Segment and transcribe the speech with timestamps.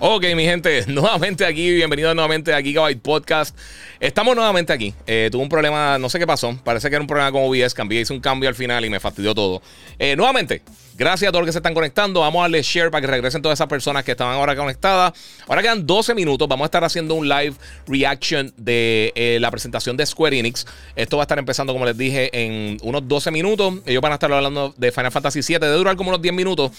[0.00, 3.56] Ok, mi gente, nuevamente aquí, bienvenidos nuevamente a Gigabyte Podcast.
[3.98, 4.94] Estamos nuevamente aquí.
[5.08, 6.56] Eh, tuve un problema, no sé qué pasó.
[6.62, 7.74] Parece que era un problema con OBS.
[7.74, 9.60] Cambié, hice un cambio al final y me fastidió todo.
[9.98, 10.62] Eh, nuevamente,
[10.96, 12.20] gracias a todos los que se están conectando.
[12.20, 15.14] Vamos a darle share para que regresen todas esas personas que estaban ahora conectadas.
[15.48, 16.46] Ahora quedan 12 minutos.
[16.46, 17.54] Vamos a estar haciendo un live
[17.88, 20.64] reaction de eh, la presentación de Square Enix.
[20.94, 23.74] Esto va a estar empezando, como les dije, en unos 12 minutos.
[23.84, 25.58] Ellos van a estar hablando de Final Fantasy VII.
[25.58, 26.70] Debe durar como unos 10 minutos.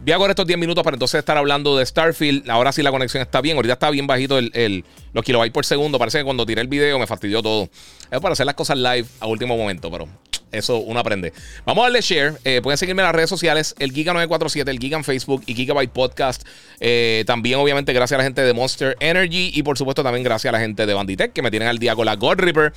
[0.00, 2.48] Voy a coger estos 10 minutos para entonces estar hablando de Starfield.
[2.48, 3.56] Ahora sí la conexión está bien.
[3.56, 5.98] Ahorita está bien bajito el, los kilobytes por segundo.
[5.98, 7.68] Parece que cuando tiré el video me fastidió todo.
[8.10, 10.08] Es para hacer las cosas live a último momento, pero
[10.52, 11.32] eso uno aprende.
[11.66, 12.34] Vamos a darle share.
[12.44, 15.90] Eh, pueden seguirme en las redes sociales, el Giga947, el Giga en Facebook y Gigabyte
[15.90, 16.46] Podcast.
[16.80, 20.50] Eh, también, obviamente, gracias a la gente de Monster Energy y por supuesto también gracias
[20.50, 22.72] a la gente de Banditech que me tienen al día con la God Reaper.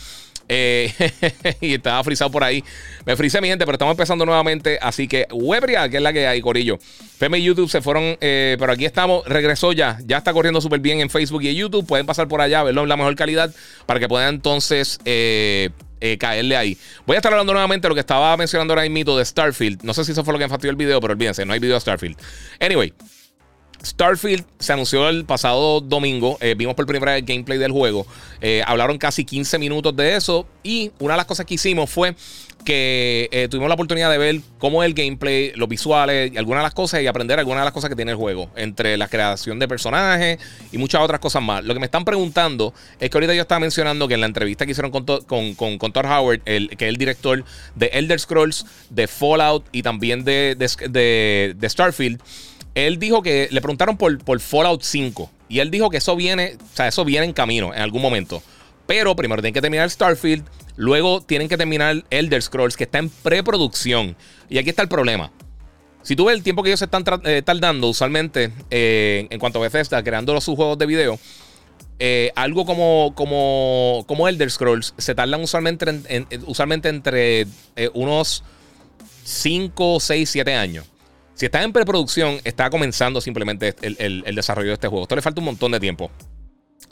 [0.49, 0.91] Eh,
[1.61, 2.63] y estaba frisado por ahí.
[3.05, 4.77] Me frisé, mi gente, pero estamos empezando nuevamente.
[4.81, 6.77] Así que, Webria, que es la que hay, Corillo.
[7.21, 9.23] Feme y YouTube se fueron, eh, pero aquí estamos.
[9.27, 9.99] Regresó ya.
[10.07, 11.85] Ya está corriendo súper bien en Facebook y en YouTube.
[11.85, 13.53] Pueden pasar por allá, verlo en la mejor calidad
[13.85, 14.97] para que puedan entonces.
[15.05, 15.69] Eh,
[16.17, 16.79] caerle ahí.
[17.05, 19.83] Voy a estar hablando nuevamente de lo que estaba mencionando ahora mito de Starfield.
[19.83, 21.59] No sé si eso fue lo que me fastidió el video, pero olvídense, no hay
[21.59, 22.17] video de Starfield.
[22.59, 22.91] Anyway,
[23.83, 26.37] Starfield se anunció el pasado domingo.
[26.41, 28.05] Eh, vimos por primera vez el gameplay del juego.
[28.39, 30.47] Eh, hablaron casi 15 minutos de eso.
[30.63, 32.15] Y una de las cosas que hicimos fue
[32.61, 36.61] que eh, tuvimos la oportunidad de ver cómo es el gameplay, los visuales y algunas
[36.61, 38.49] de las cosas y aprender algunas de las cosas que tiene el juego.
[38.55, 40.39] Entre la creación de personajes
[40.71, 41.63] y muchas otras cosas más.
[41.63, 44.65] Lo que me están preguntando es que ahorita yo estaba mencionando que en la entrevista
[44.65, 47.43] que hicieron con, con, con, Todd Howard, el, que es el director
[47.75, 52.21] de Elder Scrolls, de Fallout y también de, de, de Starfield
[52.75, 55.29] él dijo que le preguntaron por, por Fallout 5.
[55.49, 58.41] Y él dijo que eso viene, o sea, eso viene en camino en algún momento.
[58.87, 60.45] Pero primero tienen que terminar Starfield.
[60.81, 64.15] Luego tienen que terminar Elder Scrolls, que está en preproducción.
[64.49, 65.31] Y aquí está el problema.
[66.01, 69.61] Si tú ves el tiempo que ellos están eh, tardando, usualmente, eh, en cuanto a
[69.61, 71.19] Bethesda, creando sus juegos de video,
[71.99, 75.85] eh, algo como, como, como Elder Scrolls se tardan usualmente,
[76.47, 77.45] usualmente entre
[77.93, 78.43] unos
[79.23, 80.87] 5, 6, 7 años.
[81.35, 85.03] Si está en preproducción, está comenzando simplemente el, desarrollo de este juego.
[85.03, 86.09] Esto le falta un montón de tiempo.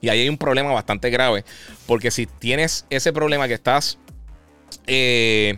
[0.02, 1.44] Y ahí hay un problema bastante grave.
[1.86, 3.98] Porque si tienes ese problema que estás.
[4.88, 5.58] Eh,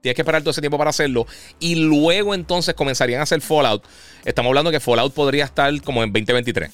[0.00, 1.26] tienes que esperar todo ese tiempo para hacerlo.
[1.58, 3.84] Y luego entonces comenzarían a hacer Fallout.
[4.24, 6.70] Estamos hablando que Fallout podría estar como en 2023.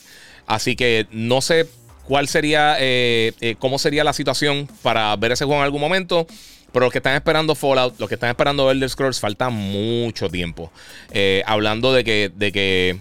[0.46, 1.66] Así que no sé
[2.04, 2.76] cuál sería.
[2.78, 6.26] Eh, eh, cómo sería la situación para ver ese juego en algún momento.
[6.72, 10.70] Pero los que están esperando Fallout, los que están esperando Elder Scrolls, falta mucho tiempo.
[11.44, 12.98] Hablando de que, de que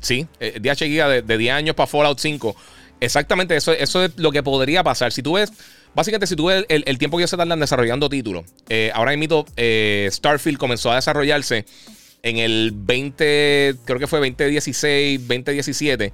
[0.00, 2.54] sí, DH Giga de, 10 años para Fallout 5.
[3.00, 5.12] Exactamente, eso, es lo que podría pasar.
[5.12, 5.52] Si tú ves,
[5.94, 9.46] básicamente, si tú ves el, tiempo que ellos se tardan desarrollando títulos, eh, ahora mismo
[9.56, 11.64] eh, Starfield comenzó a desarrollarse
[12.22, 16.12] en el 20, creo que fue 2016, 2017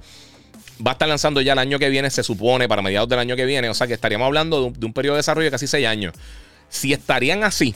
[0.85, 3.35] va a estar lanzando ya el año que viene, se supone, para mediados del año
[3.35, 3.69] que viene.
[3.69, 6.13] O sea que estaríamos hablando de un, de periodo de desarrollo de casi 6 años.
[6.69, 7.75] Si estarían así,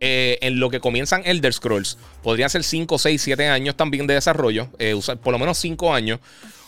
[0.00, 4.14] eh, en lo que comienzan Elder Scrolls, podrían ser 5, 6, 7 años también de
[4.14, 4.70] desarrollo,
[5.22, 6.20] por lo menos 5 años.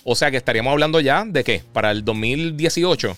[0.09, 1.63] O sea que estaríamos hablando ya de qué?
[1.73, 3.17] Para el 2018,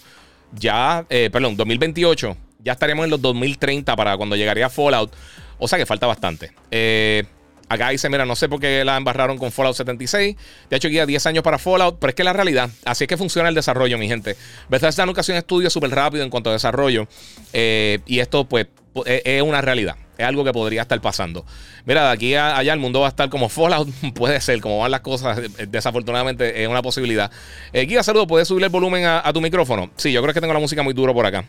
[0.54, 2.34] ya, eh, perdón, 2028,
[2.65, 5.12] ya estaríamos en los 2030 para cuando llegaría Fallout.
[5.59, 6.50] O sea que falta bastante.
[6.71, 7.25] Eh,
[7.69, 10.34] Acá dice, mira, no sé por qué la embarraron con Fallout 76.
[10.71, 13.19] De hecho, guía 10 años para Fallout, pero es que la realidad, así es que
[13.19, 14.37] funciona el desarrollo, mi gente.
[14.71, 17.06] Bethesda nunca hace un estudio súper rápido en cuanto a desarrollo.
[17.53, 18.69] Eh, y esto, pues,
[19.04, 19.97] es una realidad.
[20.18, 21.46] Es algo que podría estar pasando.
[21.86, 23.88] Mira, de aquí a allá el mundo va a estar como Fallout.
[24.15, 25.38] Puede ser, como van las cosas.
[25.38, 27.30] Eh, desafortunadamente es una posibilidad.
[27.72, 28.26] Eh, Guía, saludo.
[28.26, 29.91] ¿Puedes subir el volumen a, tu micrófono?
[29.94, 31.44] Sí, yo creo que tengo la música muy duro por acá.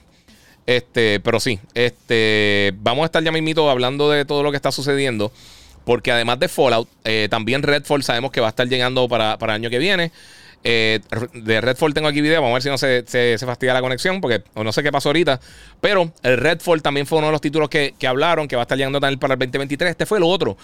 [0.68, 4.72] Este, pero sí, este, vamos a estar ya mismito hablando de todo lo que está
[4.72, 5.32] sucediendo.
[5.84, 9.50] Porque además de Fallout, eh, también Redfall sabemos que va a estar llegando para, el
[9.50, 10.12] año que viene.
[10.64, 11.00] Eh,
[11.34, 13.04] de Redfall tengo aquí video, vamos a ver si no se,
[13.38, 15.40] se, fastidia la conexión, porque no sé qué pasó ahorita.
[15.80, 18.78] Pero el Redfall también fue uno de los títulos que, hablaron, que va a estar
[18.78, 19.92] llegando también para el 2023.
[19.92, 20.58] Este fue el otro.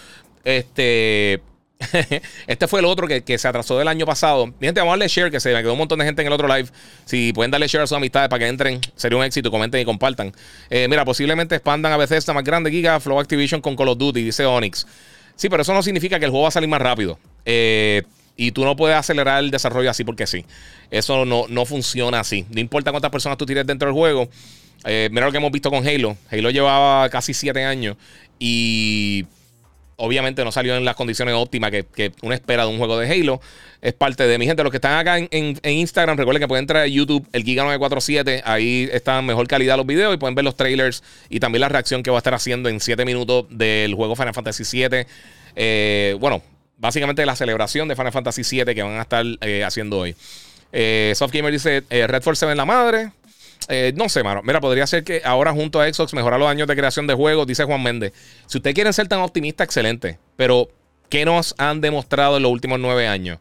[0.43, 1.41] Este.
[2.47, 4.47] este fue el otro que, se atrasó del año pasado.
[4.47, 6.27] Mi gente, vamos a darle share, que se me quedó un montón de gente en
[6.27, 6.69] el otro live.
[7.05, 9.49] Si pueden darle share a sus amistades para que entren, sería un éxito.
[9.49, 10.33] Comenten y compartan.
[10.69, 13.97] Eh, mira, posiblemente expandan a veces esta más grande Giga Flow Activision con Call of
[13.97, 14.85] Duty, dice Onyx.
[15.35, 17.19] Sí, pero eso no significa que el juego va a salir más rápido.
[17.43, 18.03] Eh,
[18.37, 20.45] y tú no puedes acelerar el desarrollo así porque sí.
[20.91, 22.45] Eso no, no funciona así.
[22.49, 24.29] No importa cuántas personas tú tires dentro del juego.
[24.85, 26.17] Eh, mira lo que hemos visto con Halo.
[26.29, 27.97] Halo llevaba casi 7 años
[28.39, 29.25] y
[29.97, 33.41] obviamente no salió en las condiciones óptimas que, uno espera de un juego de Halo.
[33.81, 34.63] Es parte de mi gente.
[34.63, 38.41] Los que están acá en, Instagram, recuerden que pueden entrar a YouTube, el Giga947.
[38.45, 42.03] Ahí está mejor calidad los videos y pueden ver los trailers y también la reacción
[42.03, 45.05] que va a estar haciendo en 7 minutos del juego Final Fantasy VII.
[45.55, 46.41] Eh, bueno,
[46.77, 50.15] básicamente la celebración de Final Fantasy VII que van a estar eh, haciendo hoy.
[50.71, 53.11] Eh, Softgamer dice: Red Force se ve en la madre.
[53.67, 54.41] Eh, no sé, mano.
[54.43, 57.47] Mira, podría ser que ahora junto a Xbox mejorar los años de creación de juegos,
[57.47, 58.13] dice Juan Méndez.
[58.47, 60.19] Si ustedes quieren ser tan optimistas, excelente.
[60.35, 60.69] Pero,
[61.09, 63.39] ¿qué nos han demostrado en los últimos nueve años?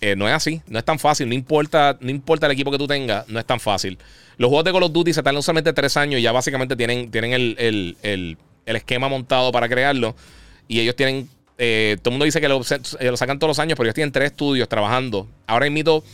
[0.00, 1.28] Eh, no es así, no es tan fácil.
[1.28, 3.98] No importa, no importa el equipo que tú tengas, no es tan fácil.
[4.36, 7.10] Los juegos de Call of Duty se tardan solamente tres años y ya básicamente tienen,
[7.10, 8.36] tienen el,
[8.66, 10.14] esquema montado para crearlo.
[10.68, 11.28] Y ellos tienen.
[11.58, 14.30] Eh, todo el mundo dice que lo, sacan todos los años, pero ellos tienen tres
[14.30, 15.26] estudios trabajando.
[15.46, 16.04] Ahora invito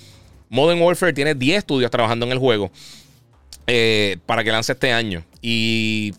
[0.49, 2.71] Modern Warfare tiene 10 estudios trabajando en el juego
[3.67, 5.25] eh, para que lance este año.
[5.43, 6.15] Y,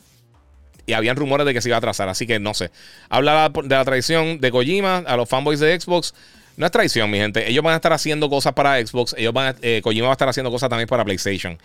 [0.85, 2.69] y habían rumores de que se iba a atrasar, así que no sé.
[3.09, 6.13] Habla de la traición de Kojima a los fanboys de Xbox.
[6.57, 7.49] No es traición, mi gente.
[7.49, 9.15] Ellos van a estar haciendo cosas para Xbox.
[9.17, 11.57] Ellos van eh, Kojima va a estar haciendo cosas también para PlayStation.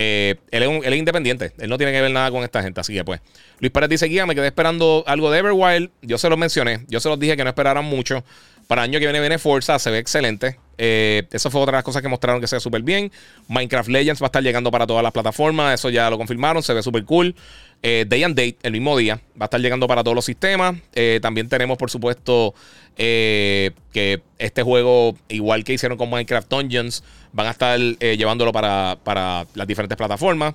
[0.00, 1.52] Eh, él, es independiente.
[1.58, 2.80] Él no tiene que ver nada con esta gente.
[2.80, 3.20] Así que pues.
[3.58, 5.90] Luis Pérez dice: Guía, me quedé esperando algo de Everwild.
[6.02, 6.84] Yo se los mencioné.
[6.86, 8.22] Yo se los dije que no esperaran mucho.
[8.68, 9.76] Para el año que viene viene Forza.
[9.80, 10.56] Se ve excelente.
[10.76, 13.10] Eh, eso fue otra de las cosas que mostraron que se ve súper bien.
[13.48, 15.74] Minecraft Legends va a estar llegando para todas las plataformas.
[15.74, 16.62] Eso ya lo confirmaron.
[16.62, 17.34] Se ve súper cool.
[17.82, 20.76] Eh, Day and Date, el mismo día, va a estar llegando para todos los sistemas.
[20.94, 22.54] Eh, también tenemos, por supuesto,
[22.96, 29.46] que este juego, igual que hicieron con Minecraft Dungeons, van a estar llevándolo para, para,
[29.54, 30.54] las diferentes plataformas.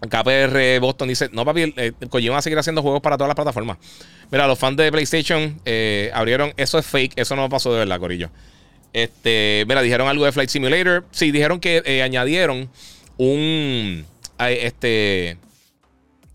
[0.00, 1.74] KPR Boston dice: No, papi,
[2.08, 3.76] Kojima va a seguir haciendo juegos para todas las plataformas.
[4.30, 5.60] Mira, los fans de PlayStation
[6.14, 6.54] abrieron.
[6.56, 8.30] Eso es fake, eso no pasó de verdad, Corillo.
[8.94, 11.04] Este, mira, dijeron algo de Flight Simulator.
[11.10, 12.70] Sí, dijeron que eh, añadieron
[13.18, 14.06] un
[14.38, 15.36] este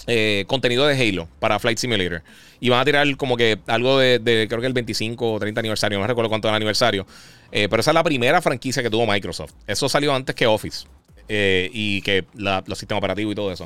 [0.09, 2.21] eh, contenido de Halo para Flight Simulator.
[2.59, 5.99] Y van a tirar como que algo de, creo que el 25 o 30 aniversario,
[5.99, 7.05] no recuerdo cuánto es el aniversario.
[7.51, 9.53] Eh, pero esa es la primera franquicia que tuvo Microsoft.
[9.65, 10.87] Eso salió antes que Office.
[11.29, 13.65] y que los sistemas operativos y todo eso.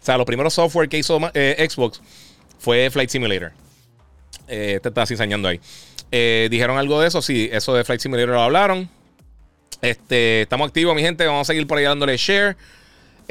[0.00, 2.00] O sea, los primeros software que hizo Xbox
[2.58, 3.52] fue Flight Simulator.
[4.46, 5.60] te estás enseñando ahí.
[6.12, 8.88] Eh, dijeron algo de eso, sí, eso de Flight Simulator lo hablaron.
[9.80, 11.24] Este, estamos activos, mi gente.
[11.26, 12.56] Vamos a seguir por ahí dándole share.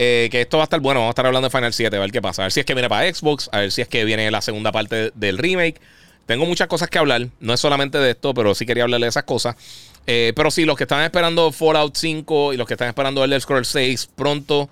[0.01, 1.01] Eh, que esto va a estar bueno.
[1.01, 2.43] Vamos a estar hablando de Final 7, a ver qué pasa.
[2.43, 4.41] A ver si es que viene para Xbox, a ver si es que viene la
[4.41, 5.81] segunda parte del remake.
[6.25, 7.27] Tengo muchas cosas que hablar.
[7.41, 9.57] No es solamente de esto, pero sí quería hablarle de esas cosas.
[10.07, 13.41] Eh, pero sí, los que están esperando Fallout 5 y los que están esperando Elder
[13.41, 14.69] Scrolls 6 pronto,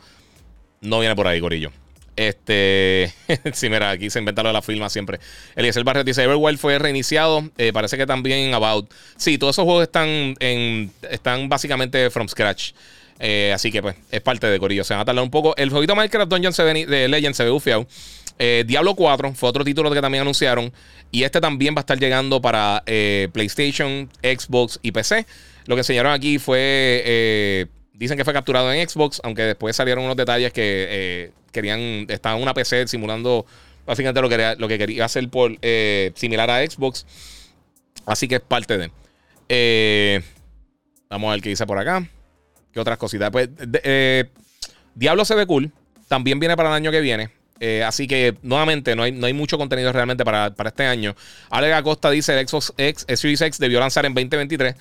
[0.79, 1.73] no viene por ahí, gorillo.
[2.15, 3.13] Este,
[3.53, 5.19] sí, mira, aquí se inventa lo de la firma siempre.
[5.57, 7.43] Eliezer Barret dice: Everwild fue reiniciado.
[7.57, 8.89] Eh, parece que también About.
[9.17, 12.71] Sí, todos esos juegos están, en, están básicamente from scratch.
[13.19, 14.83] Eh, así que, pues, es parte de Corillo.
[14.83, 15.55] Se van a tardar un poco.
[15.57, 17.87] El jueguito Minecraft Dungeon se ve, de Legend se ve bufiado.
[18.39, 20.71] Eh, Diablo 4 fue otro título que también anunciaron.
[21.11, 22.83] Y este también va a estar llegando para
[23.31, 25.25] PlayStation, Xbox y PC.
[25.65, 27.67] Lo que enseñaron aquí fue.
[27.93, 32.43] dicen que fue capturado en Xbox, aunque después salieron unos detalles que querían, estaban en
[32.43, 33.45] una PC simulando
[33.87, 34.21] básicamente
[34.59, 37.05] lo que, quería hacer por eh, similar a Xbox.
[38.05, 38.91] Así que es parte de.
[39.49, 40.21] Eh,
[41.09, 42.07] vamos a ver qué dice por acá.
[42.77, 43.31] ¿Qué otras cositas?
[43.31, 43.49] Pues
[43.83, 44.25] eh,
[44.93, 45.71] Diablo se ve cool.
[46.07, 47.31] También viene para el año que viene.
[47.83, 51.15] así que nuevamente no hay, no hay mucho contenido realmente para, este año.
[51.49, 54.75] Alex Acosta dice el Xbox X, Series X debió lanzar en 2023.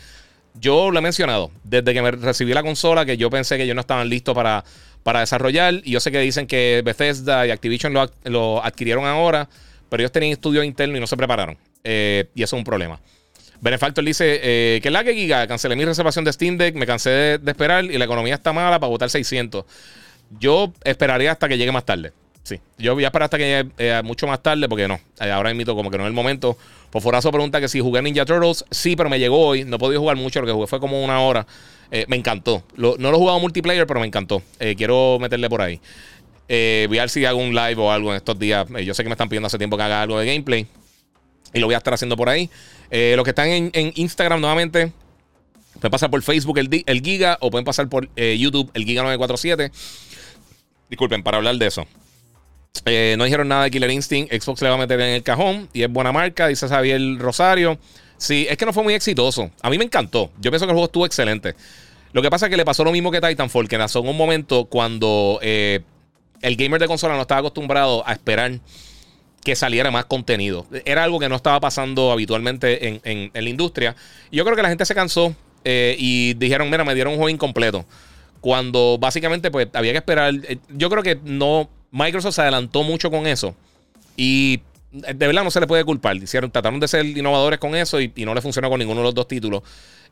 [0.60, 3.74] Yo lo he mencionado desde que me recibí la consola que yo pensé que ellos
[3.74, 4.62] no estaban listos para
[5.02, 5.80] para desarrollar.
[5.84, 9.48] Y yo sé que dicen que Bethesda y Activision lo, adquirieron ahora,
[9.88, 11.56] pero ellos tenían estudio interno y no se prepararon.
[11.82, 13.00] Eh, y eso es un problema.
[13.60, 17.38] Benefactor dice eh, que la que giga, cancelé mi reservación de Steam Deck, me cansé
[17.38, 19.64] de, esperar y la economía está mala para votar 600.
[20.38, 22.12] Yo esperaría hasta que llegue más tarde.
[22.42, 25.50] Sí, yo voy a esperar hasta que llegue eh, mucho más tarde porque no, ahora
[25.50, 26.56] invito como que no es el momento.
[26.90, 29.78] Por Forazo pregunta que si jugué Ninja Turtles, sí, pero me llegó hoy, no he
[29.78, 31.46] podido jugar mucho, lo que jugué fue como una hora.
[31.90, 32.62] Eh, me encantó.
[32.76, 34.42] no lo he jugado multiplayer, pero me encantó.
[34.58, 35.80] Eh, quiero meterle por ahí.
[36.48, 38.66] Eh, voy a ver si hago un live o algo en estos días.
[38.84, 40.66] yo sé que me están pidiendo hace tiempo que haga algo de gameplay.
[41.56, 42.50] Y lo voy a estar haciendo por ahí.
[42.90, 44.92] los que están en, Instagram nuevamente,
[45.74, 49.72] pueden pasar por Facebook el, el Giga o pueden pasar por YouTube el Giga947.
[50.90, 51.86] Disculpen, para hablar de eso.
[52.84, 54.32] no dijeron nada de Killer Instinct.
[54.32, 57.78] Xbox le va a meter en el cajón y es buena marca, dice Xavier Rosario.
[58.18, 59.50] Sí, es que no fue muy exitoso.
[59.62, 60.30] A mí me encantó.
[60.40, 61.54] Yo pienso que el juego estuvo excelente.
[62.12, 64.16] Lo que pasa es que le pasó lo mismo que Titanfall, que nació en un
[64.16, 65.80] momento cuando eh,
[66.40, 68.52] el gamer de consola no estaba acostumbrado a esperar
[69.46, 70.66] que saliera más contenido.
[70.84, 73.94] Era algo que no estaba pasando habitualmente en, la industria.
[74.32, 77.28] yo creo que la gente se cansó eh, y dijeron, mira, me dieron un juego
[77.28, 77.86] incompleto.
[78.40, 80.34] Cuando básicamente pues había que esperar.
[80.48, 81.70] Eh, yo creo que no.
[81.92, 83.54] Microsoft se adelantó mucho con eso.
[84.16, 86.16] Y de verdad no se le puede culpar.
[86.16, 89.14] Hicieron, trataron de ser innovadores con eso y, no le funcionó con ninguno de los
[89.14, 89.62] dos títulos.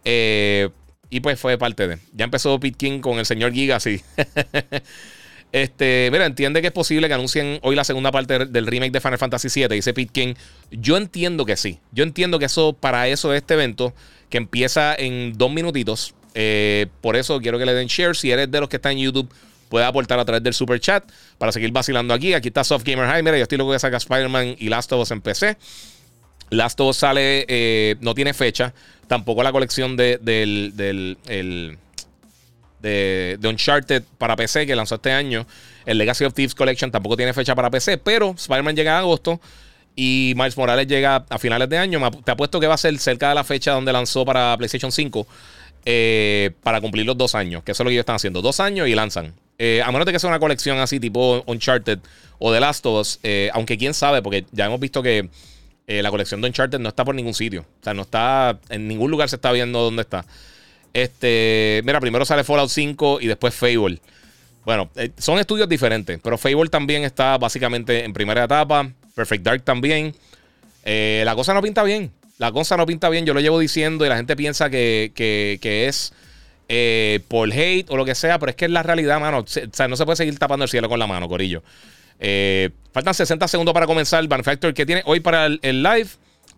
[0.05, 0.69] Eh,
[1.11, 1.99] y pues fue parte de.
[2.13, 4.01] Ya empezó Pit King con el señor Giga, sí.
[5.55, 9.01] Este, mira, entiende que es posible que anuncien hoy la segunda parte del remake de
[9.01, 10.35] Final Fantasy VII, dice Pete.
[10.73, 11.79] Yo entiendo que sí.
[11.93, 13.95] Yo entiendo que eso, para eso es este evento,
[14.31, 16.17] que empieza en dos minutitos.
[16.35, 18.17] Eh, por eso quiero que le den share.
[18.17, 19.33] Si eres de los que están en YouTube,
[19.69, 21.05] puede aportar a través del super chat
[21.39, 22.35] para seguir vacilando aquí.
[22.35, 23.23] Aquí está Soft Gamer High.
[23.23, 25.57] Mira, yo estoy loco que saca Spider-Man y Last of Us en PC.
[26.51, 28.75] Last of Us sale, eh, no tiene fecha.
[29.07, 31.79] Tampoco la colección de, del, del
[32.85, 35.47] de, Uncharted para PC que lanzó este año.
[35.87, 39.41] El Legacy of Thieves Collection tampoco tiene fecha para PC, pero Spider-Man llega en agosto
[39.97, 42.01] y Miles Morales llega a finales de año.
[42.25, 45.27] Te apuesto que va a ser cerca de la fecha donde lanzó para PlayStation 5
[45.87, 48.43] eh, para cumplir los dos años, que eso es lo que ellos están haciendo.
[48.43, 49.35] Dos años y lanzan.
[49.59, 52.01] Eh, a menos de que sea una colección así tipo Uncharted
[52.39, 55.29] o The Last of Us, eh, aunque quién sabe, porque ya hemos visto que
[55.87, 57.61] la colección de Uncharted no está por ningún sitio.
[57.61, 60.25] O sea, no está en ningún lugar se está viendo dónde está.
[60.95, 64.01] Este, mira, primero sale Fallout 5 y después Fable.
[64.65, 68.89] Bueno, eh, son estudios diferentes, pero Fable también está básicamente en primera etapa.
[69.15, 70.15] Perfect Dark también.
[70.85, 72.13] Eh, la cosa no pinta bien.
[72.39, 73.27] La cosa no pinta bien.
[73.27, 75.13] Yo lo llevo diciendo y la gente piensa que,
[75.63, 76.13] es
[76.69, 79.41] eh, por hate o lo que sea, pero es que es la realidad, mano.
[79.41, 81.65] O sea, no se puede seguir tapando el cielo con la mano, Corillo.
[82.93, 84.21] faltan 60 segundos para comenzar.
[84.21, 86.09] El Manufacturer que tiene hoy para el live.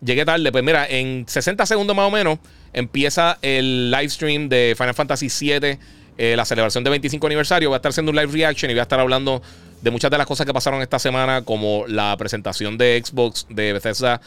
[0.03, 0.51] Llegué tarde.
[0.51, 2.37] Pues mira, en 60 segundos más o menos
[2.73, 5.77] empieza el live stream de Final Fantasy VII,
[6.17, 7.69] eh, la celebración de 25 aniversario.
[7.69, 9.41] Voy a estar haciendo un live reaction y voy a estar hablando
[9.81, 13.73] de muchas de las cosas que pasaron esta semana, como la presentación de Xbox, de
[13.73, 14.21] Bethesda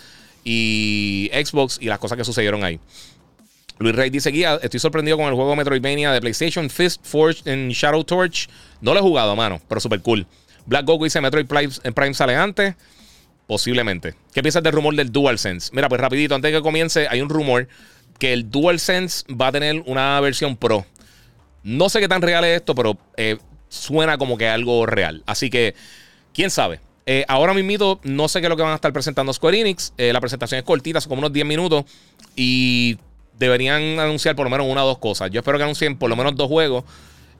[0.44, 2.78] y Xbox y las cosas que sucedieron ahí.
[3.78, 7.70] Luis Rey dice: Guía, estoy sorprendido con el juego Metroidvania de PlayStation Fist Forged en
[7.70, 8.48] Shadow Torch.
[8.80, 10.26] No lo he jugado, mano, pero súper cool.
[10.66, 12.74] Black Goku dice: Metroid Prime, Prime sale antes.
[13.46, 14.14] Posiblemente.
[14.32, 15.70] ¿Qué piensas del rumor del DualSense?
[15.72, 17.66] Mira, pues rapidito, antes de que comience, hay un rumor
[18.20, 20.86] que el DualSense va a tener una versión Pro.
[21.64, 25.24] No sé qué tan real es esto, pero eh, suena como que algo real.
[25.26, 25.74] Así que,
[26.32, 26.80] quién sabe.
[27.06, 29.94] Eh, ahora mismo no sé qué es lo que van a estar presentando Square Enix.
[29.96, 31.84] Eh, la presentación es cortita, son como unos 10 minutos.
[32.36, 32.98] Y
[33.38, 35.30] deberían anunciar por lo menos una o dos cosas.
[35.30, 36.84] Yo espero que anuncien por lo menos dos juegos.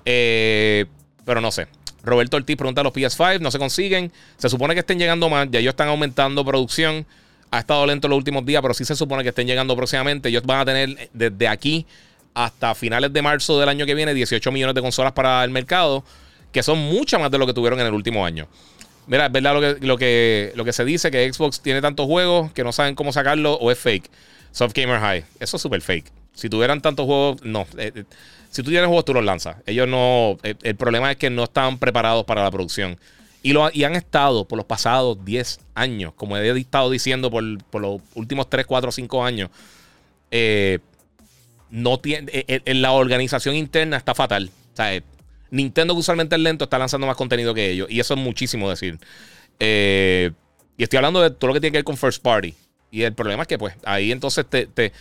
[0.02, 1.68] pero no sé.
[2.02, 4.10] Roberto Ortiz pregunta a los PS5, no se consiguen.
[4.38, 7.06] Se supone que estén llegando más, ya ellos están aumentando producción
[7.50, 10.28] ha estado lento los últimos días, pero sí se supone que estén llegando próximamente.
[10.28, 11.86] Ellos van a tener desde aquí
[12.34, 16.04] hasta finales de marzo del año que viene 18 millones de consolas para el mercado,
[16.52, 18.46] que son muchas más de lo que tuvieron en el último año.
[19.06, 22.06] Mira, es verdad lo que, lo que, lo que se dice, que Xbox tiene tantos
[22.06, 24.08] juegos que no saben cómo sacarlo o es fake.
[24.52, 25.24] Soft Gamer High.
[25.40, 26.10] Eso es súper fake.
[26.34, 27.66] Si tuvieran tantos juegos, no.
[27.76, 28.04] Eh, eh,
[28.50, 29.56] si tú tienes juegos, tú los lanzas.
[29.66, 30.38] Ellos no.
[30.42, 32.98] Eh, el problema es que no están preparados para la producción.
[33.42, 38.00] Y, lo, han estado por los pasados 10 años, como he estado diciendo por, los
[38.14, 39.50] últimos 3, 4, 5 años.
[40.30, 40.78] Eh,
[41.70, 44.50] no tiene, eh, eh, la organización interna está fatal.
[44.74, 45.02] Sea,
[45.50, 47.88] Nintendo, que usualmente es lento, está lanzando más contenido que ellos.
[47.90, 48.98] Y eso es muchísimo decir.
[49.58, 52.54] y estoy hablando de todo lo que tiene que ver con First Party.
[52.90, 54.66] Y el problema es que, pues, ahí entonces te.
[54.66, 54.92] te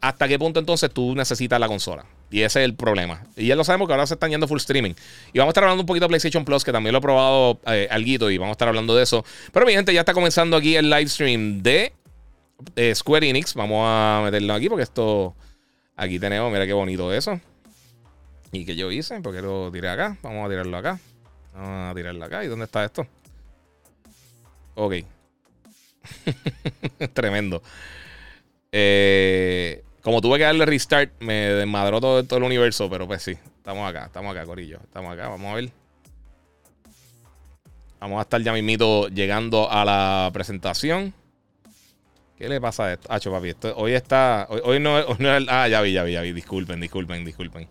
[0.00, 2.04] ¿hasta qué punto entonces tú necesitas la consola?
[2.30, 3.22] Y ese es el problema.
[3.36, 4.94] Y ya lo sabemos que ahora se están yendo full streaming.
[5.32, 7.60] Y vamos a estar hablando un poquito de PlayStation Plus, que también lo he probado
[7.66, 9.24] eh, algo y vamos a estar hablando de eso.
[9.52, 11.92] Pero mi gente, ya está comenzando aquí el live stream de
[12.94, 13.54] Square Enix.
[13.54, 15.34] Vamos a meterlo aquí porque esto.
[15.98, 17.40] Aquí tenemos, mira qué bonito eso.
[18.52, 19.20] ¿Y que yo hice?
[19.20, 20.18] Porque lo tiré acá.
[20.22, 20.98] Vamos a tirarlo acá.
[21.54, 22.44] Vamos a tirarlo acá.
[22.44, 23.06] ¿Y dónde está esto?
[24.74, 24.94] Ok.
[27.14, 27.62] Tremendo.
[28.72, 33.32] Eh, como tuve que darle restart, me desmadró todo, todo el universo, pero pues sí,
[33.56, 34.78] estamos acá, estamos acá, Corillo.
[34.84, 35.70] Estamos acá, vamos a ver.
[37.98, 41.12] Vamos a estar ya mismito llegando a la presentación.
[42.38, 43.08] ¿Qué le pasa a esto?
[43.10, 44.46] Ah, papi, hoy está.
[44.48, 45.48] Hoy, no, es el.
[45.50, 46.32] Ah, ya vi, ya vi, ya vi.
[46.32, 47.68] Disculpen, disculpen, disculpen.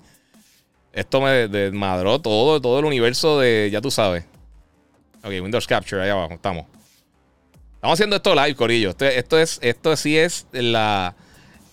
[0.92, 3.70] Esto me desmadró todo, todo el universo de.
[3.72, 4.26] Ya tú sabes.
[5.24, 6.66] Ok, Windows Capture, ahí abajo, estamos.
[7.76, 8.90] Estamos haciendo esto live, Corillo.
[8.90, 11.16] esto es, esto sí es la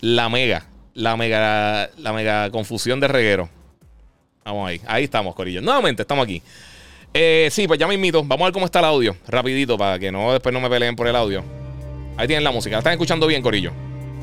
[0.02, 3.48] la mega, la mega, la mega confusión de reguero.
[4.44, 5.62] Vamos ahí, ahí estamos, Corillo.
[5.62, 6.42] Nuevamente, estamos aquí.
[7.14, 8.22] Eh, sí, pues ya me invito.
[8.24, 10.96] Vamos a ver cómo está el audio, rapidito, para que no después no me peleen
[10.96, 11.44] por el audio.
[12.16, 12.76] Ahí tienen la música.
[12.78, 13.70] están escuchando bien, Corillo?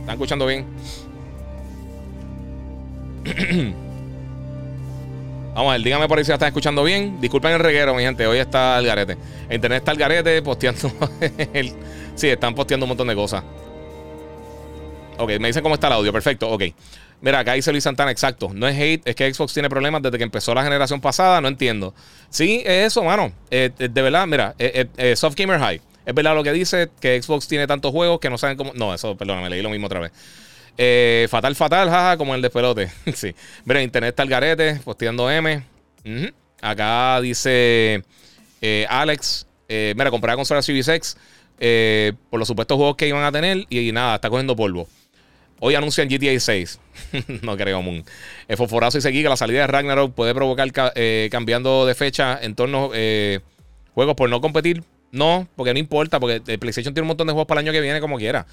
[0.02, 0.68] ¿Están escuchando bien?
[5.56, 7.22] Vamos a ver, dígame por ahí si la están escuchando bien.
[7.22, 8.28] Disculpen el reguero, mi gente.
[8.28, 9.18] Hoy está el garete.
[9.48, 10.92] El internet está el garete posteando.
[12.16, 13.46] Sí, están posteando un montón de cosas.
[15.20, 16.14] Ok, me dicen cómo está el audio.
[16.14, 16.64] Perfecto, ok.
[17.20, 18.52] Mira, acá dice Luis Santana, exacto.
[18.54, 21.42] No es hate, es que Xbox tiene problemas desde que empezó la generación pasada.
[21.42, 21.94] No entiendo.
[22.30, 23.34] Sí, es eso, mano.
[23.52, 25.82] Eh, eh, de verdad, mira, eh, Soft Gamer High.
[26.06, 28.72] Es verdad lo que dice, que Xbox tiene tantos juegos que no saben cómo.
[28.76, 31.30] No, eso, perdón, me leí lo mismo otra vez.
[31.30, 32.90] fatal, fatal, jaja, como el despelote.
[33.14, 33.36] sí.
[33.66, 35.62] Mira, internet está el garete, posteando M.
[36.62, 38.06] Acá dice
[38.88, 39.46] Alex.
[39.68, 41.18] mira, compré la consola Series X
[42.30, 44.88] por los supuestos juegos que iban a tener y nada, está cogiendo polvo.
[45.60, 46.80] Hoy anuncian GTA 6.
[47.42, 48.04] no creo, Moon.
[48.48, 52.40] El fosforazo y seguir que la salida de Ragnarok puede provocar eh, cambiando de fecha
[52.42, 53.40] en torno eh,
[53.94, 54.84] juegos por no competir.
[55.12, 57.74] No, porque no importa, porque el PlayStation tiene un montón de juegos para el año
[57.74, 58.46] que viene como quiera.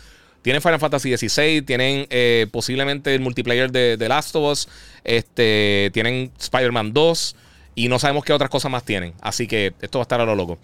[0.42, 4.68] Tienen Final Fantasy XVI, tienen eh, posiblemente el multiplayer de, The Last of Us,
[5.04, 7.36] este, tienen Spider-Man 2
[7.74, 9.12] y no sabemos qué otras cosas más tienen.
[9.20, 10.58] Así que esto va a estar a lo loco.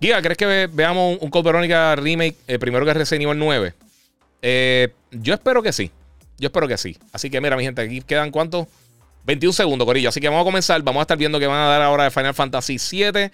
[0.00, 3.74] Guía, ¿crees que veamos un Code Veronica remake primero que Resident Evil 9?
[4.42, 5.90] Eh, yo espero que sí.
[6.38, 6.98] Yo espero que sí.
[7.12, 8.66] Así que mira, mi gente, aquí quedan cuántos?
[9.24, 10.08] 21 segundos, Corillo.
[10.08, 10.82] Así que vamos a comenzar.
[10.82, 13.30] Vamos a estar viendo que van a dar ahora de Final Fantasy VII.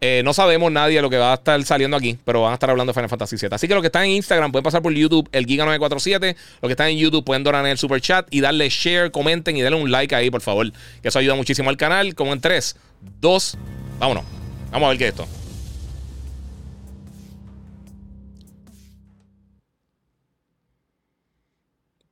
[0.00, 2.70] Eh, no sabemos nadie lo que va a estar saliendo aquí, pero van a estar
[2.70, 3.48] hablando de Final Fantasy VII.
[3.52, 6.36] Así que los que están en Instagram pueden pasar por YouTube, el Giga947.
[6.62, 9.56] Los que están en YouTube pueden donar en el super chat y darle share, comenten
[9.56, 10.70] y denle un like ahí, por favor.
[11.02, 12.14] Que eso ayuda muchísimo al canal.
[12.14, 12.76] Como en 3,
[13.20, 13.58] 2,
[13.98, 14.24] vámonos.
[14.70, 15.47] Vamos a ver qué es esto.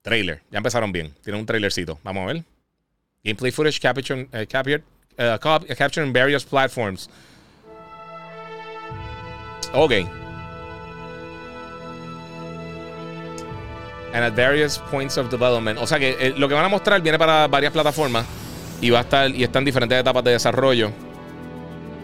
[0.07, 0.41] Trailer.
[0.53, 1.13] Ya empezaron bien.
[1.25, 1.99] Tiene un trailercito.
[2.05, 2.45] Vamos a ver.
[3.25, 4.85] Gameplay footage captured, uh, captured,
[5.19, 5.37] uh,
[5.77, 7.11] captured in various platforms.
[9.75, 9.93] Ok.
[14.15, 15.81] And at various points of development.
[15.81, 18.25] O sea que eh, lo que van a mostrar viene para varias plataformas
[18.81, 20.93] y va a estar y está en diferentes etapas de desarrollo.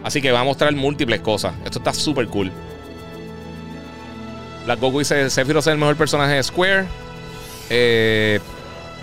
[0.03, 1.53] Así que va a mostrar múltiples cosas.
[1.63, 2.51] Esto está súper cool.
[4.65, 7.02] Black Goku dice: Sephiroth es el mejor personaje de Square.
[7.69, 8.39] Eh,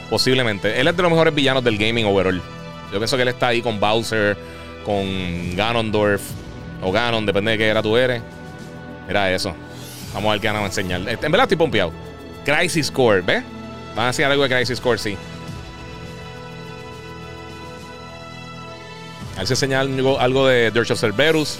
[0.09, 0.81] posiblemente.
[0.81, 2.41] Él es de los mejores villanos del gaming overall.
[2.93, 4.37] Yo pienso que él está ahí con Bowser,
[4.85, 6.23] con Ganondorf
[6.83, 8.23] o Ganon, depende de qué era tú eres.
[9.07, 9.55] Mira eso.
[10.13, 11.01] Vamos a ver qué van a enseñar.
[11.01, 11.93] En verdad estoy pompeado.
[12.45, 13.45] Crisis Core, ¿ves?
[13.95, 15.17] Van a enseñar algo de Crisis Core, sí.
[19.35, 21.59] A ver si enseñan algo, algo de Dirge of Cerberus.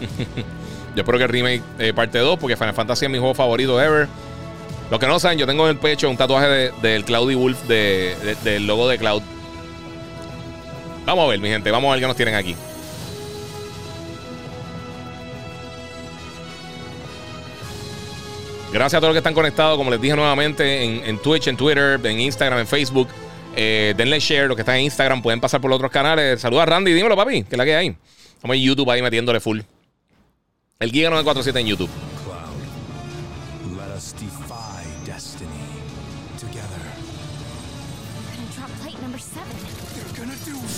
[0.94, 3.80] Yo espero que el remake eh, parte 2, porque Final Fantasy es mi juego favorito
[3.80, 4.08] ever.
[4.90, 8.66] Los que no saben, yo tengo en el pecho un tatuaje del Cloudy Wolf del
[8.66, 9.22] logo de Cloud.
[11.06, 12.54] Vamos a ver, mi gente, vamos a ver qué nos tienen aquí.
[18.72, 22.00] Gracias a todos los que están conectados, como les dije nuevamente, en, Twitch, en Twitter,
[22.04, 23.08] en Instagram, en Facebook.
[23.54, 26.40] Eh, denle share, los que están en Instagram pueden pasar por los otros canales.
[26.40, 27.96] Saluda a Randy, dímelo, papi, que es la que hay.
[28.34, 29.60] Estamos en YouTube ahí metiéndole full.
[30.78, 31.90] El Giga 947 en YouTube.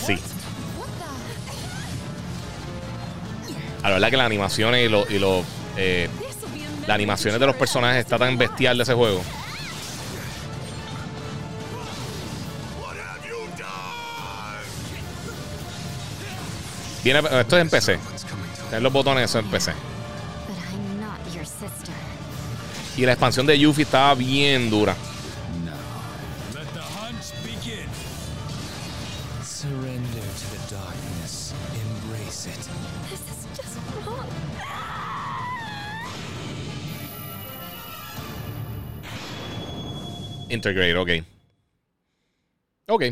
[0.06, 0.18] Sí.
[3.82, 5.10] A la verdad que las animaciones y los.
[5.10, 5.44] Y lo,
[5.76, 6.08] eh,
[6.86, 9.22] las animaciones de los personajes está tan bestial de ese juego.
[17.02, 17.98] Viene, esto es en PC.
[18.74, 19.72] Tener los botones, eso es en PC.
[22.96, 24.96] Y la expansión de Yuffie estaba bien dura.
[40.48, 41.10] Integrate, ok.
[42.88, 43.04] Ok.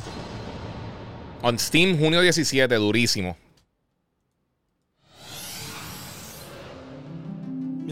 [1.43, 3.37] On Steam, junio 17, durísimo.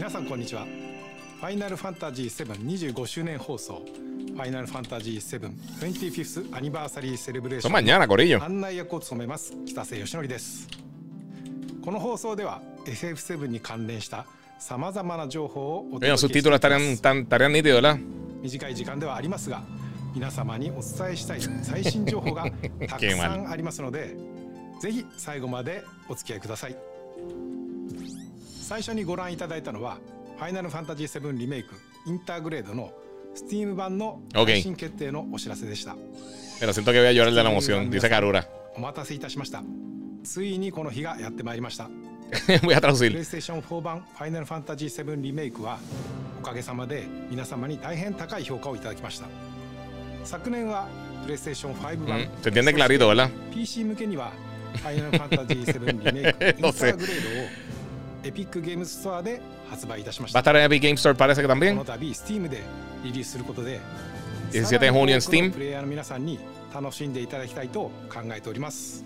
[0.01, 0.65] 皆さんこんにちは。
[0.65, 2.45] ファイナルファンタジー
[2.91, 3.83] 725周年放送。
[3.85, 8.43] ファイナルファンタジー7 25th アニバーサリーセレブレーション mañana, Corillo.
[8.43, 9.53] 案内役を務めます。
[9.67, 10.67] 北瀬義則です。
[11.85, 14.25] この放送では FF7 に関連した
[14.57, 16.73] さまざまな情報をお届けしています.
[18.41, 19.61] 短い時間ではありますが
[20.15, 22.45] 皆様にお伝えしたい最新情報が
[22.89, 24.17] たくさんありますので
[24.81, 26.90] ぜひ最後までお付き合いください
[28.71, 29.97] 最初にご覧いただいたのは
[30.37, 32.93] ファイナルファンタジー7リメイクインターグレードの
[33.35, 35.97] Steam 版の配信決定のお知らせでした。
[36.61, 38.47] Pero siento que voy a llorar de la emoción, dice Karura.
[38.77, 39.61] お待たせいたしました。
[40.23, 41.89] ついにこの日がやってまいりました。
[42.63, 43.11] voy a traducir.
[43.11, 45.77] PlayStation 4版ファイナルファンタジー7リメイクは
[46.39, 49.27] おかげさまで皆様に大変高い評価をいただきました。
[50.23, 50.87] 昨年は
[51.27, 53.29] PlayStation 5 Mm, 版 Se entiende clarito, ¿verdad?
[53.53, 54.31] PC 向けには
[54.81, 57.80] 「ファイナルファンタジー7リメイクインタ.ーグレード」を
[58.23, 60.39] エピックゲームストアで発売いたしました。
[60.39, 61.83] バタラエビゲームストアパレセクタンビンこ
[63.11, 63.79] リースすることで
[64.53, 66.39] Is getting horny on ームプレイヤーの皆さんに
[66.73, 69.03] 楽しんでいただきたいと考えております。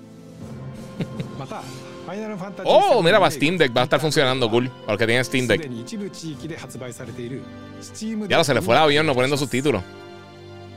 [1.39, 1.61] また
[2.05, 7.41] ファイナルファンタジーおー、メラバスティームデックバッターフォンシュアランドグルオルケティンスティームデックでに一部地域で発売されている
[7.81, 9.81] Steam やらせれフォラーウィンのポレンスティトゥ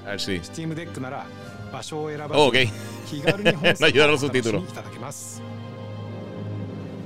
[0.07, 1.27] あるし Steam デックなら
[1.70, 2.35] 場所を選ばず
[3.07, 5.42] 気軽に本作を楽しみいただけます、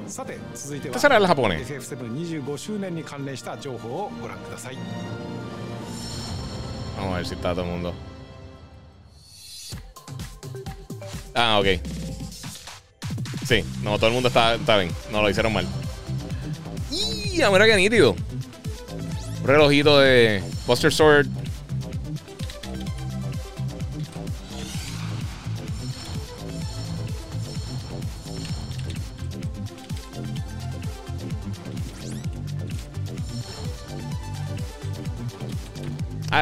[0.06, 1.66] さて続いては Este será el japonés.
[1.66, 4.78] FF725 周年に関連した情報をご覧ください
[6.96, 7.94] Vamos a ver si está todo el mundo.
[11.34, 11.66] Ah, ok.
[13.46, 14.92] Sí, no, todo el mundo está, está bien.
[15.10, 15.66] No lo hicieron mal.
[16.90, 17.32] ¡Y!
[17.50, 18.14] Mira qué nítido.
[19.40, 21.26] Un relojito de Buster Sword.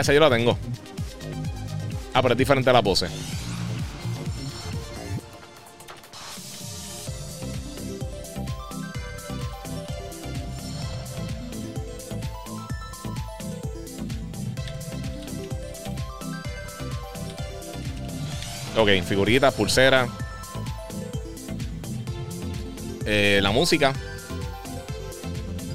[0.01, 0.57] Esa yo la tengo.
[2.15, 3.07] Ah, pero es diferente a la pose.
[18.75, 20.09] Ok, figuritas, pulsera.
[23.05, 23.93] Eh, la música.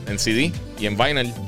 [0.08, 1.44] En CD y en vinyl.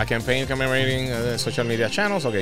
[0.00, 2.34] A campaign commemorating uh, eh, social media channels, ok.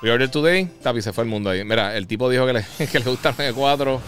[0.00, 0.70] We ordered today.
[0.80, 1.64] Tapi se fue el mundo ahí.
[1.64, 4.00] Mira, el tipo dijo que le, que le gusta el 4.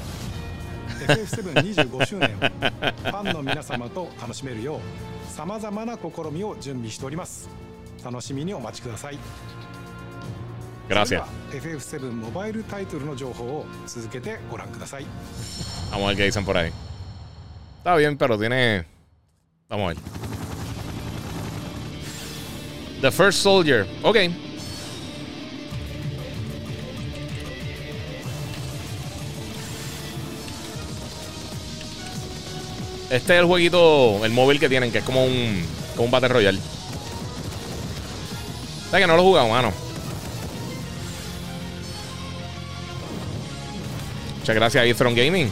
[10.88, 11.24] Gracias.
[15.90, 16.70] Vamos a ver qué dicen por ahí.
[17.78, 18.87] Está bien, pero tiene.
[19.68, 20.41] Vamos a ver.
[23.03, 23.85] The First Soldier.
[24.03, 24.17] Ok.
[33.11, 36.29] Este es el jueguito, el móvil que tienen, que es como un, como un Battle
[36.29, 36.61] Royale.
[38.91, 39.73] ¿Sabes que no lo he jugado, mano?
[44.38, 45.51] Muchas gracias a Etron Gaming.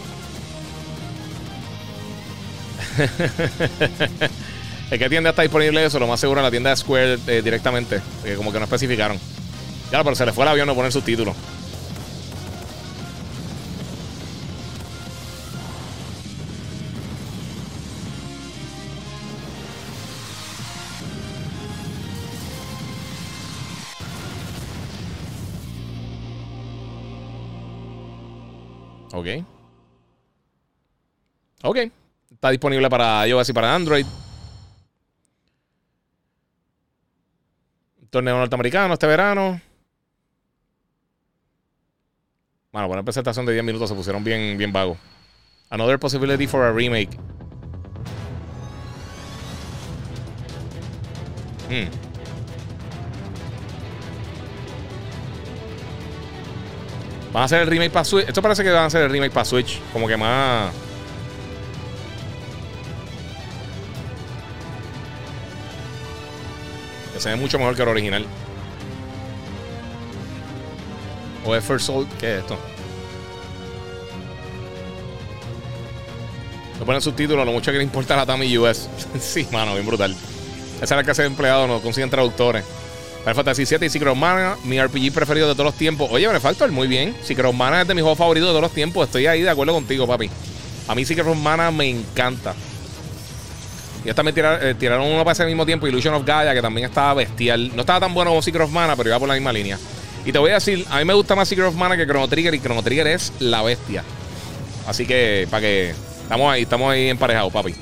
[4.90, 6.00] ¿En qué tienda está disponible eso?
[6.00, 8.00] Lo más seguro en la tienda Square eh, directamente.
[8.20, 9.18] Porque como que no especificaron.
[9.88, 11.36] Claro, pero se le fue el avión no poner subtítulos.
[29.12, 29.26] Ok.
[31.62, 31.78] Ok.
[32.32, 34.06] Está disponible para iOS y para Android.
[38.10, 39.60] Torneo norteamericano este verano.
[42.72, 44.98] Bueno, buena presentación de 10 minutos se pusieron bien, bien vagos.
[45.70, 47.16] Another possibility for a remake.
[51.68, 51.88] Hmm.
[57.32, 58.26] Van a hacer el remake para Switch.
[58.26, 59.80] Esto parece que van a hacer el remake para Switch.
[59.92, 60.72] Como que más.
[67.20, 68.24] Se ve mucho mejor que el original.
[71.44, 72.06] O es First Soul.
[72.18, 72.56] ¿Qué es esto?
[76.78, 78.88] Le ponen subtítulos, lo mucho que le importa la Tami US.
[79.20, 80.16] sí, mano, bien brutal.
[80.76, 82.64] Esa es la clase de empleado, no consiguen traductores.
[83.18, 86.08] Final Fantasy 7 y Secret of Mana, mi RPG preferido de todos los tiempos.
[86.10, 87.14] Oye, el muy bien.
[87.22, 89.06] Secret of Mana es de mis juegos favoritos de todos los tiempos.
[89.06, 90.30] Estoy ahí de acuerdo contigo, papi.
[90.88, 92.54] A mí Secret of Mana me encanta.
[94.00, 96.86] Esta también tiraron, eh, tiraron uno para ese mismo tiempo, Illusion of Gaia, que también
[96.88, 97.70] estaba bestial.
[97.74, 99.78] No estaba tan bueno como Secret of Mana, pero iba por la misma línea.
[100.24, 102.28] Y te voy a decir, a mí me gusta más Secret of Mana que Chrono
[102.28, 104.02] Trigger, y Chrono Trigger es la bestia.
[104.86, 105.94] Así que, para que.
[106.22, 107.74] Estamos ahí, estamos ahí emparejados, papi.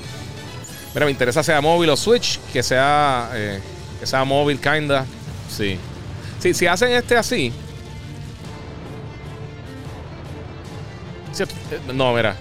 [0.93, 3.29] Mira, me interesa sea móvil o Switch, que sea.
[3.33, 3.59] eh,
[3.99, 5.05] que sea móvil, kinda.
[5.49, 5.77] Sí.
[6.39, 7.51] Sí, si hacen este así.
[11.31, 12.35] Sí, eh, no, mira.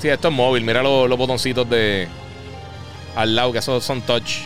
[0.00, 0.64] Sí, esto es móvil.
[0.64, 2.08] Mira los botoncitos de.
[3.16, 4.42] Al lado, que esos son touch.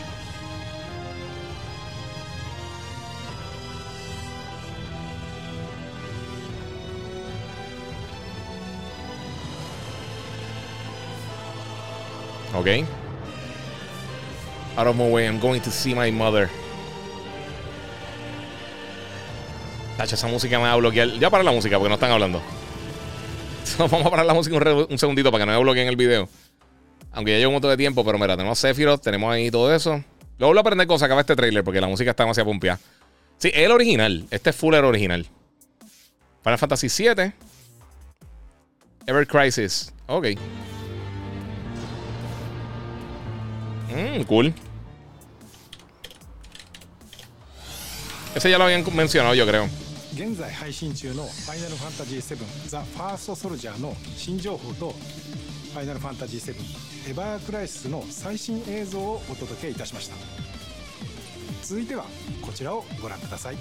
[12.55, 12.66] Ok.
[14.77, 16.48] Out of my way, I'm going to see my mother.
[19.96, 21.09] Tacho, esa música me va a bloquear.
[21.18, 22.40] Ya para la música porque no están hablando.
[23.79, 26.29] Vamos a parar la música un, un, segundito para que no me bloqueen el video.
[27.12, 30.04] Aunque ya llevo un montón de tiempo, pero mira, tenemos Sephiroth, tenemos ahí todo eso.
[30.38, 32.80] Luego voy a aprender cosas, acaba este trailer porque la música está demasiado pompeada.
[33.38, 34.26] Sí, es el original.
[34.30, 35.26] Este es full el original.
[36.43, 37.34] Final Fantasy VII.
[39.08, 39.93] Ever Crisis.
[40.08, 40.28] Ok.
[43.89, 44.54] Mmm, cool.
[48.36, 49.67] Ese ya lo habían mencionado, yo creo.
[50.13, 54.96] 現在配信中の「ファイナルファンタジー7ザ・ファーストソルジャー」の新情報と「
[55.73, 60.17] ファイナルファンタジー7エバークライシス」の最新映像をお届けいたしました。
[61.63, 62.05] 続いては
[62.43, 63.57] こちらをご覧ください。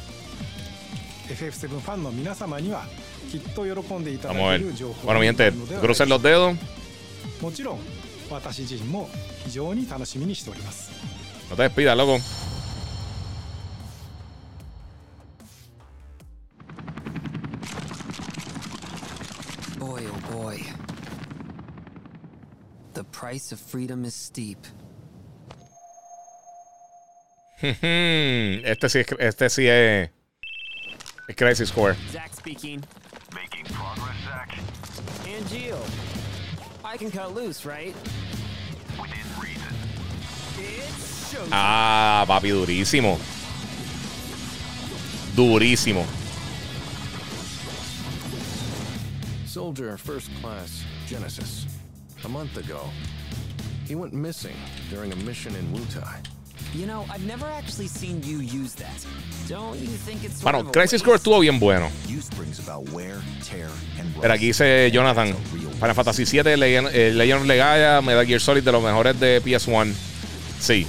[1.30, 2.86] FF7 ファンの皆様には
[3.32, 6.58] きっと喜んでいただける情報 bueno, mi gente, crucen los dedos
[7.42, 7.80] もちろん
[8.30, 9.10] 私自身も
[9.46, 10.92] 非常に楽しみにしております。
[11.50, 12.18] No te despidas, loco.
[19.80, 20.81] Boy, oh boy.
[22.94, 24.58] The price of freedom is steep.
[27.62, 30.10] este sí es, este sí es,
[31.30, 31.96] es Crisis Core.
[32.12, 32.84] Zach speaking.
[33.34, 34.58] Making progress, Zach.
[35.28, 35.80] And Geo.
[36.84, 37.96] I can cut loose, right?
[39.00, 39.74] Within reason.
[40.58, 41.48] It's show.
[41.52, 43.18] Ah, papi, durísimo.
[45.36, 46.06] Durísimo.
[49.46, 51.71] Soldier First Class Genesis.
[52.24, 52.82] A month ago,
[53.88, 54.56] he went missing
[54.90, 56.22] during a mission in Wutai.
[56.74, 59.06] You know, I've never actually seen you use that.
[59.50, 61.02] Don't you think it's Bueno, Crisis?
[61.02, 61.90] Core estuvo bien bueno.
[64.22, 65.36] Pero aquí dice Jonathan,
[65.80, 69.42] Final Fantasy VII, Legend, eh, Legend of Legaia, Metal Gear Solid de los mejores de
[69.44, 69.94] PS1.
[70.60, 70.86] Sí.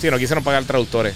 [0.00, 1.14] Sí, no quisieron pagar traductores.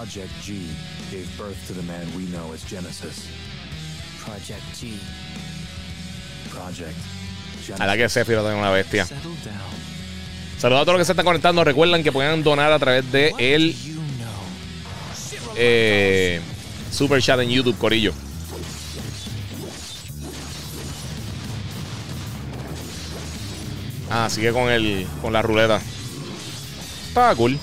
[0.00, 0.66] Project G
[1.10, 3.28] gave birth to the man we know as Genesis.
[4.24, 4.98] Project G.
[6.48, 6.96] Project
[7.78, 9.06] A la que Sephiroth es una bestia.
[10.56, 11.62] Saludos a todos los que se están conectando.
[11.64, 13.76] Recuerden que pueden donar a través de el
[15.56, 16.40] eh,
[16.90, 18.14] Super Chat en YouTube, Corillo.
[24.10, 25.78] Ah, sigue con el con la ruleta.
[27.08, 27.60] Estaba cool.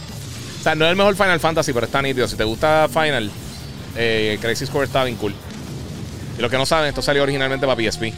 [0.68, 2.28] Sea, no es el mejor Final Fantasy, pero está nítido.
[2.28, 3.32] Si te gusta Final,
[3.96, 5.34] eh, Crisis Core está bien cool.
[6.38, 8.14] Y los que no saben, esto salió originalmente para PSP.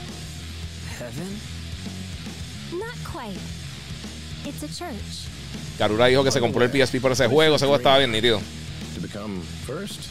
[5.77, 7.55] Karura dijo que se compró el PSP por ese juego.
[7.55, 8.41] Ese juego estaba bien nítido.
[8.95, 10.07] To become first?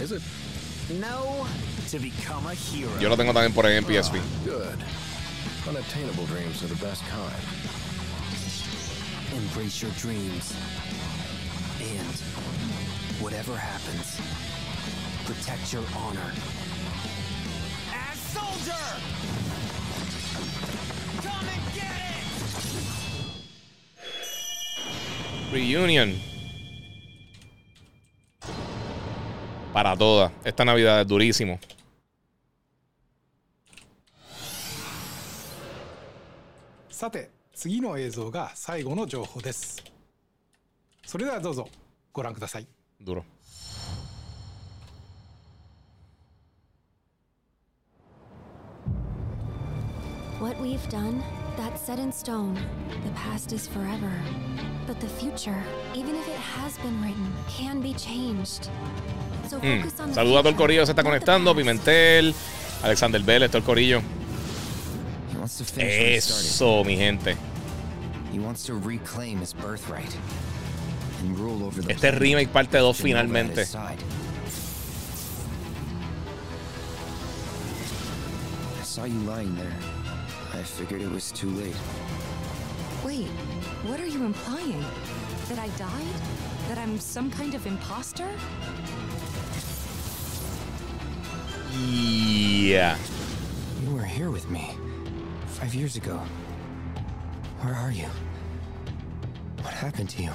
[0.00, 0.22] Is it?
[1.00, 1.48] No.
[1.90, 2.92] To become a hero.
[3.00, 4.18] Yo lo tengo también por ahí en PSP.
[4.44, 4.78] Good.
[5.68, 7.34] Unattainable dreams are the best kind.
[9.34, 10.54] Embrace your dreams.
[13.20, 14.18] Whatever happens,
[15.26, 16.32] protect your honor.
[17.92, 18.86] As soldier.
[21.20, 22.24] Come and get it.
[25.52, 26.18] Reunion.
[29.74, 30.32] Para todas.
[30.44, 31.58] Esta Navidad es durísimo.
[36.90, 39.82] さて次の映像が最後の情報です
[41.06, 41.66] それではどうぞ
[42.12, 43.24] ご覧ください Duro.
[50.38, 51.22] What we've done,
[51.56, 52.54] that's set in stone.
[53.04, 54.12] The past is forever.
[54.86, 55.62] But the future,
[55.94, 58.68] even if it has been written, can be changed.
[59.48, 60.14] So Mm.
[60.14, 61.54] Saluda a todo el corillo se está conectando.
[61.54, 62.34] Pimentel,
[62.82, 64.02] Alexander Vélez, todo el corillo.
[65.76, 67.36] Eso, mi gente.
[68.32, 70.16] He wants to reclaim his birthright
[71.88, 73.60] Este planet remake parte 2 with finalmente.
[73.60, 73.64] I
[78.82, 79.76] saw you lying there.
[80.54, 81.76] I figured it was too late.
[83.04, 83.28] Wait,
[83.86, 84.84] what are you implying?
[85.48, 86.14] That I died?
[86.68, 88.28] That I'm some kind of imposter?
[91.78, 92.96] Yeah.
[93.82, 94.70] You were here with me
[95.46, 96.20] five years ago.
[97.60, 98.08] Where are you?
[99.62, 100.32] What happened to you?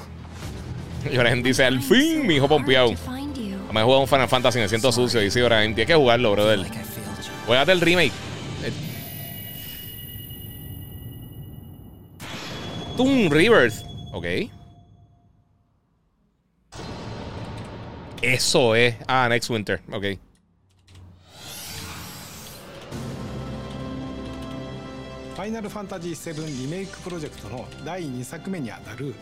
[1.11, 2.91] Y Orajem dice, al fin, mi hijo pompeado.
[2.91, 3.57] To find you.
[3.73, 5.21] Me he jugado un Final Fantasy, me siento sucio.
[5.21, 6.59] Dice Orajem, tienes que jugarlo, brother.
[6.59, 7.33] Like I failed you.
[7.47, 8.13] Juegate el remake.
[8.65, 8.73] Eh.
[12.97, 13.83] Toon Rebirth.
[14.13, 14.27] Ok.
[18.23, 18.97] Eso es.
[19.07, 19.81] Ah, Next Winter.
[19.93, 20.19] Ok.
[25.41, 29.15] ファイナルファンタジー7リメイクプロジェクトの第2作目にあたる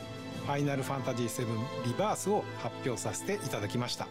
[0.45, 1.45] ファイナルファンタジー7
[1.85, 4.07] リバースを発表させていただきました。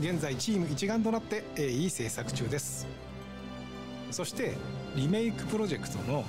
[0.00, 2.86] 現在チーム一丸となって鋭意制作中です。
[4.10, 4.56] そして
[4.96, 6.24] リメイクプロジェクトの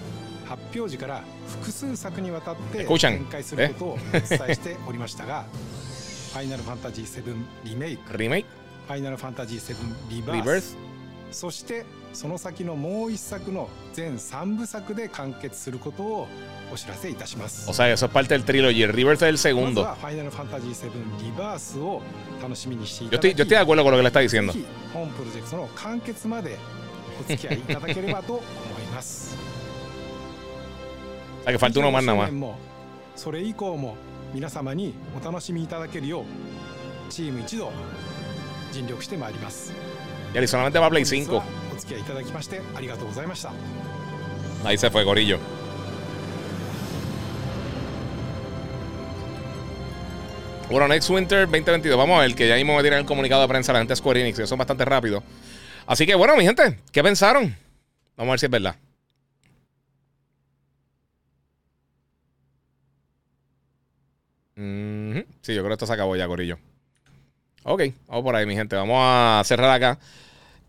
[0.46, 5.46] 発表時から複数作にわたって展開することをお伝えしておりましたが
[6.32, 8.14] ファイナルファンタジー7リメイク。
[8.14, 8.46] Remake.
[8.88, 9.76] ファイナルファンタジー
[10.10, 10.76] 7リバー.ス。
[11.32, 16.28] そしてその先のもう一作の全三部作で完結することを
[16.74, 17.70] お知らせいたします。
[17.70, 19.84] おさえ、そっぱりとトリロジー、リバースはセグンド。
[19.84, 22.02] ファイナルファンタジー7リバースを
[22.42, 26.58] 楽しみにしていただき、よて、よて、あごらごら、本プロジェクトの完結まで
[27.20, 28.44] お付き合いいただければと思い
[28.94, 29.38] ます。
[31.46, 32.58] さっき、ファルトのマンナも、
[33.16, 33.96] それ以降も
[34.34, 36.26] 皆様にお楽しみいただけるよう、
[37.10, 37.72] チーム一同、
[38.72, 39.74] 尽力してまいります。
[40.34, 41.61] やはり、そのままではプレイ5。
[41.81, 43.53] 本日はお付き合いいただきましてありがとうございました
[44.65, 45.39] Ahí se fue, Gorillo.
[50.69, 51.97] Bueno, Next Winter 2022.
[51.97, 53.93] Vamos a ver que ya mismo me tiran el comunicado de prensa a la gente
[53.93, 54.37] de Square Enix.
[54.37, 55.23] que Eso es bastante rápido.
[55.87, 57.57] Así que bueno, mi gente, ¿qué pensaron?
[58.17, 58.75] Vamos a ver si es verdad.
[64.57, 65.25] Ujú.
[65.43, 66.59] Sí, yo creo que esto se acabó ya, Gorillo.
[67.65, 68.77] Ok, vamos por ahí, mi gente.
[68.77, 69.99] Vamos a cerrar acá.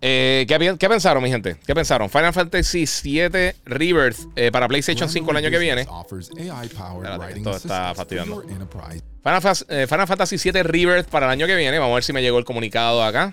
[0.04, 1.56] Eh, ¿qué, pensaron, mi gente?
[1.64, 2.10] ¿Qué pensaron?
[2.10, 5.82] Final Fantasy VII Rebirth eh, para PlayStation 5 el año que viene.
[5.82, 8.42] Espérate, esto está fastidiando.
[8.42, 11.78] Final, eh, Final Fantasy VII Rebirth para el año que viene.
[11.78, 13.32] Vamos a ver si me llegó el comunicado acá.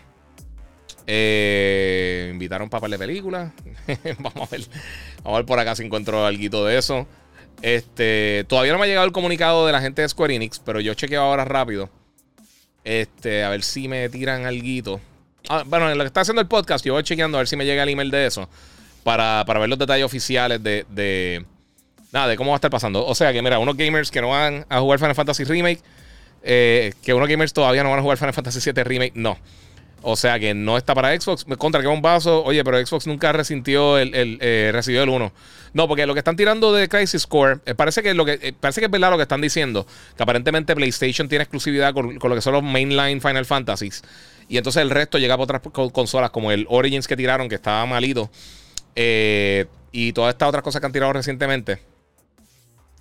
[1.07, 3.51] Invitaron para par de películas.
[4.19, 4.61] Vamos a ver.
[5.23, 7.07] Vamos a ver por acá si encuentro algo de eso.
[7.63, 10.79] Este, todavía no me ha llegado el comunicado de la gente de Square Enix, pero
[10.79, 11.89] yo chequeo ahora rápido.
[12.83, 15.01] Este, a ver si me tiran algo.
[15.47, 17.55] Ah, bueno, en lo que está haciendo el podcast, yo voy chequeando a ver si
[17.55, 18.49] me llega el email de eso.
[19.03, 21.45] Para, para ver los detalles oficiales de, de-
[22.11, 23.05] Nada, de cómo va a estar pasando.
[23.05, 25.79] O sea que, mira, unos gamers que no van a jugar Final Fantasy Remake.
[26.43, 29.11] eh, que unos gamers todavía no van a jugar Final Fantasy VII Remake.
[29.15, 29.37] No.
[30.01, 31.45] O sea que no está para Xbox.
[31.57, 32.43] Contra que un vaso.
[32.43, 35.31] Oye, pero Xbox nunca resintió el, el, eh, recibió el 1.
[35.73, 37.59] No, porque lo que están tirando de Crisis Core.
[37.65, 39.85] eh, parece que lo que eh, parece que es verdad lo que están diciendo.
[40.17, 44.01] Que aparentemente PlayStation tiene exclusividad con, con lo que son los mainline Final Fantasies.
[44.49, 47.55] Y entonces el resto llega por otras co- consolas, como el Origins que tiraron, que
[47.55, 48.29] estaba malito.
[48.95, 51.79] eh, y todas estas otras cosas que han tirado recientemente.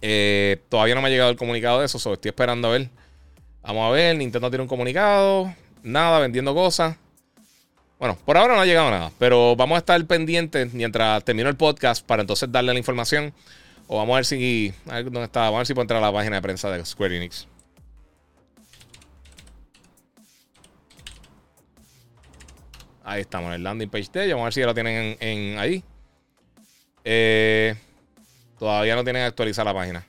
[0.00, 1.98] Eh, todavía no me ha llegado el comunicado de eso.
[1.98, 2.88] so estoy esperando a ver.
[3.62, 4.16] Vamos a ver.
[4.16, 5.52] Nintendo tiene un comunicado.
[5.82, 6.96] Nada, vendiendo cosas.
[7.98, 9.10] Bueno, por ahora no ha llegado nada.
[9.18, 13.32] Pero vamos a estar pendientes mientras termino el podcast para entonces darle la información.
[13.86, 14.72] O vamos a ver si.
[14.88, 15.40] A ver dónde está.
[15.40, 17.46] Vamos a ver si puedo entrar a la página de prensa de Square Enix.
[23.08, 24.34] Ahí estamos, en el landing page de ellos.
[24.34, 25.82] Vamos a ver si ya lo tienen en, ahí.
[27.04, 27.74] Eh,
[28.58, 30.06] todavía no tienen actualizada la página.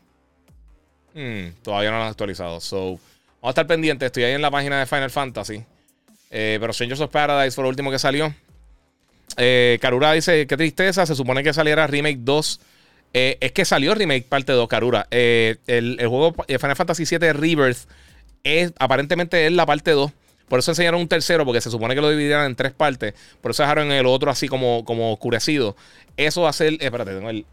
[1.14, 2.60] Hmm, todavía no la han actualizado.
[2.60, 3.00] So, vamos
[3.44, 4.08] a estar pendientes.
[4.08, 5.64] Estoy ahí en la página de Final Fantasy.
[6.30, 8.36] Eh, pero Strangers of Paradise fue lo último que salió.
[9.38, 11.06] Eh, Karura dice: Qué tristeza.
[11.06, 12.60] Se supone que saliera Remake 2.
[13.14, 15.08] Eh, es que salió Remake parte 2, Karura.
[15.10, 17.88] Eh, el, el juego Final Fantasy VII Rebirth
[18.44, 20.12] es, aparentemente es la parte 2.
[20.50, 23.14] Por eso enseñaron un tercero, porque se supone que lo dividieran en tres partes.
[23.42, 25.76] Por eso dejaron el otro así como, como oscurecido.
[26.18, 26.74] Eso va a ser.
[26.74, 27.46] eh, espérate, tengo el.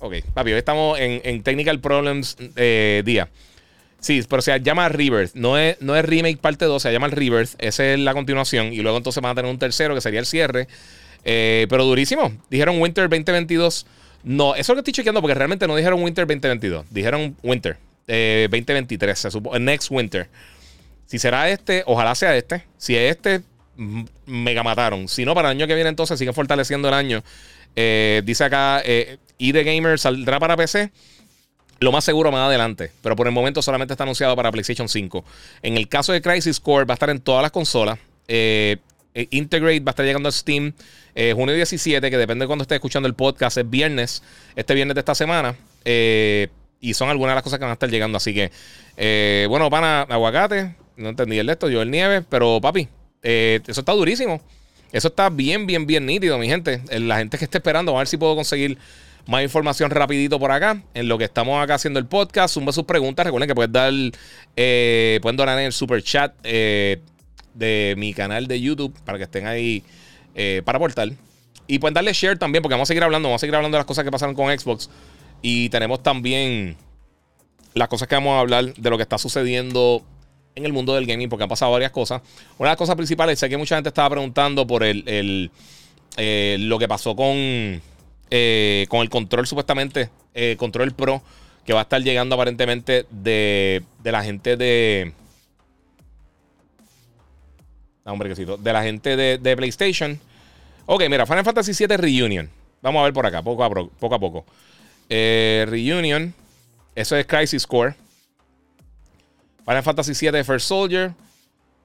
[0.00, 3.28] Ok, papi, hoy estamos en, en Technical Problems eh, día.
[4.00, 5.34] Sí, pero se llama Rebirth.
[5.34, 7.50] No es, no es Remake parte 2, se llama el Rebirth.
[7.58, 8.72] Esa es la continuación.
[8.72, 10.68] Y luego entonces van a tener un tercero que sería el cierre.
[11.24, 12.32] Eh, pero durísimo.
[12.48, 13.86] Dijeron Winter 2022.
[14.24, 16.86] No, eso es lo que estoy chequeando porque realmente no dijeron Winter 2022.
[16.90, 17.76] Dijeron Winter
[18.08, 19.18] eh, 2023.
[19.18, 20.28] Se supo, Next Winter.
[21.10, 22.64] Si será este, ojalá sea este.
[22.78, 23.40] Si es este,
[24.26, 25.08] mega mataron.
[25.08, 27.24] Si no, para el año que viene entonces siguen fortaleciendo el año.
[27.74, 30.92] Eh, dice acá, eh, ID Gamer saldrá para PC.
[31.80, 35.24] Lo más seguro más adelante, pero por el momento solamente está anunciado para PlayStation 5.
[35.62, 37.98] En el caso de Crisis Core va a estar en todas las consolas.
[38.28, 38.76] Eh,
[39.12, 40.74] eh, Integrate va a estar llegando a Steam
[41.16, 44.22] eh, junio 17, que depende de cuando esté escuchando el podcast, es viernes,
[44.54, 45.56] este viernes de esta semana.
[46.80, 48.16] Y son algunas de las cosas que van a estar llegando.
[48.16, 48.50] Así que,
[48.96, 52.88] eh, bueno, pana, aguacate, no entendí el de esto, yo el nieve, pero papi,
[53.22, 54.40] eh, eso está durísimo.
[54.92, 56.82] Eso está bien, bien, bien nítido, mi gente.
[56.90, 58.76] Eh, La gente que esté esperando, a ver si puedo conseguir
[59.26, 60.82] más información rapidito por acá.
[60.94, 63.24] En lo que estamos acá haciendo el podcast, zumba sus preguntas.
[63.24, 63.92] Recuerden que pueden dar,
[64.56, 69.46] eh, pueden donar en el super chat de mi canal de YouTube para que estén
[69.46, 69.84] ahí
[70.64, 71.08] para aportar.
[71.68, 73.80] Y pueden darle share también, porque vamos a seguir hablando, vamos a seguir hablando de
[73.80, 74.90] las cosas que pasaron con Xbox.
[75.40, 76.76] Y tenemos también
[77.74, 80.02] las cosas que vamos a hablar de lo que está sucediendo
[80.54, 82.22] en el mundo del gaming porque han pasado varias cosas.
[82.58, 85.50] Una de las cosas principales, sé que mucha gente estaba preguntando por el, el,
[86.16, 87.80] eh, lo que pasó con,
[88.30, 91.22] eh, con el control, supuestamente, eh, control Pro,
[91.64, 95.12] que va a estar llegando aparentemente de, de la gente de.
[98.04, 100.18] No, hombre, quesito, de la gente de, de PlayStation.
[100.86, 102.50] Ok, mira, Final Fantasy VII Reunion.
[102.82, 104.44] Vamos a ver por acá, poco a, poco, poco.
[105.08, 106.34] Reunion.
[106.94, 107.94] Eso es Crisis Core.
[109.70, 111.14] Final Fantasy VII First Soldier.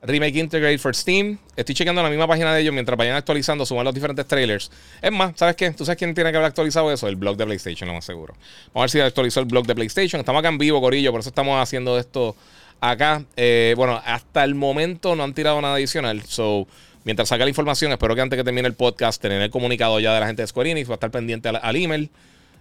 [0.01, 1.37] Remake Integrate for Steam.
[1.55, 4.71] Estoy chequeando la misma página de ellos mientras vayan actualizando, suban los diferentes trailers.
[4.99, 5.69] Es más, ¿sabes qué?
[5.69, 7.07] ¿Tú sabes quién tiene que haber actualizado eso?
[7.07, 8.33] El blog de PlayStation, lo más seguro.
[8.73, 10.19] Vamos a ver si actualizó el blog de PlayStation.
[10.19, 12.35] Estamos acá en vivo, Corillo, por eso estamos haciendo esto
[12.81, 13.23] acá.
[13.35, 16.23] Eh, bueno, hasta el momento no han tirado nada adicional.
[16.23, 16.67] So,
[17.03, 20.11] mientras saca la información, espero que antes que termine el podcast, tener el comunicado ya
[20.11, 20.89] de la gente de Square Enix.
[20.89, 22.09] Va a estar pendiente al, email.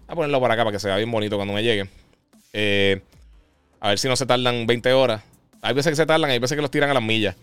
[0.07, 1.89] Voy a ponerlo por acá para que se vea bien bonito cuando me llegue.
[2.53, 3.01] Eh,
[3.85, 5.23] a ver si no se tardan 20 horas.
[5.61, 7.37] Hay veces que se tardan, hay veces que los tiran a las millas.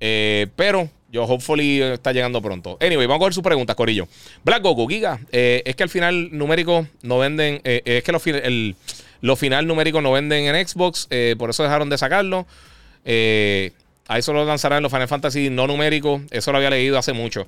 [0.00, 2.78] Eh, pero yo, hopefully, está llegando pronto.
[2.80, 4.08] Anyway, vamos a ver sus preguntas, Corillo.
[4.42, 7.60] Black Goku, Giga, eh, es que al final numérico no venden.
[7.64, 8.74] eh, es que los, el,
[9.20, 11.08] los final numéricos no venden en Xbox,
[11.38, 12.46] por eso dejaron de sacarlo.
[14.08, 16.22] A eso lo lanzarán los Final Fantasy no numéricos.
[16.30, 17.46] Eso lo había leído hace mucho.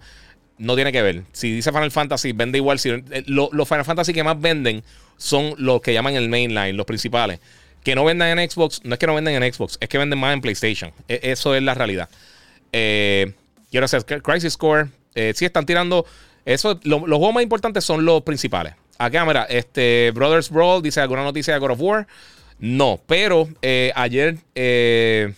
[0.58, 1.22] No tiene que ver.
[1.32, 2.78] Si dice Final Fantasy, vende igual.
[2.78, 2.90] Si,
[3.26, 4.82] lo- los Final Fantasy que más venden
[5.16, 7.38] son los que llaman el mainline, los principales.
[7.84, 10.18] Que no vendan en Xbox, no es que no venden en Xbox, es que venden
[10.18, 10.92] más en PlayStation.
[11.08, 12.08] E- eso es la realidad.
[12.72, 13.32] Eh,
[13.70, 14.88] quiero hacer Crisis Core.
[15.14, 16.04] Eh, sí están tirando.
[16.44, 18.74] Eso, lo- los juegos más importantes son los principales.
[18.98, 22.06] Acá, mira, este Brothers Brawl dice alguna noticia de God of War.
[22.58, 25.32] No, pero eh, ayer eh,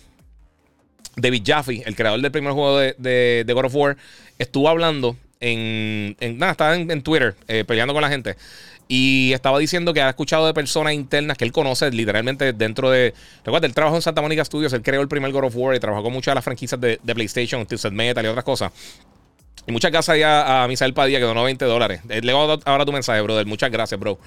[1.17, 3.97] David Jaffe, el creador del primer juego de, God of War,
[4.39, 6.17] estuvo hablando en.
[6.39, 8.37] nada, estaba en, en Twitter eh, peleando con la gente.
[8.93, 13.15] Y estaba diciendo que ha escuchado de personas internas que él conoce literalmente dentro de.
[13.45, 15.79] Recuerda, él trabajó en Santa Mónica Studios, él creó el primer God of War y
[15.79, 18.73] trabajó con muchas de las franquicias de, de PlayStation, Twisted Metal y otras cosas.
[19.65, 22.01] Y muchas gracias ya a Misael Padilla que donó 20 dólares.
[22.09, 23.47] Eh, Le voy a dar ahora tu mensaje, brother.
[23.47, 24.19] Muchas gracias, bro.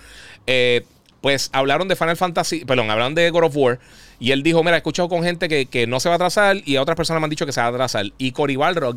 [0.47, 0.85] Eh,
[1.19, 3.79] pues hablaron de Final Fantasy, perdón, hablaron de God of War.
[4.17, 6.61] Y él dijo: Mira, he escuchado con gente que, que no se va a atrasar
[6.63, 8.05] y a otras personas me han dicho que se va a atrasar.
[8.17, 8.95] Y Cory Balrog,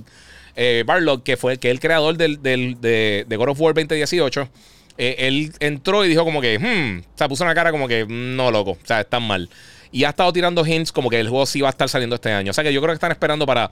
[0.54, 4.48] eh, Barlog, que fue que el creador del, del- de, de God of War 2018,
[4.98, 8.04] eh, él entró y dijo como que, hmm, o sea, puso una cara como que,
[8.04, 9.48] "Mm, no, loco, o sea, están mal.
[9.92, 12.30] Y ha estado tirando hints como que el juego sí va a estar saliendo este
[12.32, 12.50] año.
[12.50, 13.70] O sea que yo creo que están esperando para,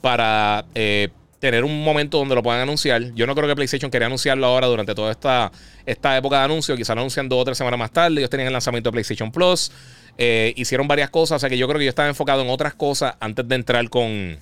[0.00, 1.08] para eh,
[1.40, 3.12] tener un momento donde lo puedan anunciar.
[3.14, 5.50] Yo no creo que PlayStation quería anunciarlo ahora durante toda esta,
[5.84, 6.76] esta época de anuncio.
[6.76, 8.18] Quizás lo anuncian dos o tres semanas más tarde.
[8.18, 9.72] Ellos tenían el lanzamiento de PlayStation Plus.
[10.16, 11.36] Eh, hicieron varias cosas.
[11.36, 13.88] O sea que yo creo que yo estaba enfocado en otras cosas antes de entrar
[13.88, 14.38] con,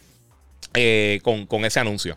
[0.74, 2.16] eh, con, ese anuncio.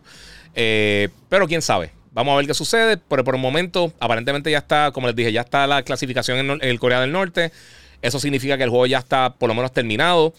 [0.54, 1.95] Pero quién sabe.
[2.16, 2.98] Vamos a ver qué sucede.
[2.98, 6.64] Pero por el momento, aparentemente ya está, como les dije, ya está la clasificación en,
[6.64, 7.52] en Corea del Norte.
[8.02, 10.34] Eso significa que el juego ya está por lo menos terminado.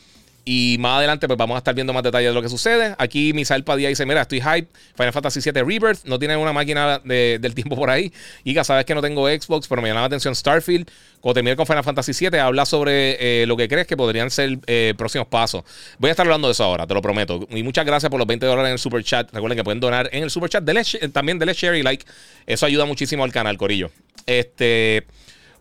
[0.48, 2.94] Y más adelante, pues vamos a estar viendo más detalles de lo que sucede.
[2.98, 4.68] Aquí Misael Padilla dice: Mira, estoy hype.
[4.96, 6.04] Final Fantasy VII Rebirth.
[6.04, 8.12] No tiene una máquina de- del tiempo por ahí.
[8.44, 10.88] Y ya sabes que no tengo Xbox, pero me llama la atención Starfield.
[11.20, 14.60] Cuando termine con Final Fantasy VII, habla sobre eh, lo que crees que podrían ser
[14.68, 15.64] eh, próximos pasos.
[15.98, 17.44] Voy a estar hablando de eso ahora, te lo prometo.
[17.50, 19.32] Y muchas gracias por los 20 dólares en el super chat.
[19.32, 20.64] Recuerden que pueden donar en el super chat.
[21.12, 22.04] También denle share y like.
[22.46, 23.90] Eso ayuda muchísimo al canal, Corillo.
[24.26, 25.06] Este,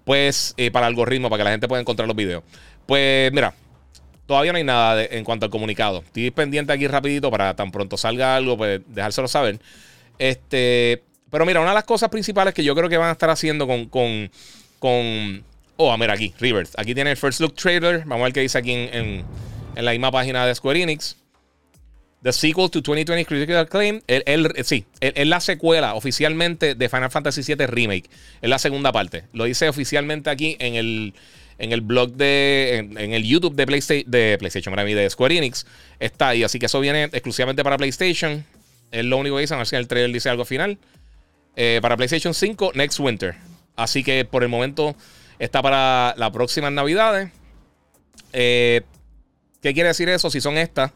[0.04, 2.44] pues, eh, para algoritmo, para que la gente pueda encontrar los videos.
[2.86, 3.56] Pues, mira,
[4.26, 6.00] Todavía no hay nada en cuanto al comunicado.
[6.06, 9.60] Estoy pendiente aquí rapidito para tan pronto salga algo, pues dejárselo saber.
[10.18, 13.30] Este, pero mira, una de las cosas principales que yo creo que van a estar
[13.30, 14.32] haciendo con, con,
[14.80, 15.44] con
[15.78, 16.72] oh, mira aquí, Rebirth.
[16.78, 18.00] Aquí tiene el first look trailer.
[18.00, 19.26] Vamos a ver qué dice aquí en, en-
[19.86, 21.18] la misma página de Square Enix.
[22.24, 24.02] The sequel to 2020 Critical Acclaim.
[24.08, 28.10] El, el- sí, es la secuela oficialmente de Final Fantasy VII Remake.
[28.42, 29.26] Es la segunda parte.
[29.34, 31.14] Lo dice oficialmente aquí en el,
[31.58, 32.78] en el blog de.
[32.78, 35.66] En, en el YouTube de PlayStation, de PlayStation, para mí, de Square Enix.
[36.00, 36.44] Está ahí.
[36.44, 38.46] Así que eso viene exclusivamente para PlayStation.
[38.92, 39.56] Es lo único que dicen.
[39.56, 40.78] A ver si el trailer dice algo final.
[41.56, 43.36] Eh, para PlayStation 5, Next Winter.
[43.76, 44.96] Así que por el momento
[45.40, 47.32] está para las próximas Navidades.
[48.34, 48.82] Eh,
[49.62, 50.30] ¿Qué quiere decir eso?
[50.30, 50.92] Si son estas,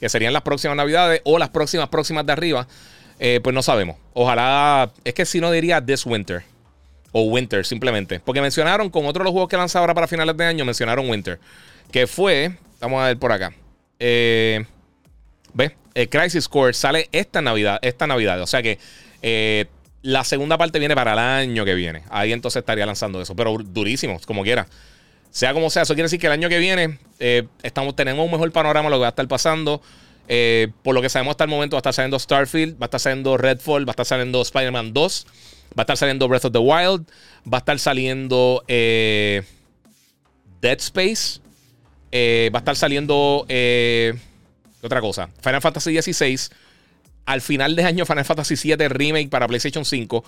[0.00, 2.68] que serían las próximas Navidades o las próximas próximas de arriba,
[3.18, 3.96] eh, pues no sabemos.
[4.12, 6.44] Ojalá, es que si no diría This Winter
[7.18, 10.36] o Winter simplemente, porque mencionaron con otro de los juegos que lanzado ahora para finales
[10.36, 11.40] de año, mencionaron Winter,
[11.90, 13.54] que fue, vamos a ver por acá,
[13.98, 14.66] eh,
[15.54, 18.78] ve, el Crisis Core sale esta Navidad, esta Navidad, o sea que
[19.22, 19.64] eh,
[20.02, 22.02] la segunda parte viene para el año que viene.
[22.10, 24.66] Ahí entonces estaría lanzando eso, pero durísimo, como quiera.
[25.30, 28.30] Sea como sea, eso quiere decir que el año que viene eh, estamos, tenemos un
[28.30, 29.80] mejor panorama de lo que va a estar pasando.
[30.28, 32.84] Eh, por lo que sabemos hasta el momento, va a estar saliendo Starfield, va a
[32.86, 35.26] estar saliendo Redfall, va a estar saliendo Spider-Man 2,
[35.76, 37.06] va a estar saliendo Breath of the Wild,
[37.52, 39.42] va a estar saliendo eh,
[40.60, 41.40] Dead Space,
[42.12, 43.44] Eh, va a estar saliendo.
[43.48, 44.14] eh,
[44.80, 45.28] ¿qué otra cosa?
[45.42, 46.38] Final Fantasy XVI.
[47.26, 50.24] Al final de año, Final Fantasy VII Remake para PlayStation 5.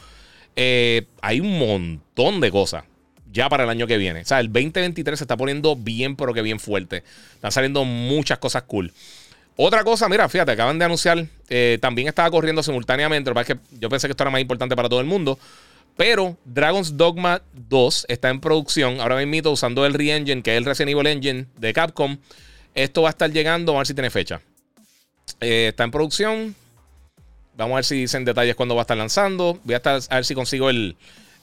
[0.57, 2.85] Eh, hay un montón de cosas
[3.31, 4.23] ya para el año que viene.
[4.23, 7.05] O sea, el 2023 se está poniendo bien, pero que bien fuerte.
[7.35, 8.93] Están saliendo muchas cosas cool.
[9.61, 13.47] Otra cosa, mira, fíjate, acaban de anunciar, eh, también estaba corriendo simultáneamente, lo que es
[13.49, 15.37] que yo pensé que esto era más importante para todo el mundo,
[15.97, 20.65] pero Dragon's Dogma 2 está en producción, ahora mismo usando el Re-Engine, que es el
[20.65, 22.19] Resident Evil Engine de Capcom.
[22.73, 24.41] Esto va a estar llegando, vamos a ver si tiene fecha.
[25.41, 26.55] Eh, está en producción.
[27.57, 29.59] Vamos a ver si dicen detalles cuándo va a estar lanzando.
[29.65, 30.95] Voy a, estar, a ver si consigo el,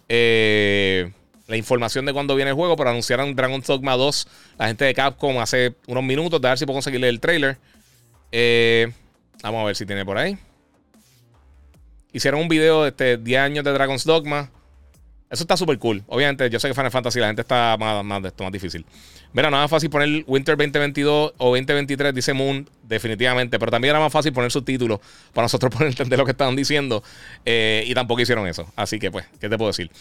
[0.08, 1.12] eh,
[1.48, 4.94] la información de cuándo viene el juego, pero anunciaron Dragon's Dogma 2 la gente de
[4.94, 6.40] Capcom hace unos minutos.
[6.40, 7.58] De ver si puedo conseguirle el trailer.
[8.32, 8.92] Eh,
[9.44, 10.38] vamos a ver si tiene por ahí.
[12.12, 14.50] Hicieron un video de este 10 años de Dragon's Dogma.
[15.30, 16.04] Eso está súper cool.
[16.08, 18.86] Obviamente, yo sé que Final Fantasy la gente está más, más de esto, más difícil.
[19.34, 23.60] Mira, no era fácil poner Winter 2022 o 2023, dice Moon, definitivamente.
[23.60, 25.00] Pero también era más fácil poner subtítulos
[25.34, 27.04] para nosotros poder entender lo que estaban diciendo.
[27.44, 28.72] Eh, y tampoco hicieron eso.
[28.78, 29.92] Así que, pues, ¿qué te puedo decir?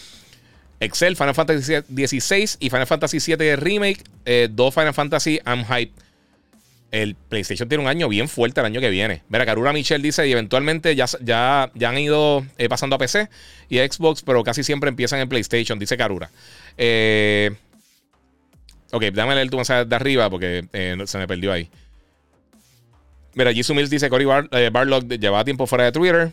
[0.78, 4.04] Excel, Final Fantasy XVI y Final Fantasy VII Remake.
[4.24, 5.92] Eh, dos Final Fantasy, I'm hype.
[6.94, 9.22] El PlayStation tiene un año bien fuerte el año que viene.
[9.28, 13.28] Mira, Karura Michelle dice, y eventualmente ya, ya, ya han ido eh, pasando a PC
[13.68, 16.30] y a Xbox, pero casi siempre empiezan en PlayStation, dice Karura.
[16.78, 17.50] Eh,
[18.92, 21.68] ok, déjame leer tu mensaje de arriba porque eh, se me perdió ahí.
[23.34, 26.30] Mira, Jisoo Mills dice, Cory Bar eh, Barlog llevaba tiempo fuera de Twitter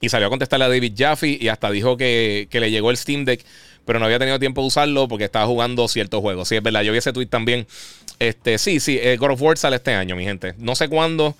[0.00, 2.96] y salió a contestarle a David Jaffe y hasta dijo que, que le llegó el
[2.96, 3.44] Steam Deck,
[3.84, 6.48] pero no había tenido tiempo de usarlo porque estaba jugando ciertos juegos.
[6.48, 7.68] Sí, es verdad, yo vi ese tweet también.
[8.22, 10.54] Este, sí, sí, eh, God of War sale este año, mi gente.
[10.58, 11.34] No sé cuándo.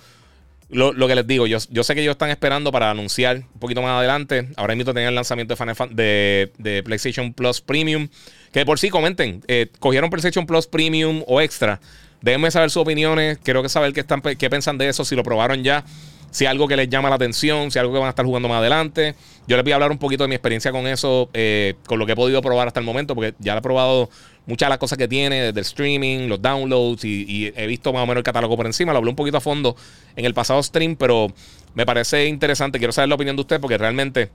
[0.69, 3.59] Lo, lo que les digo, yo, yo sé que ellos están esperando para anunciar un
[3.59, 4.49] poquito más adelante.
[4.57, 8.09] Ahora mismo tenían el lanzamiento de, Final de, PlayStation Plus Premium.
[8.51, 11.79] Que por sí comenten, eh, cogieron PlayStation Plus Premium o Extra.
[12.21, 13.37] Déjenme saber sus opiniones.
[13.41, 15.85] Quiero que saber qué, están, qué piensan de eso, si lo probaron ya.
[16.33, 18.57] Si algo que les llama la atención, si algo que van a estar jugando más
[18.57, 19.13] adelante.
[19.45, 22.07] Yo les voy a hablar un poquito de mi experiencia con eso, eh, con lo
[22.07, 24.09] que he podido probar hasta el momento, porque ya he probado
[24.47, 28.01] muchas de las cosas que tiene, desde el streaming, los downloads, y, he visto más
[28.01, 28.93] o menos el catálogo por encima.
[28.93, 29.75] Lo hablé un poquito a fondo
[30.15, 31.31] en el pasado stream, pero
[31.75, 32.79] me parece interesante.
[32.79, 34.31] Quiero saber la opinión de usted, porque realmente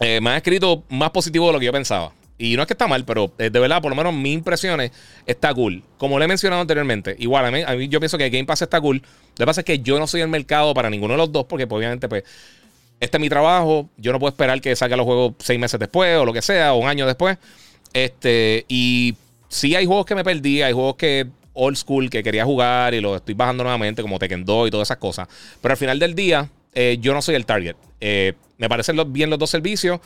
[0.00, 2.12] eh, me han escrito más positivo de lo que yo pensaba.
[2.36, 4.90] Y no es que está mal, pero eh, de verdad, por lo menos mis impresiones
[5.26, 5.84] está cool.
[5.96, 8.62] Como le he mencionado anteriormente, igual a mí, a mí yo pienso que Game Pass
[8.62, 9.02] está cool.
[9.36, 11.46] Lo que pasa es que yo no soy el mercado para ninguno de los dos,
[11.46, 12.24] porque pues, obviamente, pues,
[13.00, 13.88] este es mi trabajo.
[13.96, 16.72] Yo no puedo esperar que salga los juegos seis meses después o lo que sea,
[16.74, 17.36] o un año después.
[17.92, 19.14] Este, y
[19.48, 23.00] sí hay juegos que me perdí, hay juegos que old school que quería jugar y
[23.00, 25.28] los estoy bajando nuevamente, como Tekken 2 y todas esas cosas.
[25.60, 27.76] Pero al final del día, eh, yo no soy el target.
[28.00, 30.00] Eh, me parecen los- bien los dos servicios.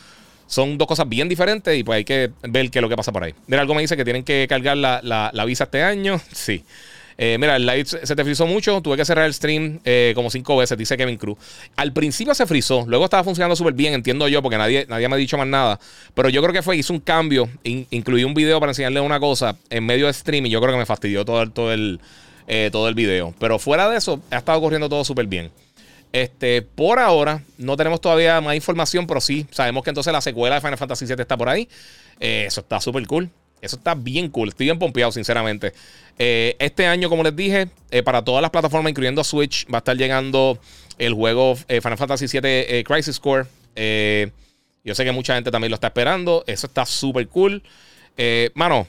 [0.47, 3.13] Son dos cosas bien diferentes y pues hay que ver qué es lo que pasa
[3.13, 3.35] por ahí.
[3.47, 6.21] Mira, algo me dice que tienen que cargar la, la- la visa este año.
[6.33, 6.65] Sí.
[7.21, 8.81] Eh, mira, el live se te frizó mucho.
[8.81, 11.37] Tuve que cerrar el stream eh, como cinco veces, dice Kevin Cruz.
[11.75, 15.17] Al principio se frizó, luego estaba funcionando súper bien, entiendo yo, porque nadie, nadie me
[15.17, 15.81] ha dicho más nada.
[16.15, 19.19] Pero yo creo que fue, hizo un cambio, in- incluí un video para enseñarle una
[19.19, 22.01] cosa en medio de stream y yo creo que me fastidió todo el, todo el,
[22.47, 23.35] eh, todo el video.
[23.41, 25.51] Pero fuera de eso, ha estado corriendo todo súper bien.
[26.13, 30.55] Este, por ahora, no tenemos todavía más información, pero sí, sabemos que entonces la secuela
[30.55, 31.69] de Final Fantasy VII está por ahí.
[32.21, 33.29] Eso está súper cool.
[33.61, 34.49] Eso está bien cool.
[34.49, 35.73] Estoy bien pompeado, sinceramente.
[36.19, 39.81] Eh, este año, como les dije, eh, para todas las plataformas, incluyendo Switch, va a
[39.81, 40.59] estar llegando
[40.99, 43.47] el juego eh, Final Fantasy VII Crisis Core.
[44.85, 46.45] Yo sé que mucha gente también lo está esperando.
[46.47, 47.63] Eso está súper cool.
[48.55, 48.87] Mano,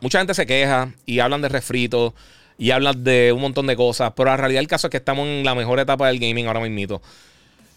[0.00, 2.14] mucha gente se queja y hablan de refrito
[2.56, 5.26] y hablan de un montón de cosas, pero la realidad del caso es que estamos
[5.26, 7.00] en la mejor etapa del gaming ahora mismo.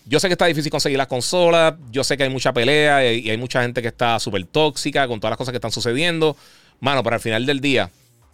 [0.06, 3.30] Yo sé que está difícil conseguir las consolas, yo sé que hay mucha pelea y
[3.30, 6.36] hay mucha gente que está súper tóxica con todas las cosas que están sucediendo.
[6.82, 7.89] Mano, pero al final del día,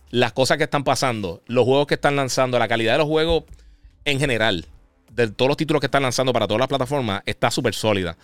[0.09, 3.43] las cosas que están pasando, los juegos que están lanzando, la calidad de los juegos
[4.05, 4.65] en general,
[5.11, 8.17] de todos los títulos que están lanzando para todas las plataformas, está súper sólida.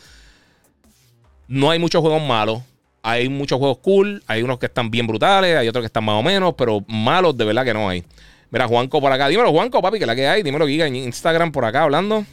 [1.47, 2.61] No hay muchos juegos malos.
[3.03, 4.23] Hay muchos juegos cool.
[4.27, 5.55] Hay unos que están bien brutales.
[5.57, 6.55] Hay otros que están más o menos.
[6.57, 8.03] Pero malos de verdad que no hay.
[8.49, 9.27] Mira, Juanco por acá.
[9.27, 10.43] Dímelo, Juanco, papi, que la que hay.
[10.43, 12.25] Dímelo, Giga, en Instagram por acá hablando.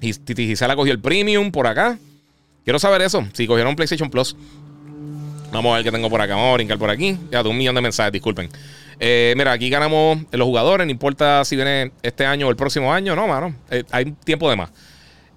[0.00, 1.98] Titi Gisela cogió el premium por acá.
[2.64, 3.26] Quiero saber eso.
[3.32, 4.36] Si cogieron PlayStation Plus.
[5.52, 6.34] Vamos a ver qué tengo por acá.
[6.36, 7.16] Vamos a brincar por aquí.
[7.30, 8.50] Ya, un millón de mensajes, disculpen.
[9.00, 10.86] Eh, mira, aquí ganamos los jugadores.
[10.86, 13.16] No importa si viene este año o el próximo año.
[13.16, 13.54] No, mano.
[13.70, 14.70] Eh, hay tiempo de más.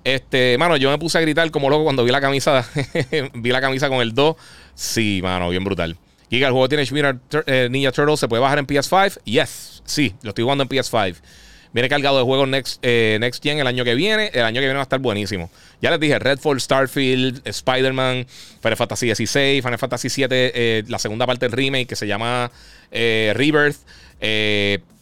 [0.03, 2.66] Este, mano, yo me puse a gritar como loco cuando vi la camisa.
[3.34, 4.36] vi la camisa con el 2.
[4.76, 5.95] Sí, mano, bien brutal.
[6.30, 8.20] Giga, el juego tiene Tur- eh, Ninja Turtles.
[8.20, 9.22] ¿Se puede bajar en PS5?
[9.24, 9.82] Yes.
[9.86, 11.16] Sí, lo estoy jugando en PS5.
[11.74, 14.30] Viene cargado de juegos Next, eh, Next Gen el año que viene.
[14.34, 15.49] El año que viene va a estar buenísimo.
[15.82, 18.28] Ya les dije, Redfall, Starfield, Spider-Man,
[18.61, 22.51] Final Fantasy XVI, Final Fantasy VII, eh, la segunda parte del remake que se llama
[22.91, 23.78] eh, Rebirth.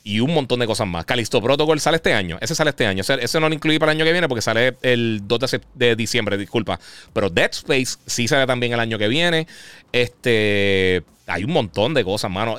[0.03, 1.05] y un montón de cosas más.
[1.05, 2.37] Callisto Protocol sale este año.
[2.39, 3.01] Ese sale este año.
[3.01, 6.37] Ese, no lo incluí para el año que viene porque sale el 2 de, diciembre,
[6.37, 6.79] disculpa.
[7.13, 9.47] Pero Dead Space sí sale también el año que viene.
[9.91, 11.03] Este.
[11.25, 12.57] Hay un montón de cosas, mano.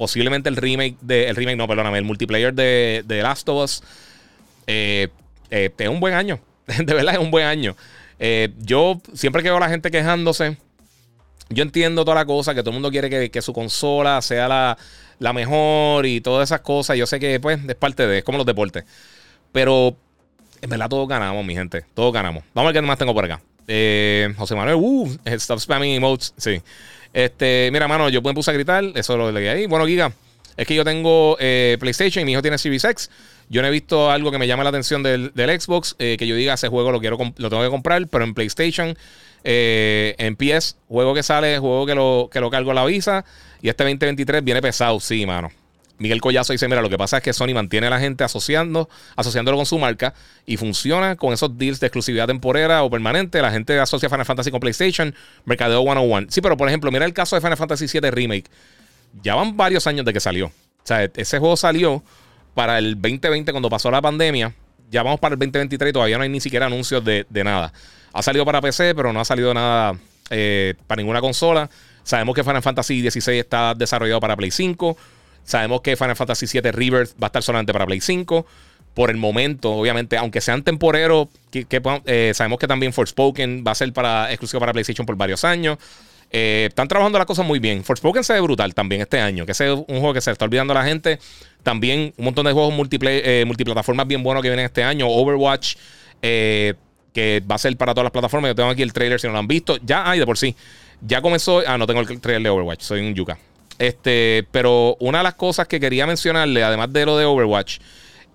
[0.00, 1.28] Posiblemente el remake de.
[1.28, 1.98] El remake, no, perdóname.
[1.98, 3.82] El multiplayer de, de Last of Us.
[4.66, 5.08] Eh,
[5.50, 6.40] eh, es un buen año.
[6.66, 7.76] De verdad es un buen año.
[8.18, 10.56] Eh, yo siempre que veo a la gente quejándose.
[11.50, 14.48] Yo entiendo toda la cosa, que todo el mundo quiere que, que su consola sea
[14.48, 14.78] la,
[15.18, 16.96] la mejor y todas esas cosas.
[16.96, 18.84] Yo sé que pues es parte de, es como los deportes.
[19.52, 19.98] Pero
[20.62, 21.84] en verdad todos ganamos, mi gente.
[21.92, 22.42] Todos ganamos.
[22.54, 23.42] Vamos a ver qué más tengo por acá.
[23.68, 26.32] Eh, José Manuel, uh, stop spamming emotes.
[26.38, 26.62] Sí.
[27.12, 28.84] Este, mira, mano, yo me puse a gritar.
[28.94, 29.66] Eso lo leí ahí.
[29.66, 30.12] Bueno, Giga,
[30.56, 33.10] es que yo tengo eh, PlayStation y mi hijo tiene Series X.
[33.48, 35.96] Yo no he visto algo que me llame la atención del, del Xbox.
[35.98, 38.06] eh, que yo diga, ese juego lo quiero lo tengo que comprar.
[38.06, 38.96] Pero en PlayStation,
[39.44, 43.24] eh, en PS, juego que sale, juego que lo, que lo cargo a la visa.
[43.62, 45.50] Y este 2023 viene pesado, sí, mano.
[46.00, 48.88] Miguel Collazo dice, mira, lo que pasa es que Sony mantiene a la gente asociando,
[49.16, 50.14] asociándolo con su marca
[50.46, 53.42] y funciona con esos deals de exclusividad temporera o permanente.
[53.42, 56.28] La gente asocia Final Fantasy con PlayStation, Mercadeo 101.
[56.30, 58.46] Sí, pero por ejemplo, mira el caso de Final Fantasy VII Remake.
[59.22, 60.46] Ya van varios años de que salió.
[60.46, 62.02] O sea, ese juego salió
[62.54, 64.54] para el 2020 cuando pasó la pandemia.
[64.90, 67.74] Ya vamos para el 2023 y todavía no hay ni siquiera anuncios de, de nada.
[68.14, 69.98] Ha salido para PC, pero no ha salido nada
[70.30, 71.68] eh, para ninguna consola.
[72.04, 74.96] Sabemos que Final Fantasy XVI está desarrollado para Play 5.
[75.44, 78.46] Sabemos que Final Fantasy VII Rebirth va a estar solamente para Play 5.
[78.94, 81.66] Por el momento, obviamente, aunque sean temporeros, que,
[82.06, 85.78] eh, sabemos que también Forspoken va a ser para, exclusivo para PlayStation por varios años.
[86.32, 87.84] Eh, están trabajando las cosas muy bien.
[87.84, 90.72] Forspoken se ve brutal también este año, que es un juego que se está olvidando
[90.72, 91.18] a la gente.
[91.62, 95.08] También un montón de juegos eh, multiplataformas bien buenos que vienen este año.
[95.08, 95.76] Overwatch,
[96.20, 98.50] que va a ser para todas las plataformas.
[98.50, 99.78] Yo tengo aquí el trailer si no lo han visto.
[99.84, 100.54] Ya hay de por sí.
[101.00, 101.62] Ya comenzó.
[101.66, 102.82] Ah, no tengo el trailer de Overwatch.
[102.82, 103.38] Soy un yuca.
[103.80, 107.78] Este, pero una de las cosas que quería mencionarle, además de lo de Overwatch,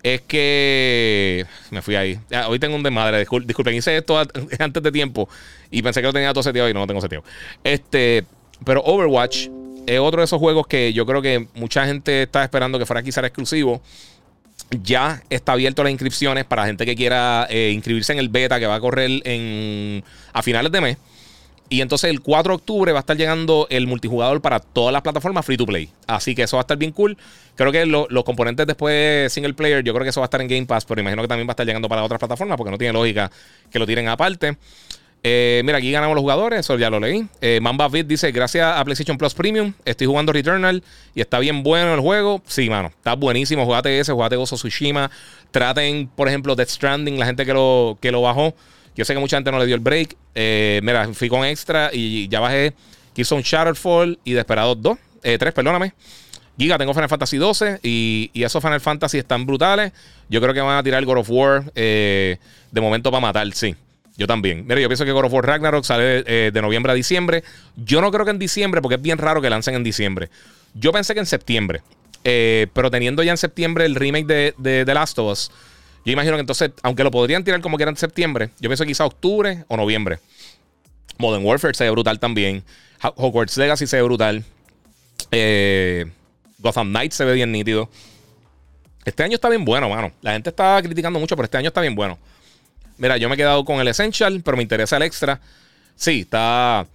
[0.02, 1.46] es que.
[1.70, 2.18] Me fui ahí.
[2.32, 3.24] Ah, Hoy tengo un desmadre.
[3.24, 4.18] Discul- Disculpen, hice esto
[4.58, 5.28] antes de tiempo
[5.70, 7.24] y pensé que lo tenía todo seteado y no lo tengo seteado.
[7.62, 8.24] Este,
[8.64, 9.48] pero Overwatch
[9.86, 13.02] es otro de esos juegos que yo creo que mucha gente está esperando que fuera
[13.04, 13.80] quizás exclusivo.
[14.82, 18.66] Ya está abierto las inscripciones para gente que quiera eh, inscribirse en el beta que
[18.66, 20.96] va a correr en, a finales de mes.
[21.68, 25.02] Y entonces el 4 de octubre va a estar llegando el multijugador para todas las
[25.02, 25.90] plataformas free to play.
[26.06, 27.16] Así que eso va a estar bien cool.
[27.56, 30.40] Creo que lo- los componentes después single player, yo creo que eso va a estar
[30.40, 32.70] en Game Pass, pero imagino que también va a estar llegando para otras plataformas porque
[32.70, 33.30] no tiene lógica
[33.70, 34.56] que lo tiren aparte.
[35.28, 37.26] Eh, mira, aquí ganamos los jugadores, eso ya lo leí.
[37.40, 40.84] Eh, Mamba Vid dice: Gracias a PlayStation Plus Premium, estoy jugando Returnal
[41.16, 42.42] y está bien bueno el juego.
[42.46, 43.64] Sí, mano, está buenísimo.
[43.64, 45.10] Jugate ese, jugate Gozo Tsushima.
[45.50, 48.54] Traten, por ejemplo, Death Stranding, la gente que lo, que lo bajó.
[48.96, 50.16] Yo sé que mucha gente no le dio el break.
[50.34, 52.72] Eh, mira, fui con extra y ya bajé
[53.12, 54.98] Killzone Shadowfall y Desperados 2.
[55.22, 55.92] Eh, 3, perdóname.
[56.58, 59.92] Giga, tengo Final Fantasy 12 y, y esos Final Fantasy están brutales.
[60.30, 62.38] Yo creo que van a tirar God of War eh,
[62.70, 63.76] de momento para matar, sí.
[64.16, 64.64] Yo también.
[64.66, 67.44] Mira, yo pienso que God of War Ragnarok sale de noviembre a diciembre.
[67.76, 70.30] Yo no creo que en diciembre, porque es bien raro que lancen en diciembre.
[70.72, 71.82] Yo pensé que en septiembre.
[72.22, 75.50] Pero teniendo ya en septiembre el remake de, de The Last of Us,
[76.06, 79.04] yo imagino que entonces, aunque lo podrían tirar como quieran en septiembre, yo pienso quizá
[79.04, 80.18] octubre o noviembre.
[81.18, 82.62] Modern Warfare se ve brutal también.
[83.02, 84.44] Ho- Hogwarts Legacy se ve brutal.
[85.30, 86.06] Eh,
[86.58, 87.90] Gotham Knights se ve bien nítido.
[89.04, 90.12] Este año está bien bueno, mano.
[90.22, 92.18] La gente está criticando mucho, pero este año está bien bueno.
[92.98, 95.40] Mira, yo me he quedado con el Essential, pero me interesa el extra.
[95.96, 96.86] Sí, está.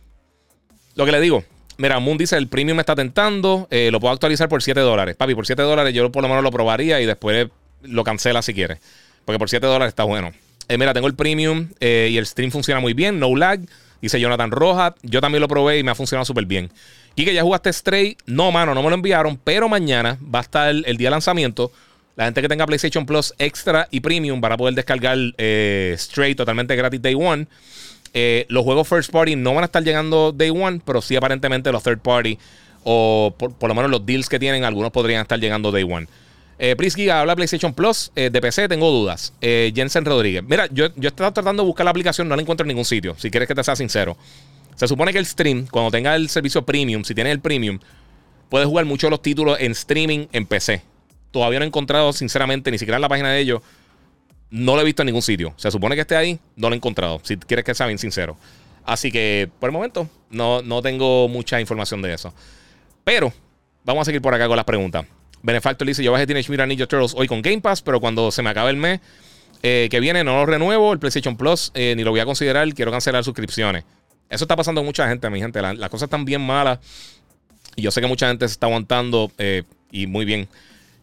[0.96, 1.44] Lo que le digo.
[1.78, 3.68] Mira, Moon dice: el premium me está tentando.
[3.72, 5.16] eh, lo puedo actualizar por 7 dólares.
[5.16, 7.48] Papi, por 7 dólares yo por lo menos lo probaría y después
[7.84, 8.80] lo cancela si quieres.
[9.26, 10.32] Porque por 7 dólares está bueno.
[10.68, 13.20] Eh, mira, tengo el premium eh, y el stream funciona muy bien.
[13.20, 13.60] No lag.
[14.02, 14.94] Dice Jonathan Rojas.
[15.04, 16.72] Yo también lo probé y me ha funcionado súper bien.
[17.16, 18.18] Y que ya jugaste Stray.
[18.26, 19.38] No, mano, no me lo enviaron.
[19.44, 21.72] Pero mañana va a estar el, día de lanzamiento.
[22.16, 26.36] La gente que tenga PlayStation Plus Extra y Premium van a poder descargar eh, Stray
[26.36, 27.48] totalmente gratis Day One.
[28.14, 31.72] Eh, los juegos First Party no van a estar llegando Day One, pero sí aparentemente
[31.72, 32.38] los Third Party
[32.84, 36.08] o por, por lo menos los deals que tienen, algunos podrían estar llegando Day One.
[36.64, 38.12] Eh, Pris Giga habla PlayStation Plus.
[38.16, 39.34] eh, de PC tengo dudas.
[39.42, 40.44] Eh, Jensen Rodríguez.
[40.44, 42.86] Mira, yo, yo he estado tratando de buscar la aplicación, no la encuentro en ningún
[42.86, 43.16] sitio.
[43.18, 44.16] Si quieres que te sea sincero.
[44.76, 47.80] Se supone que el stream, cuando tenga el servicio premium, si tienes el premium,
[48.48, 50.84] puedes jugar muchos de los títulos en streaming en PC.
[51.32, 53.62] Todavía no he encontrado, sinceramente, ni siquiera en la página de ellos.
[54.52, 55.56] No lo he visto en ningún sitio.
[55.58, 57.22] Se supone que esté ahí, no lo he encontrado.
[57.24, 58.38] Si quieres que sea bien sincero.
[58.86, 62.32] Así que, por el momento, no, no tengo mucha información de eso.
[63.04, 63.34] Pero,
[63.84, 65.08] vamos a seguir por acá con las preguntas.
[65.44, 68.42] Benefactor dice: Yo bajé Teenage Mutant Ninja Turtles hoy con Game Pass, pero cuando se
[68.42, 69.00] me acabe el mes
[69.64, 70.92] eh, que viene no lo renuevo.
[70.94, 72.68] El PlayStation Plus eh, ni lo voy a considerar.
[72.74, 73.84] Quiero cancelar suscripciones.
[74.30, 75.62] Eso está pasando a mucha gente, mi gente.
[75.62, 76.80] La- las cosas están bien malas.
[77.76, 80.48] Y yo sé que mucha gente se está aguantando eh, y muy bien.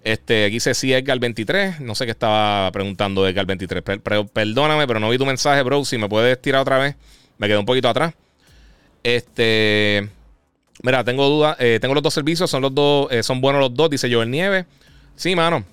[0.05, 1.81] Este, aquí dice sí, Edgar 23.
[1.81, 3.83] No sé qué estaba preguntando Edgar 23.
[3.83, 5.85] Per- per- perdóname, pero no vi tu mensaje, bro.
[5.85, 6.95] Si me puedes tirar otra vez.
[7.39, 8.15] Me quedé un poquito atrás.
[9.03, 10.09] Este.
[10.83, 11.57] Mira, tengo dudas.
[11.59, 12.51] eh, tengo los dos servicios.
[12.51, 13.11] Son los dos.
[13.11, 13.91] eh, son buenos los dos.
[13.91, 14.67] Dice Joel Nieve.
[15.17, 15.65] Sí, mano.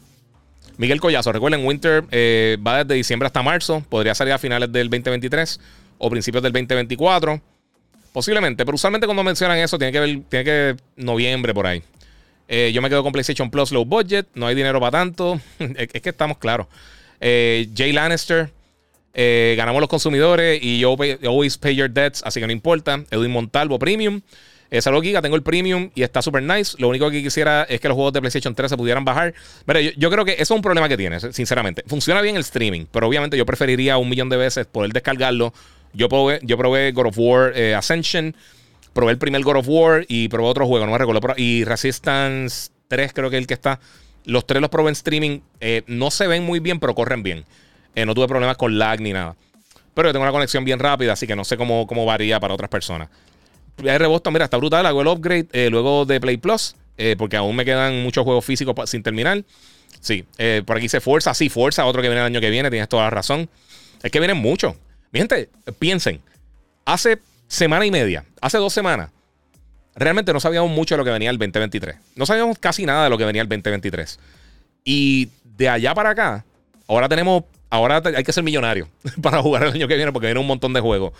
[0.77, 3.83] Miguel Collazo, recuerden, Winter eh, va desde diciembre hasta marzo.
[3.87, 5.59] Podría salir a finales del 2023
[5.99, 7.41] o principios del 2024.
[8.11, 11.81] Posiblemente, pero usualmente cuando mencionan eso, tiene que ver, tiene que noviembre por ahí.
[12.47, 15.39] Yo me quedo con PlayStation Plus low budget, no hay dinero para tanto.
[15.59, 16.67] es, que estamos claros.
[17.19, 18.51] Jay Lannister,
[19.13, 23.03] ganamos los consumidores y yo always pay your debts, así que no importa.
[23.11, 24.21] Edwin Montalvo Premium.
[24.71, 25.21] Eh, saludos, Giga.
[25.21, 26.75] Tengo el Premium y está super nice.
[26.79, 29.33] Lo único que quisiera es que los juegos de PlayStation 3 se pudieran bajar.
[29.65, 31.83] Mira, yo, creo que eso es un problema que tiene, sinceramente.
[31.87, 35.53] Funciona bien el streaming, pero obviamente yo preferiría un millón de veces poder descargarlo.
[35.93, 38.35] Yo probé, yo probé God of War eh, Ascension,
[38.93, 41.21] probé el primer God of War y probé otro juego, no me recuerdo.
[41.21, 43.79] pero- Y Resistance 3, creo que es el que está.
[44.25, 45.39] Los tres los probé en streaming.
[45.59, 47.45] eh, no se ven muy bien, pero corren bien.
[47.95, 49.35] No tuve problemas con lag ni nada.
[49.93, 52.53] Pero yo tengo una conexión bien rápida, así que no sé cómo, cómo varía para
[52.53, 53.07] otras personas.
[53.83, 54.07] R.
[54.07, 54.85] Boston, mira, está brutal.
[54.85, 58.45] Hago el upgrade eh, luego de Play Plus, eh, porque aún me quedan muchos juegos
[58.45, 59.43] físicos sin terminar.
[59.99, 62.69] Sí, eh, por aquí dice Forza, sí, Forza, otro que viene el año que viene,
[62.69, 63.49] tienes toda la razón.
[64.03, 64.75] Es que vienen muchos.
[65.11, 65.49] Mi gente,
[65.79, 66.21] piensen,
[66.85, 69.09] hace semana y media, hace dos semanas,
[69.95, 71.95] realmente no sabíamos mucho de lo que venía el 2023.
[72.15, 74.19] No sabíamos casi nada de lo que venía el 2023.
[74.83, 76.45] Y de allá para acá,
[76.87, 78.89] ahora tenemos, ahora hay que ser millonario
[79.21, 81.13] para jugar el año que viene porque viene un montón de juegos.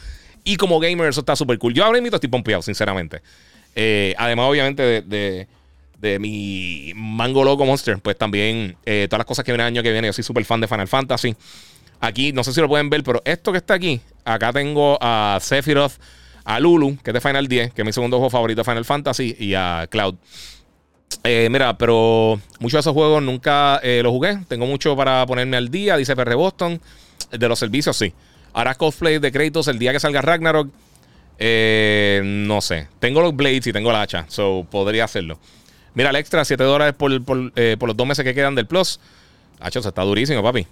[0.45, 1.73] Y como gamer eso está súper cool.
[1.73, 3.21] Yo ahora mismo estoy pompeado, sinceramente.
[3.75, 5.01] Eh, además, obviamente, de,
[5.99, 9.83] de- mi Mango Loco Monster, pues también eh, todas las cosas que vienen el año
[9.83, 10.07] que viene.
[10.07, 11.35] Yo soy súper fan de Final Fantasy.
[11.99, 15.39] Aquí, no sé si lo pueden ver, pero esto que está aquí, acá tengo a
[15.41, 15.93] Sephiroth,
[16.43, 18.85] a Lulu, que es de Final 10, que es mi segundo juego favorito de Final
[18.85, 20.13] Fantasy, y a Cloud.
[21.23, 24.37] Eh, mira, pero muchos de esos juegos nunca los jugué.
[24.47, 26.79] Tengo mucho para ponerme al día, dice PR Boston.
[27.31, 28.13] De los servicios, sí.
[28.55, 30.69] Harás cosplay de Kratos el día que salga Ragnarok.
[31.37, 32.87] Eh, no sé.
[32.99, 34.25] Tengo los blades y tengo el hacha.
[34.29, 35.39] So podría hacerlo.
[35.93, 38.65] Mira, el extra, 7 dólares por, por, eh, por los dos meses que quedan del
[38.65, 38.99] Plus.
[39.59, 40.65] Hacho, está durísimo, papi.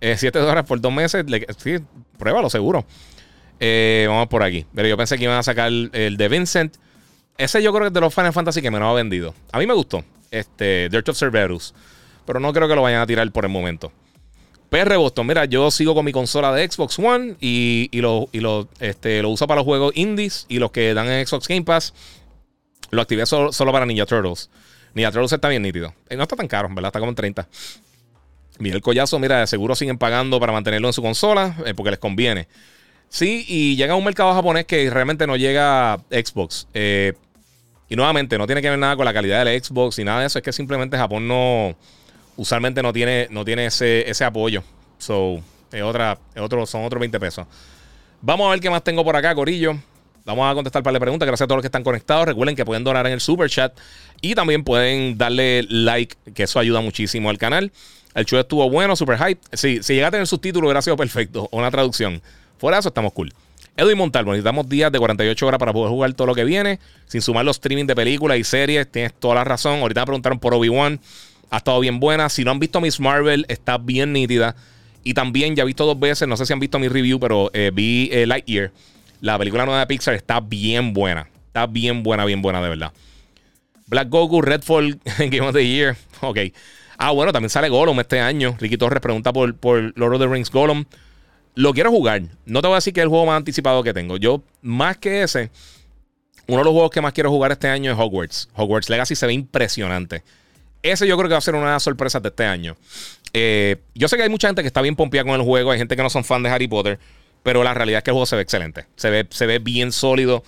[0.00, 1.24] Eh, 7 dólares por dos meses.
[1.28, 1.76] le- sí,
[2.18, 2.84] pruébalo, seguro.
[3.60, 4.66] Eh, vamos por aquí.
[4.74, 6.76] Pero yo pensé que iban a sacar el, el de Vincent.
[7.38, 9.34] Ese yo creo que es de los Final Fantasy que menos ha vendido.
[9.52, 10.04] A mí me gustó.
[10.30, 11.74] Este, Dirt of Cerberus.
[12.26, 13.92] Pero no creo que lo vayan a tirar por el momento.
[14.68, 18.40] PR Boston, mira, yo sigo con mi consola de Xbox One y, y lo, y
[18.40, 21.62] lo, este, lo uso para los juegos indies y los que dan en Xbox Game
[21.62, 21.94] Pass.
[22.90, 24.50] Lo activé solo, solo para Ninja Turtles.
[24.94, 25.94] Ninja Turtles está bien nítido.
[26.08, 26.86] Eh, no está tan caro, ¿verdad?
[26.86, 27.48] Está como en 30.
[28.58, 31.98] Mira el collazo, mira, seguro siguen pagando para mantenerlo en su consola eh, porque les
[31.98, 32.48] conviene.
[33.08, 36.66] Sí, y llega a un mercado japonés que realmente no llega a Xbox.
[36.74, 37.12] Eh,
[37.88, 40.26] y nuevamente, no tiene que ver nada con la calidad del Xbox ni nada de
[40.26, 40.38] eso.
[40.38, 41.76] Es que simplemente Japón no.
[42.36, 44.62] Usualmente no tiene, no tiene ese, ese apoyo.
[44.98, 47.46] So, es otra, es otro, son otros 20 pesos.
[48.20, 49.76] Vamos a ver qué más tengo por acá, Corillo.
[50.24, 51.24] Vamos a contestar para la pregunta.
[51.24, 52.26] Gracias a todos los que están conectados.
[52.26, 53.78] Recuerden que pueden donar en el super chat
[54.20, 57.70] y también pueden darle like, que eso ayuda muchísimo al canal.
[58.14, 59.40] El show estuvo bueno, super hype.
[59.52, 61.48] Sí, si llega a tener subtítulos, hubiera sido perfecto.
[61.52, 62.20] O una traducción.
[62.58, 63.32] Fuera de eso, estamos cool.
[63.76, 67.20] Edwin Montalvo, necesitamos días de 48 horas para poder jugar todo lo que viene, sin
[67.20, 68.90] sumar los streaming de películas y series.
[68.90, 69.80] Tienes toda la razón.
[69.80, 70.98] Ahorita me preguntaron por Obi-Wan.
[71.50, 72.28] Ha estado bien buena.
[72.28, 74.56] Si no han visto Miss Marvel, está bien nítida.
[75.04, 77.50] Y también ya he visto dos veces, no sé si han visto mi review, pero
[77.52, 78.72] eh, vi eh, Lightyear.
[79.20, 81.28] La película nueva de Pixar está bien buena.
[81.46, 82.92] Está bien buena, bien buena, de verdad.
[83.86, 85.96] Black Goku, Redfall, Game of the Year.
[86.20, 86.38] Ok.
[86.98, 88.56] Ah, bueno, también sale Gollum este año.
[88.58, 90.84] Ricky Torres pregunta por, por Lord of the Rings Gollum.
[91.54, 92.22] Lo quiero jugar.
[92.44, 94.16] No te voy a decir que es el juego más anticipado que tengo.
[94.16, 95.50] Yo, más que ese,
[96.48, 98.48] uno de los juegos que más quiero jugar este año es Hogwarts.
[98.54, 100.22] Hogwarts Legacy se ve impresionante.
[100.82, 102.76] Ese yo creo que va a ser una de las sorpresas de este año.
[103.32, 105.70] Eh, yo sé que hay mucha gente que está bien pompeada con el juego.
[105.70, 106.98] Hay gente que no son fan de Harry Potter.
[107.42, 108.86] Pero la realidad es que el juego se ve excelente.
[108.96, 110.42] Se ve, se ve bien sólido.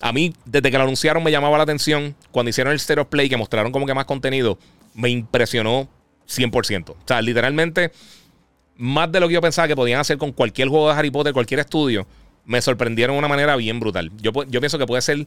[0.00, 2.14] A mí, desde que lo anunciaron, me llamaba la atención.
[2.30, 4.58] Cuando hicieron el Stereo Play, que mostraron como que más contenido,
[4.94, 5.88] me impresionó
[6.28, 6.90] 100%.
[6.90, 7.92] O sea, literalmente,
[8.76, 11.32] más de lo que yo pensaba que podían hacer con cualquier juego de Harry Potter,
[11.32, 12.06] cualquier estudio,
[12.44, 14.10] me sorprendieron de una manera bien brutal.
[14.18, 15.26] Yo pienso que puede ser.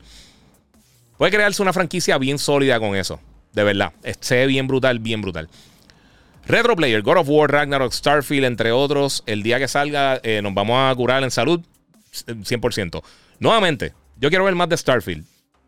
[1.17, 3.19] Puede crearse una franquicia bien sólida con eso.
[3.55, 3.93] De verdad.
[4.03, 5.49] Es- Se ve bien brutal, bien brutal.
[6.47, 9.23] Retro Player, God of War, Ragnarok, Starfield, entre otros.
[9.25, 11.61] El día que salga, eh, nos vamos a curar en salud
[12.43, 13.01] 100%.
[13.39, 15.25] Nuevamente, yo quiero ver más de Starfield.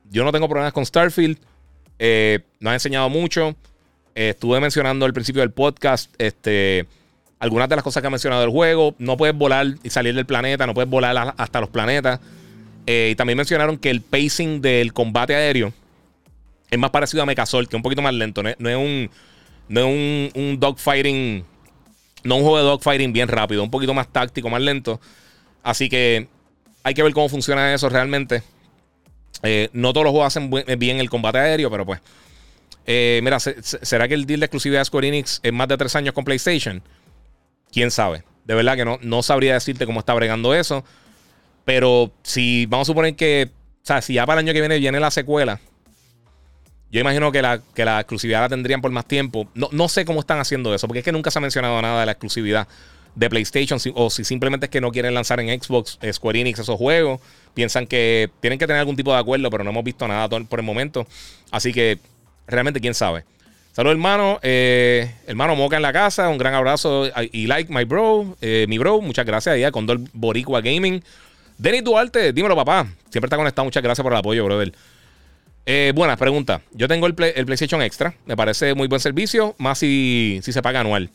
[0.10, 1.38] Yo no tengo problemas con Starfield.
[2.00, 3.56] Eh, nos ha enseñado mucho.
[4.16, 6.86] Eh, estuve mencionando al principio del podcast este,
[7.40, 8.96] algunas de las cosas que ha mencionado el juego.
[9.00, 12.20] No puedes volar y salir del planeta, no puedes volar hasta los planetas.
[12.86, 15.74] Eh, y también mencionaron que el pacing del combate aéreo
[16.70, 18.44] es más parecido a Mechazord, que es un poquito más lento.
[18.44, 19.10] No es, un,
[19.70, 21.46] no es un, un dogfighting,
[22.24, 25.00] no un juego de dogfighting bien rápido, un poquito más táctico, más lento.
[25.64, 26.28] Así que
[26.84, 28.44] hay que ver cómo funciona eso realmente.
[29.44, 32.00] Eh, no todos los juegos hacen buen- bien el combate aéreo, pero pues.
[32.86, 35.68] Eh, mira, se- se- ¿será que el deal de exclusividad de Square Enix es más
[35.68, 36.82] de tres años con PlayStation?
[37.72, 38.24] Quién sabe.
[38.46, 40.86] De verdad que no, no sabría decirte cómo está bregando eso.
[41.66, 44.80] Pero si vamos a suponer que, o sea, si ya para el año que viene
[44.80, 45.60] viene la secuela,
[46.92, 49.48] yo imagino que la, que la exclusividad la tendrían por más tiempo.
[49.54, 52.00] No, no sé cómo están haciendo eso, porque es que nunca se ha mencionado nada
[52.02, 52.68] de la exclusividad
[53.16, 56.60] de PlayStation, o si simplemente es que no quieren lanzar en Xbox eh, Square Enix
[56.60, 57.20] esos juegos.
[57.56, 60.60] Piensan que tienen que tener algún tipo de acuerdo, pero no hemos visto nada por
[60.60, 61.08] el momento.
[61.50, 61.98] Así que
[62.46, 63.24] realmente quién sabe.
[63.78, 64.40] Saludos, hermano.
[64.44, 66.30] Eh, hermano Moca en la casa.
[66.30, 67.08] Un gran abrazo.
[67.32, 68.36] Y like, my bro.
[68.42, 71.04] eh, mi bro, muchas gracias ahí a Condor Boricua Gaming.
[71.58, 72.88] Denis Duarte, dímelo, papá.
[73.10, 73.66] Siempre está conectado.
[73.66, 74.74] Muchas gracias por el apoyo, brother.
[75.70, 76.62] Eh, buenas preguntas.
[76.72, 78.14] Yo tengo el, Play- el PlayStation Extra.
[78.26, 79.54] Me parece muy buen servicio.
[79.58, 81.10] Más si, si se paga anual.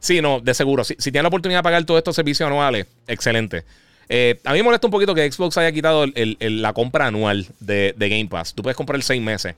[0.00, 0.82] Sí, no, de seguro.
[0.82, 3.64] Si, si tienen la oportunidad de pagar todos estos servicios anuales, excelente.
[4.08, 6.72] Eh, a mí me molesta un poquito que Xbox haya quitado el- el- el- la
[6.72, 8.54] compra anual de, de Game Pass.
[8.54, 9.54] Tú puedes comprar seis meses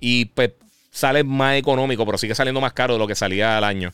[0.00, 0.50] y pues
[0.90, 3.92] sale más económico, pero sigue saliendo más caro de lo que salía al año.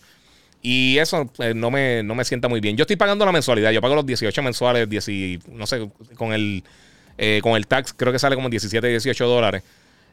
[0.63, 2.79] Y eso eh, no, me, no me sienta muy bien.
[2.79, 3.71] Yo estoy pagando la mensualidad.
[3.73, 5.87] Yo pago los 18 mensuales, 10 y- no sé,
[6.17, 6.65] con el,
[7.19, 9.63] eh, con el tax creo que sale como 17, 18 dólares.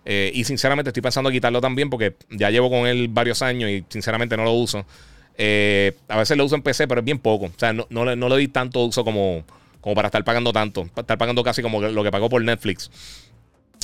[0.06, 3.84] Eh, y sinceramente estoy pensando quitarlo también porque ya llevo con él varios años y
[3.90, 4.86] sinceramente no lo uso.
[5.38, 7.46] Eh, a veces lo uso en PC, pero es bien poco.
[7.46, 9.44] O sea, no, no, le- no le di tanto uso como,
[9.82, 10.86] como para estar pagando tanto.
[10.88, 12.92] Para estar pagando casi como lo que pagó por Netflix.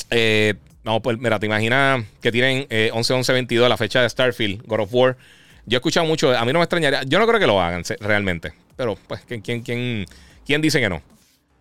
[0.09, 0.53] Eh,
[0.83, 4.93] vamos, pues mira, te imaginas que tienen eh, 11-11-22 la fecha de Starfield, God of
[4.93, 5.17] War.
[5.65, 7.83] Yo he escuchado mucho, a mí no me extrañaría, yo no creo que lo hagan
[7.99, 10.05] realmente, pero pues, ¿quién, quién, quién,
[10.45, 11.01] quién dice que no?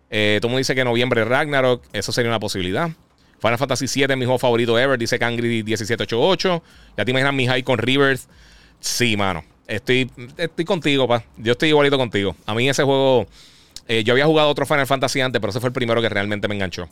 [0.09, 2.89] Todo el mundo dice que noviembre Ragnarok, eso sería una posibilidad.
[3.41, 6.63] Final Fantasy VII, mi juego favorito ever, dice Kangri 1788.
[6.97, 8.27] Ya te imaginas mi high con Rivers.
[8.79, 9.43] Sí, mano.
[9.67, 11.23] Estoy, estoy contigo, pa.
[11.37, 12.35] Yo estoy igualito contigo.
[12.45, 13.25] A mí ese juego.
[13.87, 16.47] eh, yo había jugado otro Final Fantasy antes, pero ese fue el primero que realmente
[16.47, 16.87] me enganchó.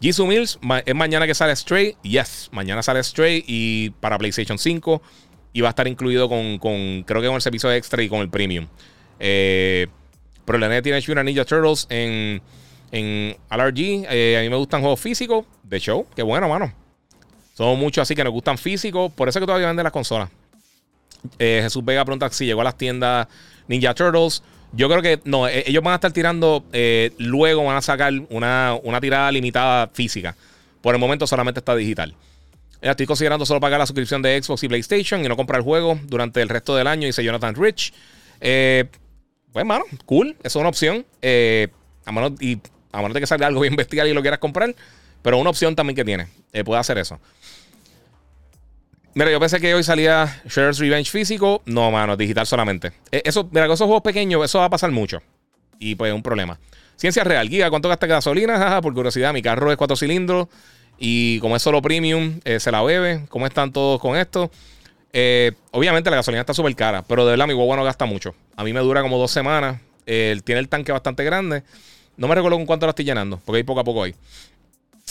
[0.00, 1.96] Jisoo Mills, es mañana que sale Stray.
[2.02, 5.00] Yes, mañana sale Stray y para PlayStation 5.
[5.52, 8.20] Y va a estar incluido con, con creo que con el servicio extra y con
[8.20, 8.66] el premium.
[9.20, 9.86] Eh,
[10.44, 12.42] pero la neta tiene Mutant Ninja Turtles en,
[12.90, 14.06] en LRG.
[14.10, 16.06] Eh, a mí me gustan juegos físicos de show.
[16.14, 16.72] Qué bueno, mano.
[17.54, 19.12] Son muchos así que nos gustan físicos.
[19.12, 20.28] Por eso es que todavía venden las consolas.
[21.38, 23.28] Eh, Jesús Vega pregunta si llegó a las tiendas
[23.68, 24.42] Ninja Turtles.
[24.72, 26.64] Yo creo que no, eh, ellos van a estar tirando,
[27.18, 30.36] luego van a sacar una, una tirada limitada física.
[30.80, 32.14] Por el momento solamente está digital.
[32.80, 35.98] Estoy considerando solo pagar la suscripción de Xbox y PlayStation y no comprar el juego
[36.04, 37.94] durante el resto del año, dice Jonathan Rich.
[38.40, 41.06] Pues, mano, cool, eso es una opción.
[42.04, 42.58] A, menos, y,
[42.94, 44.74] a menos de que salga algo bien bestial y lo quieras comprar,
[45.20, 46.28] pero una opción también que tiene.
[46.52, 47.18] Eh, puede hacer eso.
[49.14, 51.62] Mira, yo pensé que hoy salía Shredder's Revenge físico.
[51.66, 52.92] No, mano, digital solamente.
[53.10, 55.22] Eh, Eso, mira, con esos juegos pequeños, eso va a pasar mucho.
[55.78, 56.58] Y pues es un problema.
[56.96, 58.80] Ciencia real, Giga, ¿cuánto gasta gasolina?
[58.82, 60.48] Por curiosidad, mi carro es cuatro cilindros.
[60.96, 63.26] Y como es solo premium, eh, se la bebe.
[63.28, 64.50] ¿Cómo están todos con esto?
[65.70, 68.34] Obviamente la gasolina está súper cara, pero de verdad mi guagua no gasta mucho.
[68.56, 69.80] A mí me dura como dos semanas.
[70.04, 71.62] Tiene el tanque bastante grande.
[72.16, 74.14] No me recuerdo con cuánto la estoy llenando, porque hay poco a poco ahí.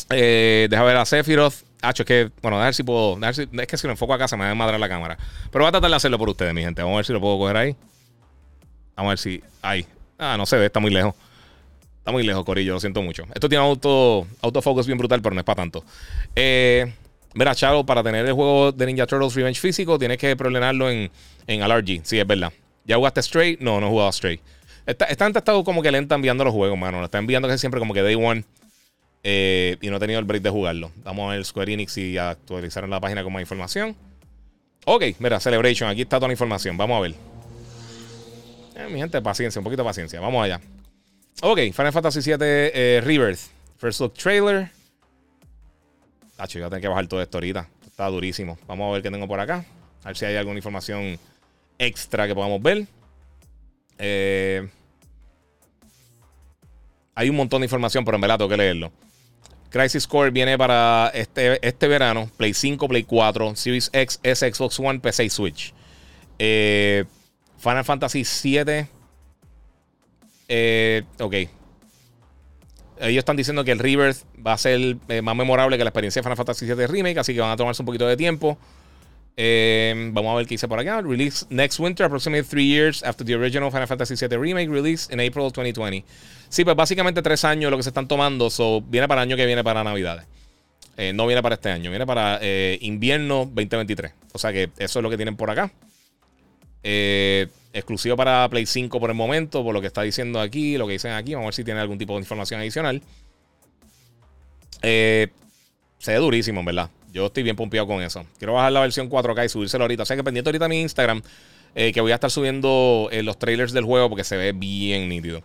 [0.09, 1.53] Eh, deja ver a Sephiroth.
[1.81, 3.17] Hacho, es que, bueno, a ver si puedo.
[3.17, 5.17] ver si- es que si lo enfoco acá se me va a madrar la cámara.
[5.51, 6.81] Pero voy a tratar de hacerlo por ustedes, mi gente.
[6.81, 7.75] Vamos a ver si lo puedo coger ahí.
[8.95, 9.43] Vamos a ver si.
[9.61, 9.85] Ahí.
[10.17, 11.13] Ah, no se ve, está muy lejos.
[11.99, 13.23] Está muy lejos, Corillo, lo siento mucho.
[13.33, 15.83] Esto tiene auto, autofocus bien brutal, pero no es para tanto.
[16.35, 16.93] Eh,
[17.33, 21.09] mira, Chavo, para tener el juego de Ninja Turtles Revenge físico, tienes que preordenarlo en,
[21.47, 22.01] en LRG.
[22.03, 22.51] Sí, es verdad.
[22.85, 23.57] ¿Ya jugaste Stray?
[23.61, 24.39] No, no he jugado Stray.
[24.85, 26.99] Esta, esta gente ha estado como que lenta enviando los juegos, mano.
[26.99, 28.43] Lo está enviando casi siempre como que Day One.
[29.23, 30.91] Eh, y no he tenido el break de jugarlo.
[31.03, 33.95] Vamos a ver Square Enix y actualizaron la página con más información.
[34.85, 35.89] Ok, mira, Celebration.
[35.89, 36.75] Aquí está toda la información.
[36.75, 37.15] Vamos a ver.
[38.75, 40.19] Eh, mi gente, paciencia, un poquito de paciencia.
[40.19, 40.59] Vamos allá.
[41.41, 43.39] Ok, Final Fantasy VII eh, Rebirth.
[43.77, 44.69] First look trailer.
[46.35, 47.69] Tacho, voy a tener que bajar todo esto ahorita.
[47.85, 48.57] Está durísimo.
[48.67, 49.63] Vamos a ver qué tengo por acá.
[50.03, 51.17] A ver si hay alguna información
[51.77, 52.87] extra que podamos ver.
[53.97, 54.67] Eh,
[57.15, 58.91] hay un montón de información, pero en verdad tengo que leerlo.
[59.69, 62.29] Crisis Core viene para este, este verano.
[62.37, 65.73] Play 5, Play 4, Series X, S, Xbox One, PC y Switch.
[66.37, 67.05] Eh,
[67.57, 68.87] Final Fantasy 7.
[70.47, 71.33] Eh, ok.
[72.99, 76.21] Ellos están diciendo que el Rebirth va a ser eh, más memorable que la experiencia
[76.21, 78.57] de Final Fantasy VII Remake, así que van a tomarse un poquito de tiempo.
[79.35, 81.01] Eh, vamos a ver qué dice por acá.
[81.01, 85.19] Release next winter, approximately three years after the original Final Fantasy VII Remake release in
[85.19, 86.03] April 2020.
[86.49, 88.49] Sí, pues básicamente tres años lo que se están tomando.
[88.49, 90.25] So, viene para el año que viene para Navidades.
[90.97, 94.13] Eh, no viene para este año, viene para eh, invierno 2023.
[94.33, 95.71] O sea que eso es lo que tienen por acá.
[96.83, 100.85] Eh, exclusivo para Play 5 por el momento, por lo que está diciendo aquí, lo
[100.85, 101.33] que dicen aquí.
[101.33, 103.01] Vamos a ver si tiene algún tipo de información adicional.
[104.79, 106.89] Se ve durísimo, en verdad.
[107.13, 108.25] Yo estoy bien pompeado con eso.
[108.39, 110.01] Quiero bajar la versión 4K y subírselo ahorita.
[110.01, 111.21] O sea que pendiente ahorita a mi Instagram,
[111.75, 115.07] eh, que voy a estar subiendo eh, los trailers del juego porque se ve bien
[115.07, 115.43] nítido.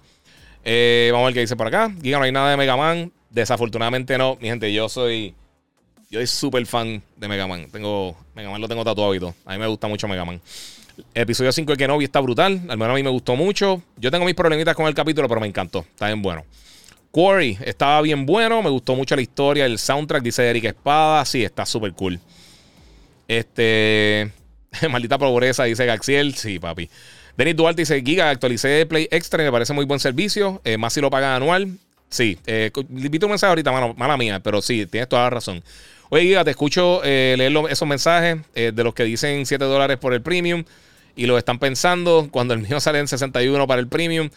[0.64, 1.92] Eh, vamos a ver qué dice por acá.
[2.02, 3.12] Giga, no hay nada de Mega Man.
[3.28, 4.38] Desafortunadamente no.
[4.40, 5.34] Mi gente, yo soy.
[6.10, 7.68] Yo soy súper fan de Mega Man.
[7.70, 9.34] Tengo, Mega Man lo tengo tatuado y todo.
[9.44, 10.40] A mí me gusta mucho Mega Man.
[11.14, 12.62] Episodio 5 de Kenobi está brutal.
[12.68, 13.82] Al menos a mí me gustó mucho.
[13.98, 15.80] Yo tengo mis problemitas con el capítulo, pero me encantó.
[15.80, 16.44] Está bien bueno.
[17.10, 18.62] Quarry estaba bien bueno.
[18.62, 19.66] Me gustó mucho la historia.
[19.66, 21.24] El soundtrack, dice Eric Espada.
[21.24, 22.20] Sí, está súper cool.
[23.26, 24.30] Este.
[24.90, 26.34] Maldita pobreza, dice Gaxiel.
[26.34, 26.90] Sí, papi.
[27.36, 30.60] Denis Duarte dice: Giga, actualicé Play Extra y me parece muy buen servicio.
[30.64, 31.78] Eh, más si lo pagan anual.
[32.10, 35.62] Sí, eh, vi tu mensaje ahorita, mala mía, pero sí, tienes toda la razón.
[36.10, 39.98] Oye, Giga, te escucho eh, leer esos mensajes eh, de los que dicen 7 dólares
[39.98, 40.64] por el premium
[41.16, 44.30] y lo están pensando cuando el mío sale en 61 para el premium.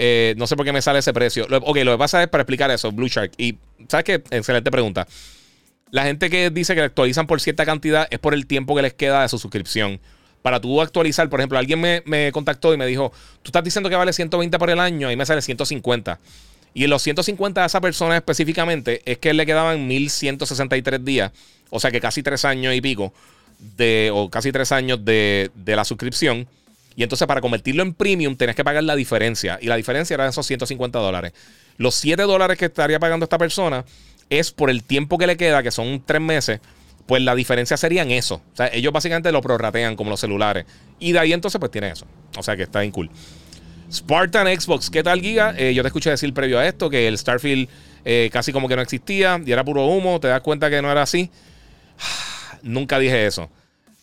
[0.00, 1.46] Eh, no sé por qué me sale ese precio.
[1.48, 3.32] Lo- ok, lo que pasa es para explicar eso, Blue Shark.
[3.36, 3.56] Y,
[3.88, 4.14] ¿sabes qué?
[4.30, 5.06] Excelente pregunta.
[5.90, 8.94] La gente que dice que actualizan por cierta cantidad es por el tiempo que les
[8.94, 10.00] queda de su suscripción.
[10.42, 13.10] Para tú actualizar, por ejemplo, alguien me, me contactó y me dijo,
[13.42, 16.20] tú estás diciendo que vale 120 por el año, ahí me sale 150.
[16.74, 21.32] Y en los 150 de esa persona específicamente es que le quedaban 1163 días,
[21.70, 23.12] o sea que casi tres años y pico,
[23.76, 26.46] de, o casi tres años de, de la suscripción.
[26.98, 29.56] Y entonces para convertirlo en premium tenés que pagar la diferencia.
[29.62, 31.32] Y la diferencia era esos 150 dólares.
[31.76, 33.84] Los 7 dólares que estaría pagando esta persona
[34.28, 36.58] es por el tiempo que le queda, que son tres meses.
[37.06, 38.42] Pues la diferencia sería en eso.
[38.52, 40.66] O sea, ellos básicamente lo prorratean como los celulares.
[40.98, 42.04] Y de ahí entonces pues tiene eso.
[42.36, 43.08] O sea que está bien cool.
[43.92, 45.54] Spartan Xbox, ¿qué tal, Giga?
[45.56, 47.68] Eh, yo te escuché decir previo a esto que el Starfield
[48.04, 50.18] eh, casi como que no existía y era puro humo.
[50.18, 51.30] ¿Te das cuenta que no era así?
[52.62, 53.48] Nunca dije eso.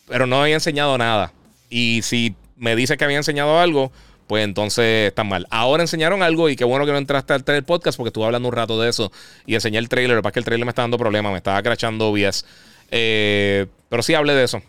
[0.08, 1.34] Pero no había enseñado nada.
[1.68, 3.92] Y si me dices que había enseñado algo,
[4.26, 5.46] pues entonces está mal.
[5.50, 8.48] Ahora enseñaron algo y qué bueno que no entraste al trailer podcast porque estuve hablando
[8.48, 9.12] un rato de eso
[9.46, 10.16] y enseñé el trailer.
[10.16, 12.44] Lo que pasa es que el trailer me está dando problemas, me estaba crachando OBS.
[12.90, 14.62] Eh, pero sí hablé de eso.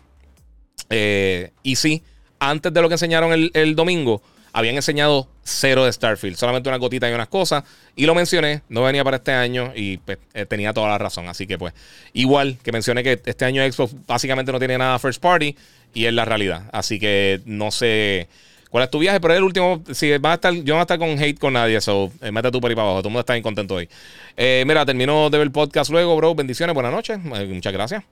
[0.90, 2.02] Eh, y sí,
[2.38, 4.22] antes de lo que enseñaron el, el domingo,
[4.58, 7.62] habían enseñado cero de Starfield, solamente una gotita y unas cosas.
[7.94, 11.28] Y lo mencioné, no venía para este año y pues, eh, tenía toda la razón.
[11.28, 11.74] Así que pues,
[12.12, 15.56] igual que mencioné que este año Xbox básicamente no tiene nada first party
[15.94, 16.64] y es la realidad.
[16.72, 18.28] Así que no sé
[18.68, 19.82] cuál es tu viaje, pero es el último.
[19.92, 22.32] Si va a estar, yo no voy a estar con hate con nadie, so eh,
[22.32, 23.00] mete tú por ahí para abajo.
[23.00, 23.88] Todo el mundo está bien contento hoy.
[24.36, 26.34] Eh, mira, termino de ver el podcast luego, bro.
[26.34, 27.16] Bendiciones, buenas noches.
[27.16, 28.02] Eh, muchas gracias.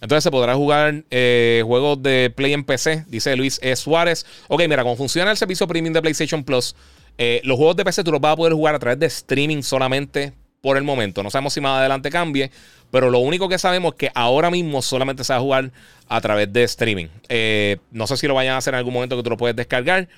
[0.00, 3.74] Entonces se podrá jugar eh, juegos de Play en PC, dice Luis E.
[3.74, 4.26] Suárez.
[4.48, 6.76] Ok, mira, cómo funciona el servicio premium de PlayStation Plus,
[7.16, 9.62] eh, los juegos de PC tú los vas a poder jugar a través de streaming
[9.62, 11.22] solamente por el momento.
[11.24, 12.52] No sabemos si más adelante cambie,
[12.92, 15.72] pero lo único que sabemos es que ahora mismo solamente se va a jugar
[16.08, 17.08] a través de streaming.
[17.28, 19.56] Eh, no sé si lo vayan a hacer en algún momento que tú lo puedes
[19.56, 20.08] descargar.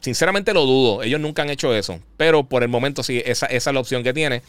[0.00, 1.02] Sinceramente lo dudo.
[1.02, 1.98] Ellos nunca han hecho eso.
[2.16, 4.42] Pero por el momento sí, esa, es la opción que tiene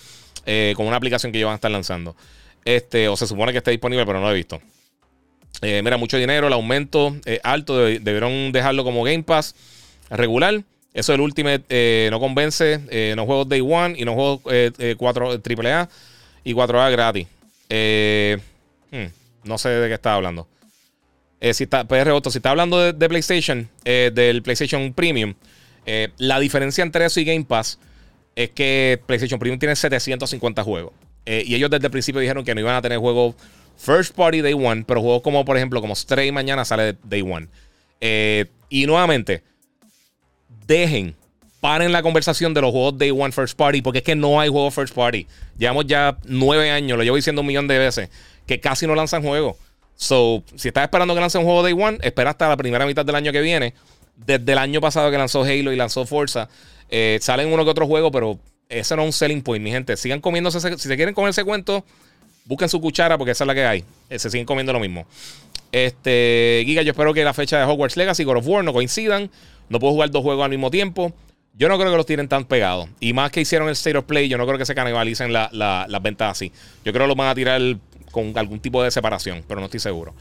[0.76, 2.16] con una aplicación que ellos van a estar lanzando.
[2.66, 4.62] Este, o se supone que esté disponible, pero no lo he visto.
[5.62, 9.56] Eh, mira, mucho dinero, el aumento eh, alto, de- debieron dejarlo como Game Pass
[10.10, 10.64] regular.
[10.94, 14.72] Eso del Ultimate eh, no convence, eh, no juegos Day One y no juegos eh,
[14.78, 15.90] eh, 4, AAA
[16.44, 17.28] y 4A gratis.
[18.92, 19.08] Hmm,
[19.44, 20.48] no sé de qué está hablando.
[21.52, 25.34] Si está, Otto, si está hablando de, de PlayStation, del PlayStation Premium,
[26.18, 27.80] la diferencia entre eso y Game Pass
[28.36, 30.94] es que PlayStation Premium tiene 750 juegos.
[31.26, 33.36] Eh, y ellos desde el principio dijeron que no iban a tener juegos
[33.78, 37.48] First Party Day One, pero juegos como, por ejemplo, como Stray mañana sale Day One.
[38.02, 39.44] Eh, y nuevamente,
[40.68, 41.16] dejen,
[41.60, 44.50] paren la conversación de los juegos Day One First Party, porque es que no hay
[44.50, 45.28] juegos First Party.
[45.58, 48.10] Llevamos ya nueve años, lo llevo diciendo un millón de veces,
[48.46, 49.58] que casi no lanzan juegos.
[49.96, 53.06] So, si estás esperando que lance un juego Day One, espera hasta la primera mitad
[53.06, 53.74] del año que viene.
[54.16, 56.50] Desde el año pasado que lanzó Halo y lanzó Forza,
[56.90, 58.40] eh, salen uno que otro juego, pero
[58.70, 59.96] ese no es un selling point, mi gente.
[59.98, 61.84] Sigan comiéndose, ese- si se quieren comer ese cuento,
[62.46, 63.84] busquen su cuchara porque esa es la que hay.
[64.10, 65.06] Eh, se siguen comiendo lo mismo.
[65.72, 68.74] Este, Giga, yo espero que la fecha de Hogwarts Legacy y God of War no
[68.74, 69.30] coincidan.
[69.70, 71.14] No puedo jugar dos juegos al mismo tiempo.
[71.56, 72.90] Yo no creo que los tienen tan pegados.
[73.00, 75.50] Y más que hicieron el State of Play, yo no creo que se canibalicen la-
[75.52, 76.52] la- las ventas así.
[76.84, 77.62] Yo creo que los van a tirar
[78.12, 80.14] con algún tipo de separación, pero no estoy seguro.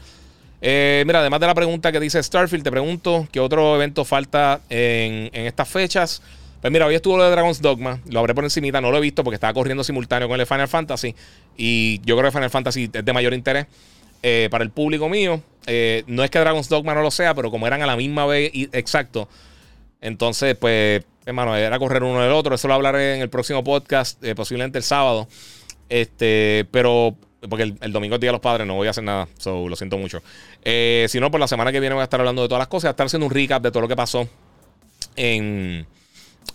[0.61, 4.61] Eh, mira, además de la pregunta que dice Starfield, te pregunto qué otro evento falta
[4.69, 6.21] en, en estas fechas.
[6.63, 9.01] Pues mira, hoy estuvo lo de Dragon's Dogma, lo habré por encimita, no lo he
[9.01, 11.13] visto porque estaba corriendo simultáneo con el Final Fantasy
[11.57, 13.67] y yo creo que Final Fantasy es de mayor interés.
[14.21, 15.41] eh, para el público mío.
[15.67, 18.25] Eh, no es que Dragon's Dogma no lo sea, pero como eran a la misma
[18.25, 19.27] vez, exacto.
[19.99, 22.55] Entonces, pues, hermano, era correr uno del otro.
[22.55, 25.27] Eso lo hablaré en el próximo podcast, eh, posiblemente el sábado.
[25.89, 27.17] Este, pero,
[27.49, 29.27] porque el, domingo es Día de los Padres, no voy a hacer nada.
[29.37, 30.23] So, lo siento mucho.
[30.63, 32.83] Si no, por la semana que viene voy a estar hablando de todas las cosas,
[32.83, 34.29] voy a estar haciendo un recap de todo lo que pasó
[35.17, 35.85] en.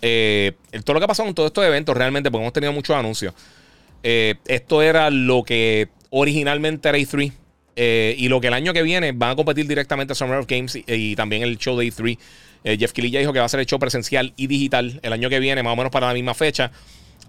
[0.01, 3.33] Eh, todo lo que pasó en todos estos eventos realmente, porque hemos tenido muchos anuncios.
[4.03, 7.33] Eh, esto era lo que originalmente era E3.
[7.75, 10.77] eh, y lo que el año que viene van a competir directamente Summer of Games
[10.85, 12.17] y, también el show de E3.
[12.65, 15.13] Eh, Jeff Keighley ya dijo que va a ser el show presencial y digital el
[15.13, 16.71] año que viene, más o menos para la misma fecha.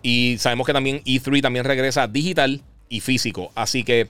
[0.03, 3.53] Y sabemos que también E3 también regresa digital y físico.
[3.55, 4.09] Así que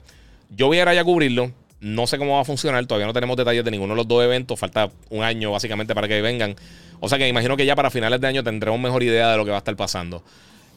[0.49, 1.51] yo voy a ir allá a cubrirlo.
[1.81, 2.85] No sé cómo va a funcionar.
[2.85, 4.57] Todavía no tenemos detalles de ninguno de los dos eventos.
[4.59, 6.55] Falta un año básicamente para que vengan.
[6.99, 9.43] O sea que imagino que ya para finales de año tendremos mejor idea de lo
[9.43, 10.23] que va a estar pasando.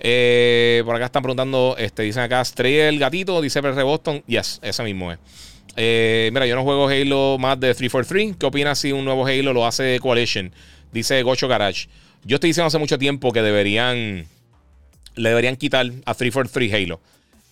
[0.00, 4.22] Eh, por acá están preguntando, este, dicen acá, Estrella el gatito, dice PR Boston.
[4.26, 5.18] Yes, ese mismo es.
[5.76, 8.36] Eh, mira, yo no juego Halo más de 343.
[8.38, 10.52] ¿Qué opinas si un nuevo Halo lo hace Coalition?
[10.92, 11.88] Dice Gocho Garage.
[12.24, 14.26] Yo estoy diciendo hace mucho tiempo que deberían.
[15.16, 17.00] Le deberían quitar a 343 Halo.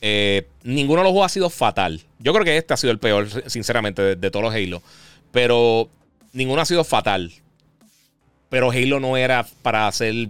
[0.05, 2.03] Eh, ninguno de los juegos ha sido fatal.
[2.18, 4.82] Yo creo que este ha sido el peor, sinceramente, de, todos los Halo.
[5.30, 5.88] Pero
[6.32, 7.32] ninguno ha sido fatal.
[8.48, 10.28] Pero Halo no era para ser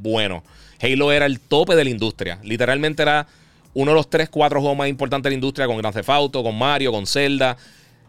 [0.00, 0.42] bueno.
[0.82, 2.40] Halo era el tope de la industria.
[2.42, 3.28] Literalmente era
[3.72, 6.42] uno de los 3, 4 juegos más importantes de la industria con Grand Theft Auto,
[6.42, 7.56] con Mario, con Zelda.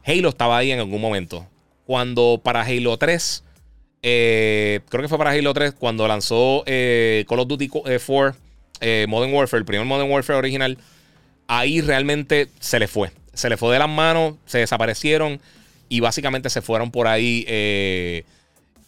[0.04, 1.46] Halo estaba ahí en algún momento.
[1.86, 3.44] Cuando para Halo 3,
[4.02, 8.36] eh, creo que fue para Halo 3, cuando lanzó eh, Call of Duty eh, 4,
[8.82, 10.78] eh, Modern Warfare, el primer Modern Warfare original,
[11.48, 13.12] ahí realmente se le fue.
[13.34, 15.40] Se le fue de las manos, se desaparecieron
[15.90, 17.46] y básicamente se fueron por ahí.
[17.48, 18.24] eh,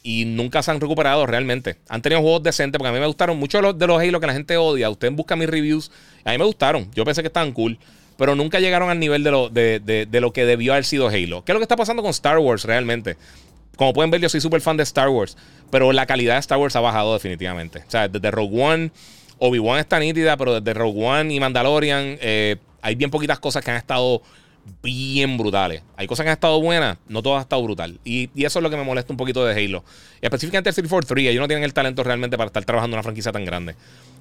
[0.02, 1.76] y nunca se han recuperado realmente.
[1.90, 4.28] Han tenido juegos decentes porque a mí me gustaron muchos de los, de Halo que
[4.28, 4.90] la gente odia.
[4.90, 5.92] Usted busca mis reviews.
[6.24, 6.90] A mí me gustaron.
[6.96, 7.78] Yo pensé que estaban cool.
[8.18, 11.10] Pero nunca llegaron al nivel de lo, de, de- de lo que debió haber sido
[11.10, 11.44] Halo.
[11.44, 13.18] ¿Qué es lo que está pasando con Star Wars realmente?
[13.76, 15.36] Como pueden ver, yo soy súper fan de Star Wars.
[15.70, 17.80] Pero la calidad de Star Wars ha bajado definitivamente.
[17.80, 18.92] O sea, desde Rogue One,
[19.40, 23.72] Obi-Wan está nítida, pero desde Rogue One y Mandalorian eh, hay bien poquitas cosas que
[23.72, 24.22] han estado
[24.84, 25.82] bien brutales.
[25.98, 28.00] Hay cosas que han estado buenas, no todas han estado brutal.
[28.04, 29.84] Y, eso es lo que me molesta un poquito de Halo.
[30.22, 33.32] Específicamente el 343, ellos no tienen el talento realmente para estar trabajando en una franquicia
[33.32, 33.76] tan grande.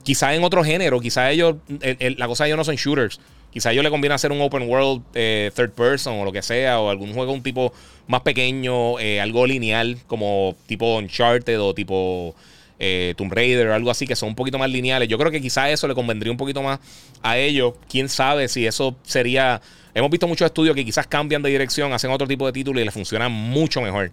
[0.05, 3.21] Quizá en otro género, quizá ellos, el- el- la cosa de ellos no son shooters.
[3.53, 6.43] Quizá a ellos le conviene hacer un open world eh, third person o lo que
[6.43, 7.73] sea, o algún juego un tipo
[8.07, 12.35] más pequeño, eh, algo lineal, como tipo Uncharted o tipo
[12.79, 15.09] eh, Tomb Raider o algo así, que son un poquito más lineales.
[15.09, 16.79] Yo creo que quizá eso le convendría un poquito más
[17.23, 17.75] a ellos.
[17.89, 19.61] Quién sabe si eso sería.
[19.95, 22.85] Hemos visto muchos estudios que quizás cambian de dirección, hacen otro tipo de título y
[22.85, 24.13] les funciona mucho mejor.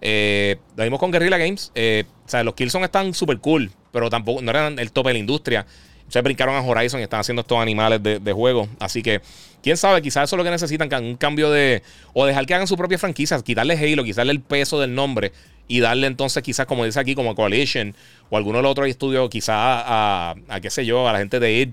[0.00, 1.72] Eh, lo mismo con Guerrilla Games.
[1.74, 5.14] eh, o sea, los Killzone están súper cool, pero tampoco no eran el tope de
[5.14, 5.66] la industria.
[6.08, 8.68] Se brincaron a Horizon y están haciendo estos animales de, juego.
[8.78, 9.20] Así que,
[9.60, 11.82] quién sabe, quizás eso es lo que necesitan, un cambio de.
[12.12, 15.32] O dejar que hagan su propia franquicia, quitarle Halo, quitarle el peso del nombre
[15.68, 17.94] y darle entonces, quizás, como dice aquí, como Coalition
[18.30, 21.40] o alguno de los otros estudios, quizás a, a, qué sé yo, a la gente
[21.40, 21.68] de id.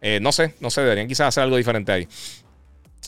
[0.00, 2.08] Eh, no sé, no sé, deberían quizás hacer algo diferente ahí.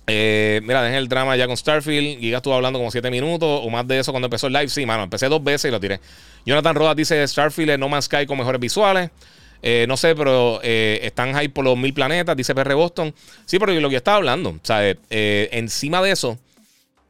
[0.07, 2.21] Eh, mira, dejen el drama ya con Starfield.
[2.21, 4.69] Giga estuvo hablando como 7 minutos o más de eso cuando empezó el live.
[4.69, 6.01] Sí, mano, empecé dos veces y lo tiré.
[6.47, 9.11] Jonathan Rodas dice Starfield es No Man's Sky con mejores visuales.
[9.61, 13.13] Eh, no sé, pero están hype por los mil planetas, dice PR Boston.
[13.45, 16.39] Sí, pero lo que yo estaba hablando, o sea, encima de eso,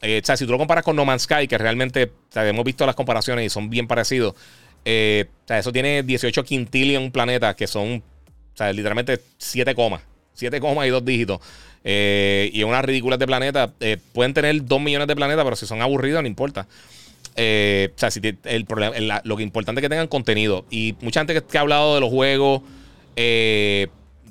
[0.01, 2.65] eh, o sea, si tú lo comparas con No Man's Sky, que realmente o hemos
[2.65, 4.35] visto las comparaciones y son bien parecidos,
[4.85, 10.03] eh, o sea, eso tiene 18 quintillion planetas que son, o sea, literalmente 7 comas,
[10.35, 11.41] 7 comas y 2 dígitos.
[11.85, 13.71] Eh, y unas ridículas de planetas.
[13.81, 16.67] eh, pueden tener 2 millones de planetas, pero si son aburridos, no importa.
[17.33, 20.65] O sea, si el problema, lo importante es que tengan contenido.
[20.71, 22.63] Y mucha gente que, ha hablado de los juegos,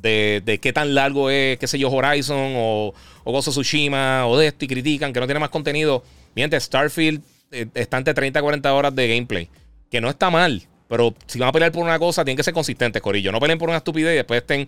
[0.01, 2.93] de, de qué tan largo es, qué sé yo, Horizon o,
[3.23, 6.03] o of Tsushima o de esto y critican que no tiene más contenido.
[6.35, 7.21] Miren, Starfield
[7.51, 9.49] eh, está entre 30 y 40 horas de gameplay,
[9.89, 10.63] que no está mal.
[10.87, 13.31] Pero si van a pelear por una cosa, tienen que ser consistentes, Corillo.
[13.31, 14.67] No peleen por una estupidez y después estén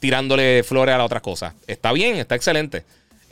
[0.00, 1.54] tirándole flores a las otras cosas.
[1.66, 2.84] Está bien, está excelente.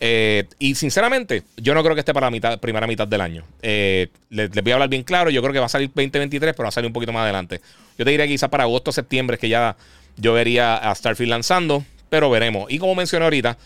[0.02, 3.44] Eh, y sinceramente, yo no creo que esté para la mitad, primera mitad del año.
[3.60, 5.30] Eh, les, voy a hablar bien claro.
[5.30, 7.60] Yo creo que va a salir 2023, pero va a salir un poquito más adelante.
[7.98, 9.76] Yo te diría que quizás para agosto septiembre es que ya
[10.20, 12.70] yo vería a Starfield lanzando, pero veremos.
[12.70, 13.56] Y como mencioné ahorita,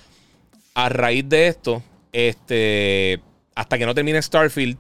[0.75, 1.83] a raíz de esto,
[2.13, 3.21] este,
[3.55, 4.79] hasta que no termine Starfield,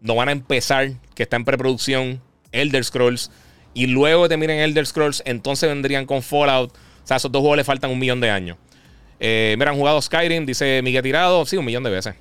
[0.00, 2.20] no van a empezar, que está en preproducción,
[2.52, 3.30] Elder Scrolls.
[3.74, 6.72] Y luego que terminen Elder Scrolls, entonces vendrían con Fallout.
[6.72, 8.56] O sea, a esos dos juegos le faltan un millón de años.
[9.18, 11.44] Eh, mira, han jugado Skyrim, dice Miguel Tirado.
[11.46, 12.14] Sí, un millón de veces.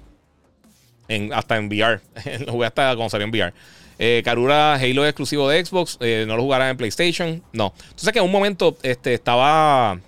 [1.07, 2.01] En, hasta en VR.
[2.45, 3.53] lo jugué hasta cuando salió en VR.
[3.97, 5.97] Eh, Karura, Halo es exclusivo de Xbox.
[6.01, 7.41] eh, no lo jugará en PlayStation.
[7.53, 7.73] No.
[7.83, 9.99] Entonces que en un momento este, estaba.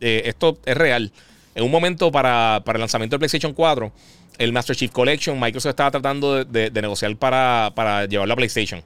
[0.00, 1.12] eh, esto es real.
[1.54, 3.92] en un momento para, para el lanzamiento del PlayStation 4,
[4.38, 8.36] el Master Chief Collection, Microsoft estaba tratando de, de- de negociar para, para llevarlo a
[8.36, 8.82] PlayStation.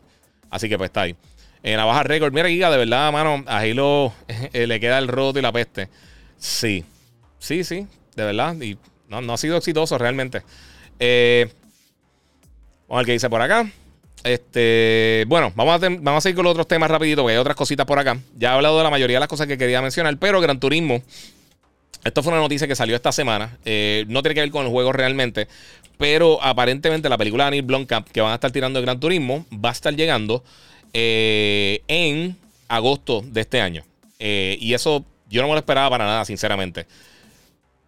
[0.50, 1.14] Así que pues está ahí.
[1.62, 4.12] En la baja récord, mira, Giga, de verdad, mano, a Halo
[4.52, 5.88] eh, le queda el roto y la peste.
[6.38, 6.84] Sí,
[7.38, 7.86] sí, sí,
[8.16, 8.54] de verdad.
[8.60, 8.76] Y
[9.08, 10.42] no, no ha sido exitoso realmente.
[10.98, 11.48] Eh,
[12.88, 13.70] vamos a ver qué dice por acá.
[14.24, 17.98] Este, bueno, vamos a, seguir con los otros temas rapidito, porque hay otras cositas por
[17.98, 18.18] acá.
[18.36, 21.02] Ya he hablado de la mayoría de las cosas que quería mencionar, pero Gran Turismo,
[22.04, 23.58] esto fue una noticia que salió esta semana.
[23.66, 25.46] eh, no tiene que ver con el juego realmente,
[25.98, 29.46] pero aparentemente la película de Neil Blomkamp que van a estar tirando de Gran Turismo
[29.52, 30.42] va a estar llegando
[30.94, 32.36] eh, en
[32.68, 33.84] agosto de este año.
[34.18, 36.86] Eh, y eso yo no me lo esperaba para nada, sinceramente.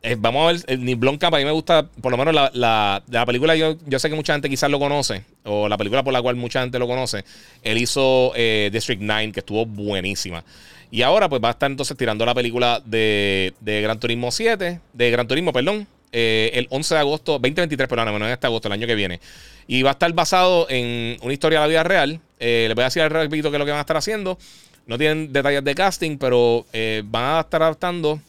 [0.07, 2.49] Eh, vamos a ver, el Neil Blomkamp a mí me gusta, por lo menos la,
[2.55, 6.05] la, la película, yo, yo sé que mucha gente quizás lo conoce, o la película
[6.05, 7.25] por la cual mucha gente lo conoce.
[7.65, 10.45] Él hizo eh, District 9, que estuvo buenísima.
[10.93, 14.81] Y ahora pues va a estar entonces tirando la película de, de Gran Turismo 7,
[14.93, 18.69] de Gran Turismo, perdón, eh, el 11 de agosto, 2023, perdón, no en este agosto,
[18.69, 19.21] el año que viene.
[19.67, 22.21] Y va a estar basado en una historia de la vida real.
[22.39, 24.39] Eh, les voy a decir rapidito qué es lo que van a estar haciendo.
[24.87, 28.21] No tienen detalles de casting, pero eh, van a estar adaptando.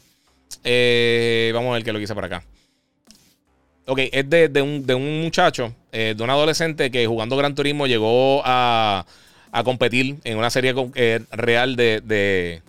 [0.64, 2.42] Eh, vamos a ver qué lo que hice acá.
[3.86, 7.86] Ok, es de, un, de un muchacho, eh, de un adolescente que jugando Gran Turismo
[7.86, 9.06] llegó a,
[9.50, 12.62] a competir en una serie eh, real de, de,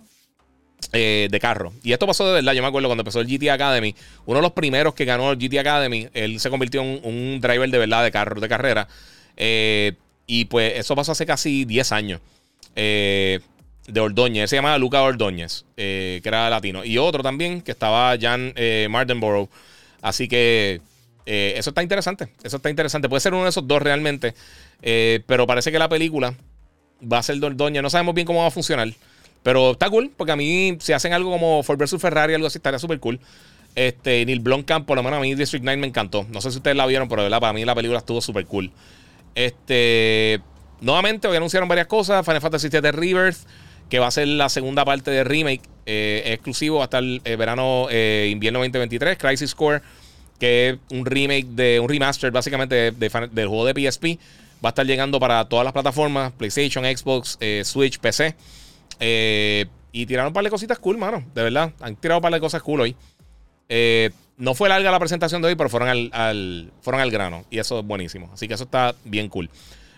[0.92, 1.70] de.
[1.82, 2.54] Y esto pasó de verdad.
[2.54, 3.94] Yo me acuerdo cuando empezó el GT Academy,
[4.24, 7.68] uno de los primeros que ganó el GT Academy, él se convirtió en un, driver
[7.68, 8.88] de verdad de carro, de carrera.
[10.30, 12.20] Y pues eso pasó hace casi 10 años.
[12.76, 13.40] Eh,
[13.86, 16.84] de Ordóñez, se llamaba Luca Ordóñez, eh, que era latino.
[16.84, 19.48] Y otro también, que estaba Jan eh, Mardenborough.
[20.02, 20.80] Así que
[21.26, 22.28] eh, eso está interesante.
[22.42, 23.08] Eso está interesante.
[23.08, 24.34] Puede ser uno de esos dos realmente.
[24.82, 26.34] Eh, pero parece que la película
[27.00, 27.82] va a ser de Ordóñez.
[27.82, 28.88] No sabemos bien cómo va a funcionar.
[29.42, 32.58] Pero está cool, porque a mí, si hacen algo como Ford vs Ferrari, algo así,
[32.58, 33.20] estaría súper cool.
[33.74, 36.26] Este, Neil Blomkamp, por lo menos a mí District 9 me encantó.
[36.30, 38.44] No sé si ustedes la vieron, pero de verdad, para mí la película estuvo súper
[38.46, 38.70] cool.
[39.34, 40.40] Este,
[40.80, 42.24] nuevamente, hoy anunciaron varias cosas.
[42.26, 43.38] Final Fantasy VII Rebirth,
[43.90, 47.88] que va a ser la segunda parte de remake, eh, exclusivo hasta el eh, verano,
[47.90, 49.18] eh, invierno 2023.
[49.18, 49.82] Crisis Core,
[50.38, 54.18] que es un remake de un remaster, básicamente, del juego de PSP.
[54.64, 58.34] Va a estar llegando para todas las plataformas: PlayStation, Xbox, eh, Switch, PC.
[59.00, 61.24] Eh, y tiraron un par de cositas cool, mano.
[61.34, 61.72] De verdad.
[61.80, 62.96] Han tirado un par de cosas cool hoy.
[64.36, 67.44] No fue larga la presentación de hoy, pero fueron al, al- fueron al grano.
[67.50, 68.30] Y eso es buenísimo.
[68.32, 69.50] Así que eso está bien cool.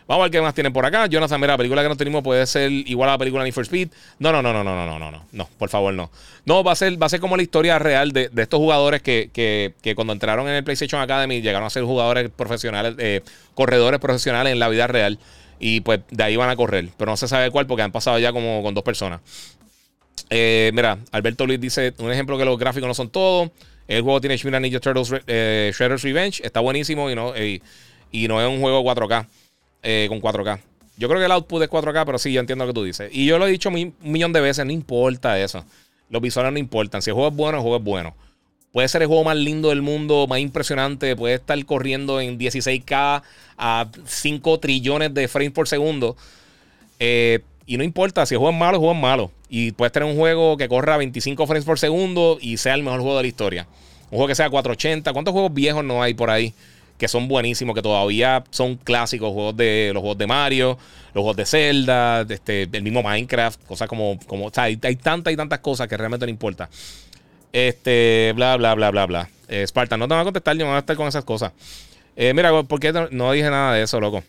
[0.06, 1.06] Vamos a ver qué más tienen por acá.
[1.06, 3.62] Jonathan, mira, la película que no tenemos puede ser igual a la película Need for
[3.64, 3.88] Speed.
[4.18, 5.24] No, no, no, no, no, no, no, no, no.
[5.32, 6.10] No, por favor, no.
[6.44, 9.30] No, va a ser, va a ser como la historia real de, estos jugadores que,
[9.32, 13.22] que- que cuando entraron en el PlayStation Academy llegaron a ser jugadores profesionales, eh,
[13.54, 15.18] corredores profesionales en la vida real.
[15.60, 16.88] Y pues de ahí van a correr.
[16.96, 19.20] Pero no se sabe cuál porque han pasado ya como con dos personas.
[20.30, 23.52] Eh, mira, Alberto Luis dice un ejemplo que los gráficos no son todo.
[23.88, 26.40] El juego tiene Mutant Ninja Turtles eh, Shredder's Revenge.
[26.44, 29.26] Está buenísimo y no, y no es un juego 4K.
[29.82, 30.60] Eh, con 4K.
[30.96, 33.10] Yo creo que el output es 4K, pero sí, yo entiendo lo que tú dices.
[33.12, 35.64] Y yo lo he dicho un millón de veces, no importa eso.
[36.10, 37.02] Los visuales no importan.
[37.02, 38.14] Si el juego es bueno, el juego es bueno.
[38.72, 41.16] Puede ser el juego más lindo del mundo, más impresionante.
[41.16, 43.22] Puede estar corriendo en 16K
[43.58, 46.16] a 5 trillones de frames por segundo.
[46.98, 49.30] Eh, y no importa, si el juego es malo, el juego es malo.
[49.48, 53.00] Y puedes tener un juego que corra 25 frames por segundo y sea el mejor
[53.00, 53.66] juego de la historia.
[54.04, 55.12] Un juego que sea 480.
[55.12, 56.54] ¿Cuántos juegos viejos no hay por ahí
[57.02, 59.32] que son buenísimos, que todavía son clásicos?
[59.32, 60.78] Juegos de, los juegos de Mario,
[61.14, 64.20] los juegos de Zelda, este, el mismo Minecraft, cosas como.
[64.28, 66.70] como o sea, hay, hay tantas y tantas cosas que realmente no importa.
[67.52, 69.28] Este, bla, bla, bla, bla, bla.
[69.48, 71.50] Eh, Spartan, no te van a contestar, yo me voy a estar con esas cosas.
[72.14, 74.22] Eh, mira, ¿por qué no dije nada de eso, loco?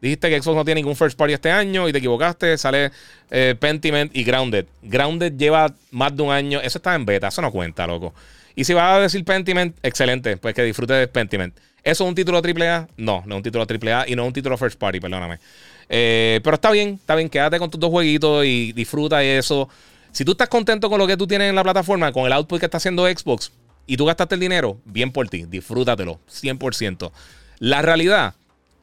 [0.00, 2.56] Dijiste que Xbox no tiene ningún first party este año y te equivocaste.
[2.58, 2.92] Sale
[3.32, 4.66] eh, Pentiment y Grounded.
[4.82, 6.60] Grounded lleva más de un año.
[6.60, 8.14] Eso está en beta, eso no cuenta, loco.
[8.54, 11.54] Y si vas a decir Pentiment, excelente, pues que disfrutes de Pentiment.
[11.82, 12.88] ¿Eso es un título AAA?
[12.96, 15.38] No, no es un título AAA y no es un título first party, perdóname.
[15.88, 19.68] Eh, pero está bien, está bien, quédate con tus dos jueguitos y disfruta eso.
[20.12, 22.60] Si tú estás contento con lo que tú tienes en la plataforma, con el output
[22.60, 23.52] que está haciendo Xbox
[23.86, 27.10] y tú gastaste el dinero, bien por ti, disfrútatelo, 100%.
[27.58, 28.34] La realidad,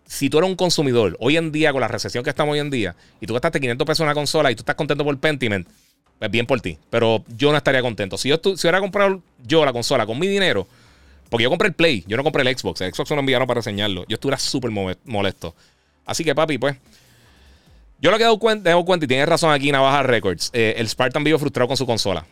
[0.06, 2.70] si tú eres un consumidor, hoy en día, con la recesión que estamos hoy en
[2.70, 5.68] día, y tú gastaste 500 pesos en una consola y tú estás contento por Pentiment,
[6.20, 6.78] pues bien por ti.
[6.90, 8.18] Pero yo no estaría contento.
[8.18, 10.68] Si yo si hubiera comprado yo la consola con mi dinero,
[11.30, 12.82] porque yo compré el Play, yo no compré el Xbox.
[12.82, 14.06] El Xbox me lo enviaron para reseñarlo.
[14.08, 15.54] Yo estuviera súper mo- molesto.
[16.06, 16.76] Así que, papi, pues.
[18.00, 20.52] Yo lo que he dado cuenta, he cuenta y tienes razón aquí, Navaja Records.
[20.54, 22.26] eh, el Spartan vivo frustrado con su consola.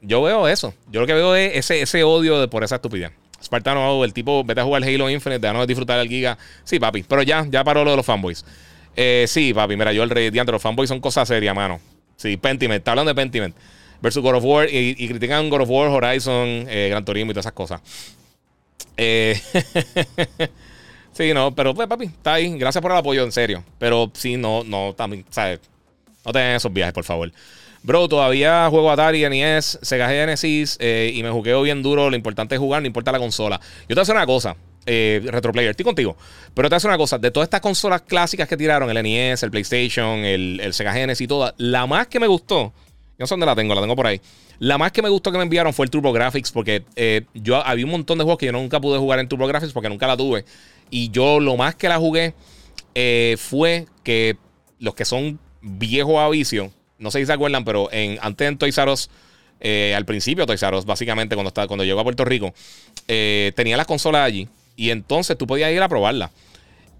[0.00, 0.72] Yo veo eso.
[0.92, 3.10] Yo lo que veo es ese, odio de, por esa estupidez.
[3.42, 6.38] Spartano, el tipo, vete a jugar Halo Infinite, déjanos disfrutar del Giga.
[6.64, 8.44] Sí, papi, pero ya, ya paró lo de los fanboys.
[8.96, 11.80] Eh, sí, papi, mira, yo el rey de los fanboys son cosas serias, mano.
[12.16, 13.54] Sí, Pentiment, está hablando de Pentiment.
[14.00, 17.34] versus God of War y, y critican God of War, Horizon, eh, Gran Turismo y
[17.34, 17.80] todas esas cosas.
[18.96, 19.40] Eh,
[21.12, 22.56] sí, no, pero pues, papi, está ahí.
[22.58, 23.64] Gracias por el apoyo, en serio.
[23.78, 25.60] Pero sí, no, no, también, ¿sabes?
[26.24, 27.32] No tengan esos viajes, por favor.
[27.82, 32.10] Bro, todavía juego Atari, NES, Sega Genesis eh, y me jugueo bien duro.
[32.10, 33.60] Lo importante es jugar, no importa la consola.
[33.82, 36.16] Yo te voy a hacer una cosa, eh, Retroplayer, estoy contigo.
[36.54, 39.02] Pero te voy a hacer una cosa, de todas estas consolas clásicas que tiraron, el
[39.02, 42.72] NES, el PlayStation, el, el Sega Genesis y todas, la más que me gustó,
[43.18, 44.20] no sé dónde la tengo, la tengo por ahí.
[44.60, 47.84] La más que me gustó que me enviaron fue el TurboGrafx, porque eh, yo había
[47.84, 50.44] un montón de juegos que yo nunca pude jugar en TurboGrafx porque nunca la tuve.
[50.90, 52.34] Y yo lo más que la jugué
[52.94, 54.36] eh, fue que
[54.78, 58.56] los que son viejos a vicio, no sé si se acuerdan, pero en, antes en
[58.56, 59.10] Toys R Us,
[59.60, 62.54] eh, al principio Toys R Us, básicamente cuando, estaba, cuando llegó a Puerto Rico,
[63.06, 66.30] tenía las consolas allí y entonces tú podías ir a probarla.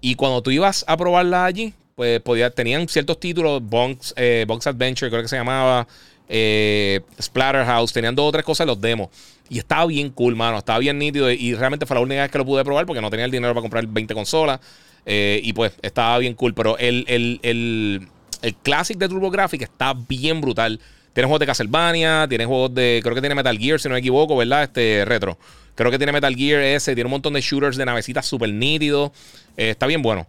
[0.01, 5.11] Y cuando tú ibas a probarla allí, pues podía, tenían ciertos títulos, Box, eh, Adventure,
[5.11, 5.85] creo que se llamaba,
[6.29, 9.09] eh, Splatterhouse, tenían dos o tres cosas los demos.
[9.49, 11.29] Y estaba bien cool, mano, estaba bien nítido.
[11.29, 13.53] Y realmente fue la única vez que lo pude probar porque no tenía el dinero
[13.53, 14.61] para comprar 20 consolas.
[15.05, 16.53] Eh, y pues estaba bien cool.
[16.53, 18.07] Pero el, el, el,
[18.43, 20.79] el Classic de TurboGrafx está bien brutal.
[21.11, 23.01] Tiene juegos de Castlevania, tiene juegos de.
[23.03, 24.63] Creo que tiene Metal Gear, si no me equivoco, ¿verdad?
[24.63, 25.37] Este retro.
[25.75, 29.11] Creo que tiene Metal Gear ese, tiene un montón de shooters de navecitas súper nítidos.
[29.57, 30.25] Está bien bueno.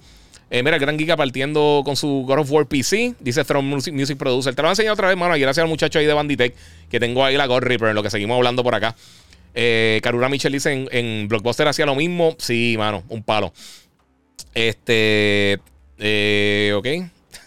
[0.52, 3.14] Eh, mira, el Gran Giga partiendo con su God of War PC.
[3.20, 4.52] Dice From Music, Music Producer.
[4.52, 5.36] Te lo voy a enseñar otra vez, mano.
[5.36, 6.54] Y gracias al muchacho ahí de Banditech
[6.90, 8.96] que tengo ahí la God Reaper en lo que seguimos hablando por acá.
[9.54, 12.34] Eh, Karura Michel dice en, Blockbuster hacía lo mismo.
[12.38, 13.52] Sí, mano, un palo.
[14.52, 15.60] Este.
[15.98, 16.86] Eh, ok.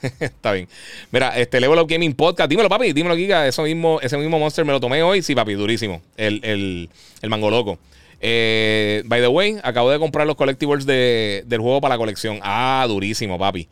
[0.21, 0.69] Está bien.
[1.11, 2.49] Mira, este Level Up Gaming Podcast.
[2.49, 2.93] Dímelo, papi.
[2.93, 3.45] Dímelo, Giga.
[3.45, 5.21] Eso mismo, ese mismo monster me lo tomé hoy.
[5.21, 6.01] Sí, papi, durísimo.
[6.15, 6.89] El, el,
[7.21, 7.79] el mango loco.
[8.25, 12.39] Eh, by the way, acabo de comprar los collectibles de, del juego para la colección.
[12.41, 13.67] Ah, durísimo, papi.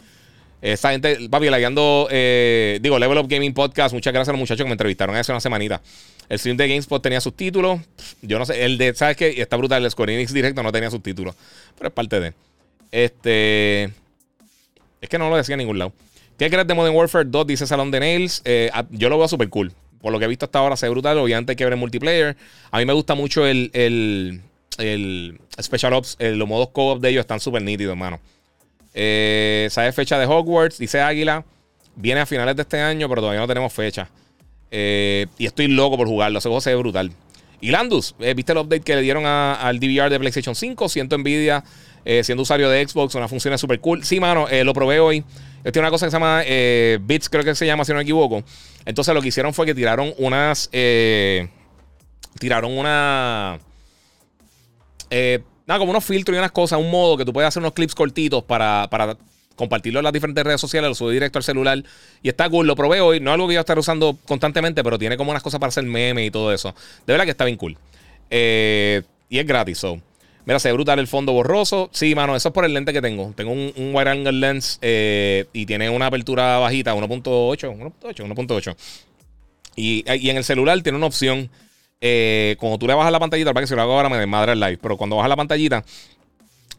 [0.62, 3.94] Esta gente, papi, lagueando, eh, digo, Level Up Gaming Podcast.
[3.94, 5.82] Muchas gracias a los muchachos que me entrevistaron hace una semanita.
[6.28, 7.80] El stream de GameSpot tenía subtítulos.
[8.22, 9.42] Yo no sé, el de, ¿sabes qué?
[9.42, 9.86] Está brutal.
[9.86, 11.34] El Square Enix directo no tenía subtítulos.
[11.78, 12.34] Pero es parte de.
[12.92, 13.84] Este.
[15.00, 15.94] Es que no lo decía en ningún lado.
[16.38, 17.48] ¿Qué crees de Modern Warfare 2?
[17.48, 18.42] Dice Salón de Nails.
[18.44, 19.72] Eh, yo lo veo súper cool.
[20.02, 21.18] Por lo que he visto hasta ahora, se ve brutal.
[21.20, 22.36] Obviamente hay que ver el multiplayer.
[22.72, 24.42] A mí me gusta mucho el, el,
[24.78, 26.16] el Special Ops.
[26.20, 28.20] el- los modos co-op de ellos están súper nítidos, hermano.
[28.94, 30.78] Eh, ¿Sabes fecha de Hogwarts?
[30.78, 31.46] Dice Águila.
[31.96, 34.10] Viene a finales de este año, pero todavía no tenemos fecha.
[34.72, 36.40] Eh, y estoy loco por jugarlo.
[36.40, 37.12] Ese juego se ve brutal.
[37.60, 40.90] Y Landus, eh, ¿viste el update que le dieron al DVR de PlayStation 5?
[40.90, 41.64] Siento envidia.
[42.04, 44.04] Eh, siendo usuario de Xbox, una función súper cool.
[44.04, 45.24] Sí, mano, eh, lo probé hoy.
[45.58, 47.98] Esto tiene una cosa que se llama eh, Bits, creo que se llama, si no
[47.98, 48.44] me equivoco.
[48.86, 50.70] Entonces lo que hicieron fue que tiraron unas.
[52.40, 53.60] tiraron una.
[55.10, 57.94] nada, como unos filtros y unas cosas, un modo que tú puedes hacer unos clips
[57.94, 59.16] cortitos para, para
[59.56, 61.84] compartirlo en las diferentes redes sociales, lo subí directo al celular.
[62.24, 63.20] Y está cool, lo probé hoy.
[63.20, 65.84] No es algo que yo estar usando constantemente, pero tiene como unas cosas para hacer
[65.84, 66.74] memes y todo eso.
[67.06, 67.78] De verdad que está bien cool.
[68.32, 70.02] Y es gratis, so.
[70.46, 71.90] Mira, se ve brutal el fondo borroso.
[71.94, 73.34] Sí, mano, eso es por el lente que tengo.
[73.36, 77.24] Tengo un, un angle lens eh, y tiene una apertura bajita, 1.8,
[78.02, 78.76] 1.8, 1.8.
[79.76, 81.50] Y, y en el celular tiene una opción.
[82.02, 84.54] eh, cuando tú le bajas la pantallita, para que si lo hago ahora me desmadra
[84.54, 85.84] el live, pero cuando bajas la pantallita,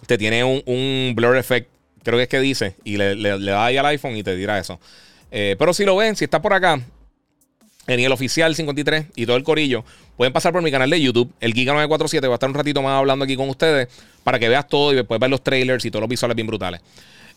[0.06, 1.68] te tiene un, un blur effect,
[2.02, 4.58] creo que es que dice, y le, le, das ahí al iPhone y te dirá
[4.58, 4.80] eso.
[5.30, 6.80] Eh, pero si lo ven, si está por acá,
[7.86, 9.84] en el oficial 53 y todo el corillo,
[10.22, 12.28] pueden pasar por mi canal de YouTube, el Giga 947.
[12.28, 13.88] Voy a estar un ratito más hablando aquí con ustedes
[14.22, 16.80] para que veas todo y después ver los trailers y todos los visuales bien brutales.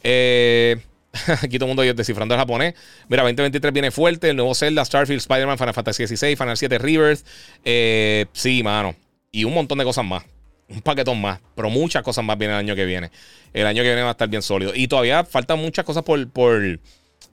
[0.04, 0.78] Eh,
[1.42, 2.76] aquí todo el mundo descifrando el japonés.
[3.10, 4.30] Mira, 2023 viene fuerte.
[4.30, 7.26] El nuevo Zelda, Starfield, Spider-Man, Final Fantasy XVI, Final 7 Rebirth.
[7.64, 8.96] Eh, sí, mano.
[9.32, 10.24] Y un montón de cosas más.
[10.70, 11.40] Un paquetón más.
[11.56, 13.10] Pero muchas cosas más vienen el año que viene.
[13.52, 14.74] El año que viene va a estar bien sólido.
[14.76, 16.62] Y todavía faltan muchas cosas por, por,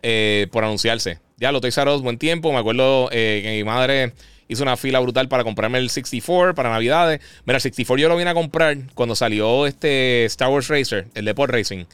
[0.03, 1.19] eh, por anunciarse.
[1.37, 2.51] Ya lo Toys R Us, buen tiempo.
[2.55, 4.15] Me acuerdo eh, que mi madre
[4.49, 7.21] hizo una fila brutal para comprarme el 64 para Navidades.
[7.45, 11.25] Mira, el 64 yo lo vine a comprar cuando salió este Star Wars Racer, el
[11.25, 11.85] de Pod Racing.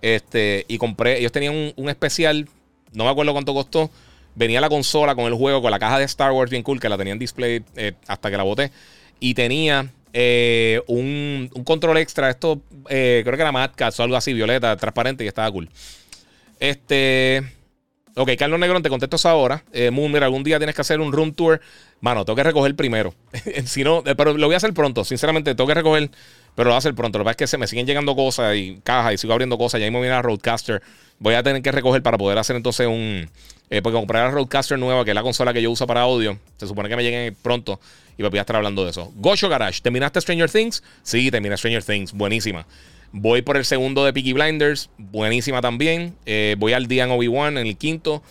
[0.00, 2.48] Este, y compré, ellos tenían un, un especial,
[2.92, 3.90] no me acuerdo cuánto costó.
[4.34, 6.88] Venía la consola con el juego, con la caja de Star Wars bien cool, que
[6.88, 8.70] la tenía en display eh, hasta que la boté.
[9.18, 14.04] Y tenía eh, un, un control extra, esto eh, creo que era Mad Cats o
[14.04, 15.68] algo así, violeta, transparente, y estaba cool.
[16.60, 17.57] Este.
[18.18, 19.62] Ok, Carlos Negrón, te contesto ahora.
[19.72, 21.60] Eh, Moon, mira, algún día tienes que hacer un room tour.
[22.00, 23.14] Mano, tengo que recoger primero.
[23.64, 25.04] si no, eh, pero lo voy a hacer pronto.
[25.04, 26.10] Sinceramente, tengo que recoger,
[26.56, 27.18] pero lo voy a hacer pronto.
[27.18, 29.56] Lo que pasa es que se me siguen llegando cosas y cajas y sigo abriendo
[29.56, 29.80] cosas.
[29.80, 30.82] Ya mismo viene la Roadcaster.
[31.20, 33.30] Voy a tener que recoger para poder hacer entonces un.
[33.70, 36.38] Eh, porque comprar la Roadcaster nueva, que es la consola que yo uso para audio.
[36.56, 37.78] Se supone que me lleguen pronto
[38.16, 39.12] y me voy a estar hablando de eso.
[39.14, 40.82] Gosho Garage, ¿terminaste Stranger Things?
[41.02, 42.12] Sí, terminé Stranger Things.
[42.12, 42.66] Buenísima.
[43.12, 44.90] Voy por el segundo de Peaky Blinders.
[44.98, 46.14] Buenísima también.
[46.26, 48.22] Eh, voy al día en Obi-Wan, en el quinto.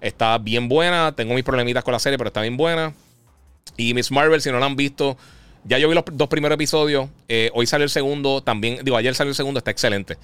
[0.00, 1.14] Está bien buena.
[1.16, 2.92] Tengo mis problemitas con la serie, pero está bien buena.
[3.76, 5.16] Y Miss Marvel, si no la han visto,
[5.64, 7.08] ya yo vi los dos primeros episodios.
[7.28, 8.42] Eh, hoy salió el segundo.
[8.42, 9.58] También, digo, ayer salió el segundo.
[9.58, 10.18] Está excelente.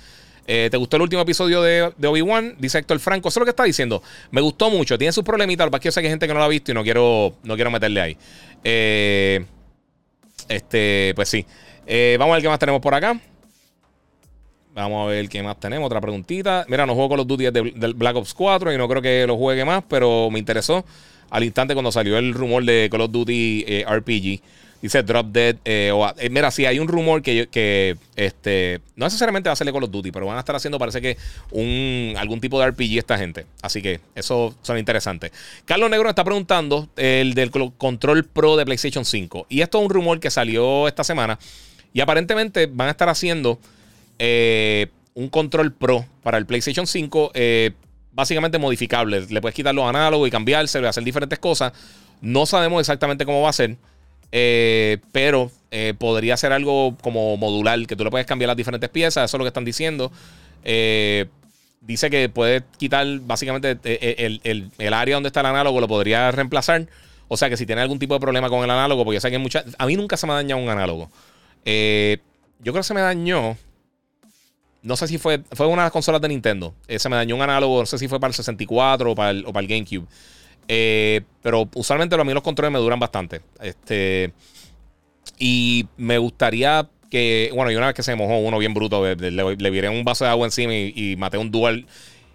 [0.46, 2.56] Eh, ¿Te gustó el último episodio de, Obi-Wan?
[2.58, 3.28] Dice Héctor Franco.
[3.30, 4.02] Eso es lo que está diciendo.
[4.30, 4.98] Me gustó mucho.
[4.98, 5.64] Tiene sus problemitas.
[5.64, 7.36] Lo que yo sé que hay gente que no lo ha visto y no quiero,
[7.42, 8.18] no quiero meterle ahí.
[10.46, 11.46] Este, pues sí.
[12.18, 13.18] Vamos a ver qué más tenemos por acá.
[14.74, 15.86] Vamos a ver qué más tenemos.
[15.86, 16.64] Otra preguntita.
[16.68, 19.36] Mira, no juego con los Duty del Black Ops 4 y no creo que lo
[19.36, 20.84] juegue más, pero me interesó
[21.30, 24.40] al instante cuando salió el rumor de Call of Duty eh, RPG.
[24.82, 25.56] Dice Drop Dead.
[25.64, 29.72] Eh, eh, mira, sí, hay un rumor que, que este, no necesariamente va a salir
[29.72, 31.16] Call of Duty, pero van a estar haciendo, parece que,
[31.52, 33.46] un, algún tipo de RPG esta gente.
[33.62, 35.30] Así que eso son interesantes.
[35.64, 39.46] Carlos Negro está preguntando el del control pro de PlayStation 5.
[39.48, 41.38] Y esto es un rumor que salió esta semana.
[41.92, 43.60] Y aparentemente van a estar haciendo
[44.18, 47.32] eh, un control pro para el PlayStation 5.
[47.34, 47.72] eh,
[48.12, 49.26] básicamente modificable.
[49.28, 51.72] Le puedes quitar los análogos y cambiárselo y hacer diferentes cosas.
[52.20, 53.76] No sabemos exactamente cómo va a ser.
[54.32, 55.50] eh, pero
[55.98, 59.24] podría ser algo como modular, que tú le puedes cambiar las diferentes piezas.
[59.28, 60.12] Eso es lo que están diciendo.
[61.80, 63.76] Dice que puede quitar básicamente
[64.24, 66.86] el, el- el área donde está el análogo, lo podría reemplazar.
[67.28, 69.28] O sea que si tiene algún tipo de problema con el análogo, porque yo sé
[69.30, 69.64] que hay muchas.
[69.76, 71.10] A mí nunca se me ha dañado un análogo.
[71.66, 73.56] Yo creo que se me dañó.
[74.84, 75.42] No sé si fue.
[75.52, 76.74] Fue una de las consolas de Nintendo.
[76.86, 77.80] Eh, se me dañó un análogo.
[77.80, 80.06] No sé si fue para el 64 o para el, o para el GameCube.
[80.68, 83.40] Eh, pero usualmente a mí los controles me duran bastante.
[83.60, 84.32] Este.
[85.38, 87.50] Y me gustaría que.
[87.54, 90.04] Bueno, y una vez que se mojó uno bien bruto, le, le- le viré un
[90.04, 91.86] vaso de agua encima y, maté un Dual.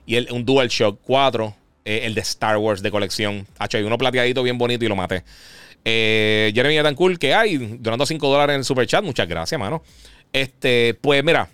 [0.05, 1.55] Y el- un Dual Shock 4.
[1.85, 3.47] eh, el de Star Wars de colección.
[3.57, 5.23] Hacho, hay uno plateadito bien bonito y lo maté.
[5.85, 9.03] Eh, Jeremy cool que hay, donando 5 dólares en el super chat.
[9.03, 9.81] Muchas gracias, mano.
[10.33, 11.49] Este, pues mira,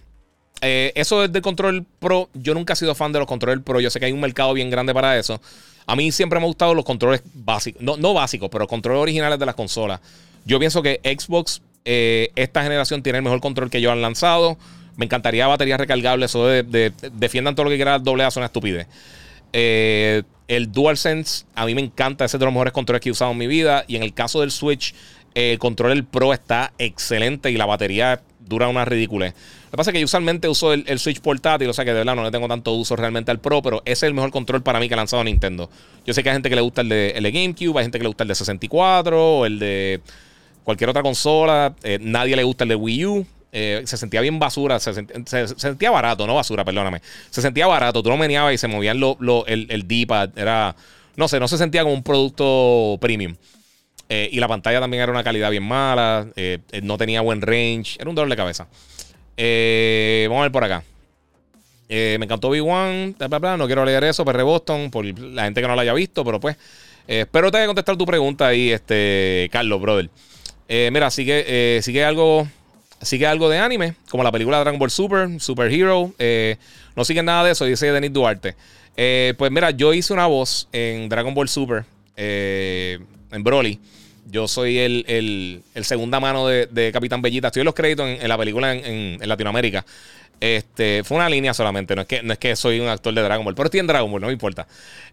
[0.62, 2.30] eh, eso es del control pro.
[2.34, 3.80] Yo nunca he sido fan de los controles pro.
[3.80, 5.42] Yo sé que hay un mercado bien grande para eso.
[5.88, 7.82] A mí siempre me han gustado los controles básicos.
[7.82, 10.00] No, no básicos, pero controles originales de las consolas.
[10.46, 14.58] Yo pienso que Xbox, eh, esta generación, tiene el mejor control que ellos han lanzado.
[14.96, 16.32] Me encantaría baterías recargables.
[16.32, 18.88] Eso de, de- defiendan todo lo que quieran doble A, una estupidez.
[19.54, 22.26] Eh, el DualSense, a mí me encanta.
[22.26, 23.84] Ese es de los mejores controles que he usado en mi vida.
[23.88, 24.94] Y en el caso del Switch,
[25.34, 29.28] el control Pro está excelente y la batería dura una ridícula.
[29.28, 31.98] Lo que pasa es que yo usualmente uso el, Switch portátil, o sea que de
[32.00, 34.64] verdad no le tengo tanto uso realmente al Pro, pero ese es el mejor control
[34.64, 35.70] para mí que ha lanzado Nintendo.
[36.06, 37.98] Yo sé que hay gente que le gusta el de, el de GameCube, hay gente
[37.98, 40.02] que le gusta el de 64, o el de
[40.64, 41.76] cualquier otra consola.
[41.84, 43.26] eh, nadie le gusta el de Wii U.
[43.52, 47.02] eh, se sentía bien basura, se sentía barato, no basura, perdóname.
[47.30, 50.38] Se sentía barato, tú lo meneabas y se movían lo, lo- el, el D-pad.
[50.38, 50.76] Era,
[51.16, 53.36] no sé, no se sentía como un producto premium.
[54.08, 57.42] Eh, y la pantalla también era una calidad bien mala, eh, eh, no tenía buen
[57.42, 58.68] range, era un dolor de cabeza.
[59.38, 60.84] Vamos a ver por acá.
[61.90, 65.62] Me encantó B1, bla, bla, bla, no quiero leer eso, PR Boston, por la gente
[65.62, 66.58] que no lo haya visto, pero pues
[67.08, 70.10] espero te haya contestado tu pregunta ahí, este, Carlos, brother.
[70.68, 72.48] Mira, sigue, sigue algo.
[73.02, 76.14] Sigue algo de anime, como la película Dragon Ball Super, Super Hero.
[76.96, 78.56] no sigue nada de eso, dice Denis Duarte.
[78.96, 83.00] Pues mira, yo hice una voz en Dragon Ball Super, eh,
[83.36, 83.80] en Broly.
[84.32, 87.48] Yo soy el, el- el segunda mano de, Capitán Bellita.
[87.48, 89.86] Estoy en los créditos en, la película en, Latinoamérica.
[90.40, 93.22] Este, fue una línea solamente, no es, que, no es que soy un actor de
[93.22, 94.68] Dragon Ball, pero estoy en Dragon Ball, no me importa.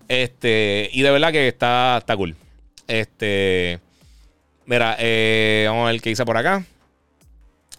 [0.09, 2.35] Este, y de verdad que está, está cool.
[2.89, 3.79] Este,
[4.67, 6.65] mira, eh, vamos a ver qué dice por acá.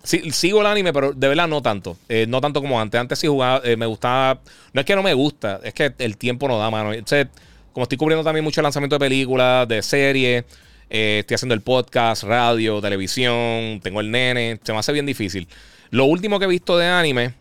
[0.03, 1.97] Sí, sigo el anime, pero de verdad no tanto.
[2.09, 2.99] Eh, no tanto como antes.
[2.99, 4.41] Antes sí jugaba, eh, me gustaba.
[4.73, 6.91] No es que no me gusta, es que el tiempo no da, mano.
[6.93, 7.27] Entonces,
[7.73, 10.45] como estoy cubriendo también mucho lanzamiento de películas, de series,
[10.89, 15.47] eh, estoy haciendo el podcast, radio, televisión, tengo el nene, se me hace bien difícil.
[15.89, 17.33] Lo último que he visto de anime,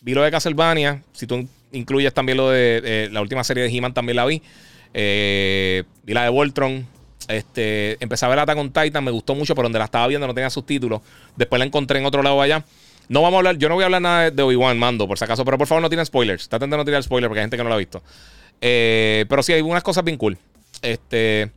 [0.00, 1.02] vi lo de Castlevania.
[1.12, 4.40] Si tú incluyes también lo de eh, la última serie de He-Man, también la vi.
[4.94, 6.86] Eh, vi la de Voltron.
[7.28, 10.26] Este, empecé a ver Attack on Titan, me gustó mucho, pero donde la estaba viendo
[10.26, 11.00] no tenía subtítulos.
[11.34, 12.64] Después la encontré en otro lado allá.
[13.08, 15.24] No vamos a hablar, yo no voy a hablar nada de- Obi-Wan Mando, por si
[15.24, 16.48] acaso, pero por favor no tiren spoilers.
[16.48, 18.02] Traten de no tirar spoilers porque hay gente que no lo ha visto.
[18.60, 20.38] Eh, pero sí, hay unas cosas bien cool.
[20.82, 21.50] Este.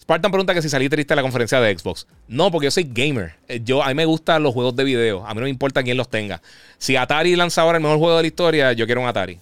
[0.00, 2.06] Spartan pregunta que si salí triste de la conferencia de Xbox.
[2.26, 3.34] No, porque yo soy gamer.
[3.46, 5.24] Eh, Yo, a mí me gustan los juegos de video.
[5.24, 6.42] A mí no me importa quién los tenga.
[6.76, 9.38] Si Atari lanza ahora el mejor juego de la historia, yo quiero un Atari.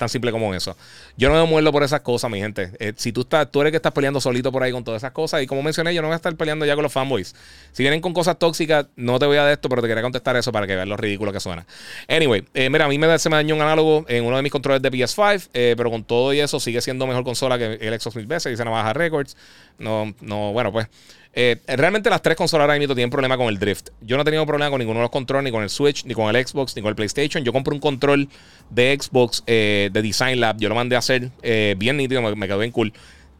[0.00, 0.74] Tan simple como eso.
[1.18, 2.70] Yo no me muerdo por esas cosas, mi gente.
[2.78, 5.12] Eh, si tú estás, tú eres que estás peleando solito por ahí con todas esas
[5.12, 5.42] cosas.
[5.42, 7.34] Y como mencioné, yo no voy a estar peleando ya con los fanboys.
[7.72, 10.36] Si vienen con cosas tóxicas, no te voy a de esto, pero te quería contestar
[10.36, 11.66] eso para que veas lo ridículo que suena.
[12.08, 14.50] Anyway, eh, mira, a mí me, se me dañó un análogo en uno de mis
[14.50, 18.00] controles de PS5, eh, pero con todo y eso sigue siendo mejor consola que el
[18.00, 18.52] Xbox mil veces.
[18.52, 19.36] Dice Navaja Records.
[19.76, 20.86] No, no, bueno, pues.
[21.32, 23.90] Eh, realmente las tres consolas ahora mismo tienen problema con el drift.
[24.00, 26.14] Yo no he tenido problema con ninguno de los controles, ni con el Switch, ni
[26.14, 27.44] con el Xbox, ni con el PlayStation.
[27.44, 28.28] Yo compré un control
[28.70, 30.58] de Xbox eh, de Design Lab.
[30.58, 32.92] Yo lo mandé a hacer eh, bien nítido, me, quedó bien cool.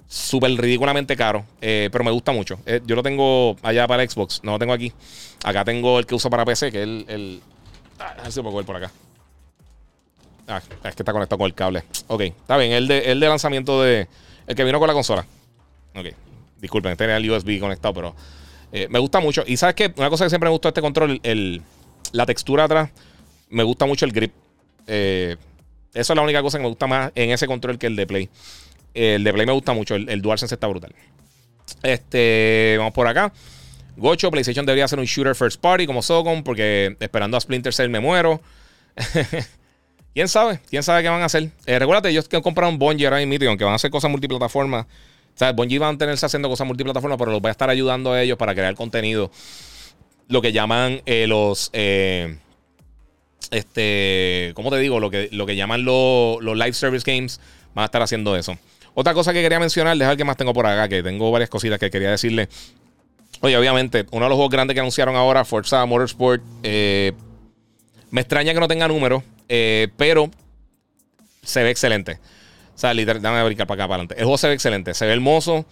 [0.07, 2.59] Súper ridículamente caro, pero me gusta mucho.
[2.85, 4.93] Yo lo tengo allá para el Xbox, no lo tengo aquí.
[5.45, 7.41] Acá tengo el que uso para PC, que es el.
[8.01, 8.91] Ah, a ver si puedo por acá.
[10.49, 11.85] Ah, es que está conectado con el cable.
[12.09, 12.73] Ok, está bien.
[12.73, 14.09] El de, el de lanzamiento de.
[14.49, 15.25] El que vino con la consola.
[15.95, 16.07] Ok.
[16.61, 18.15] Disculpen, tenía el USB conectado, pero.
[18.73, 19.43] eh, me gusta mucho.
[19.47, 19.93] Y sabes qué?
[19.97, 21.63] Una cosa que siempre me gustó este control, el,
[22.13, 22.91] la textura atrás.
[23.49, 24.33] Me gusta mucho el grip.
[24.87, 25.37] Eh,
[25.95, 28.07] eso es la única cosa que me gusta más en ese control que el de
[28.07, 28.29] Play.
[28.95, 29.95] El de Play me gusta mucho.
[29.95, 30.95] El, el DualSense está brutal.
[31.83, 33.33] Este, vamos por acá.
[33.97, 37.89] Gocho, PlayStation debería ser un shooter first party como Socom, porque esperando a Splinter Cell
[37.91, 38.41] me muero.
[40.15, 40.61] ¿Quién sabe?
[40.69, 41.51] ¿Quién sabe qué van a hacer?
[41.67, 44.87] Eh, recuérdate, ellos que compraron Bungie ahora mismo, aunque van a hacer cosas multiplataformas.
[45.41, 48.21] Sea, Bungie van a tenerse haciendo cosas multiplataformas, pero los va a estar ayudando a
[48.21, 49.31] ellos para crear contenido.
[50.29, 51.71] Lo que llaman eh, los.
[51.73, 52.37] eh,
[53.51, 54.53] este.
[54.55, 55.01] ¿Cómo te digo?
[55.01, 57.41] Lo que, lo que llaman los, los live service games.
[57.75, 58.59] Van a estar haciendo eso.
[58.93, 61.79] Otra cosa que quería mencionar, dejar que más tengo por acá, que tengo varias cositas
[61.79, 62.51] que quería decirle.
[63.41, 67.15] Oye, obviamente, uno de los juegos grandes que anunciaron ahora, Forza Motorsport, eh,
[68.11, 70.31] me extraña que no tenga números, eh, pero
[71.43, 72.21] se ve excelente.
[72.81, 74.15] O sea, literal, dame brincar para acá, para adelante.
[74.15, 75.67] El juego se ve excelente, se ve hermoso.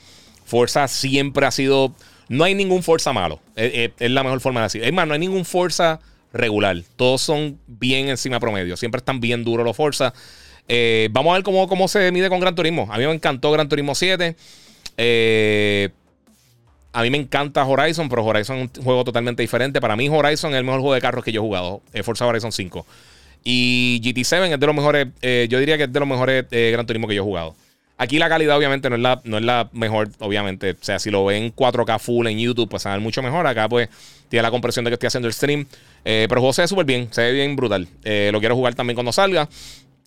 [0.45, 1.95] Forza siempre ha sido.
[2.29, 3.41] No hay ningún Forza malo.
[3.57, 4.85] Es, es- es la mejor forma de decir.
[4.85, 6.01] Es más, no hay ningún Forza
[6.35, 6.77] regular.
[6.97, 8.77] Todos son bien encima promedio.
[8.77, 10.13] Siempre están bien duros los Forza.
[10.69, 12.87] Eh, vamos a ver cómo, cómo se mide con Gran Turismo.
[12.91, 14.37] A mí me encantó Gran Turismo 7.
[14.99, 15.89] Eh,
[16.93, 19.81] a mí me encanta Horizon, pero Horizon es un juego totalmente diferente.
[19.81, 21.81] Para mí, Horizon es el mejor juego de carros que yo he jugado.
[21.95, 22.85] eh, Forza Horizon 5.
[23.45, 26.71] Y GT7 es de los mejores, eh, yo diría que es de los mejores eh,
[26.73, 27.55] Gran Turismo que yo he jugado.
[27.97, 30.73] Aquí la calidad, obviamente, no es la, no es la mejor, obviamente.
[30.73, 33.47] O sea, si lo ven 4K full en YouTube, pues ver mucho mejor.
[33.47, 33.89] Acá, pues,
[34.29, 35.67] tiene la compresión de que estoy haciendo el stream.
[36.05, 37.89] Eh, pero el juego se ve súper bien, se ve bien brutal.
[38.05, 39.49] Lo quiero jugar también cuando salga.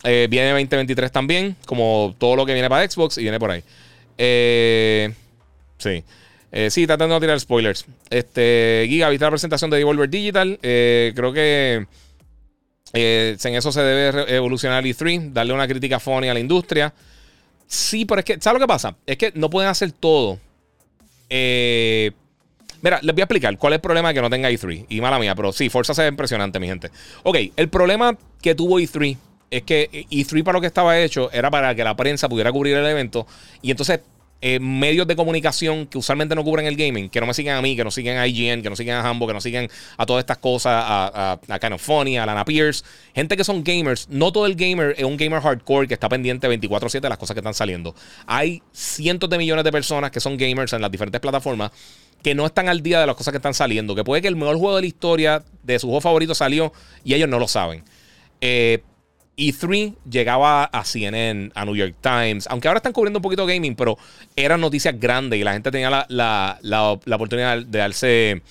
[0.04, 3.64] Viene 2023 también, como todo lo que viene para Xbox y viene por ahí.
[5.78, 6.04] Sí.
[6.54, 7.86] Eh, sí, tratando de tirar spoilers.
[8.10, 10.60] Este, Giga, ¿viste la presentación de Devolver Digital?
[10.62, 11.88] Creo que
[12.94, 16.94] eh, en eso se debe evolucionar el E3, darle una crítica funny a la industria.
[17.68, 18.96] Sí, pero es que, ¿sabes lo que pasa?
[19.06, 20.40] Es que no pueden hacer todo.
[21.30, 22.12] Eh,
[22.82, 24.88] mira, les voy a explicar cuál es el problema de que no tenga E3.
[24.90, 26.92] Y mala mía, pero sí, Forza se impresionante, mi gente.
[27.24, 29.18] Ok, el problema que tuvo E3
[29.52, 32.76] es que E3 para lo que estaba hecho era para que la prensa pudiera cubrir
[32.76, 33.26] el evento.
[33.62, 34.02] Y entonces
[34.42, 37.62] eh, medios de comunicación que usualmente no cubren el gaming, que no me siguen a
[37.62, 40.06] mí, que no siguen a IGN, que no siguen a Hambo, que no siguen a
[40.06, 44.10] todas estas cosas, a, a, a Funny, a Lana Pierce, gente que son gamers.
[44.10, 47.36] No todo el gamer es un gamer hardcore que está pendiente 24-7 de las cosas
[47.36, 47.94] que están saliendo.
[48.26, 51.72] Hay cientos de millones de personas que son gamers en las diferentes plataformas
[52.24, 53.96] que no están al día de las cosas que están saliendo.
[53.96, 56.74] Que puede que el mejor juego de la historia de su juego favorito salió
[57.04, 57.84] y ellos no lo saben.
[58.42, 58.82] Eh,
[59.42, 63.76] E3 llegaba a CNN, a New York Times, aunque ahora están cubriendo un poquito gaming,
[63.76, 63.98] pero
[64.36, 68.42] eran noticias grandes y la gente tenía la, la- la- oportunidad de darse,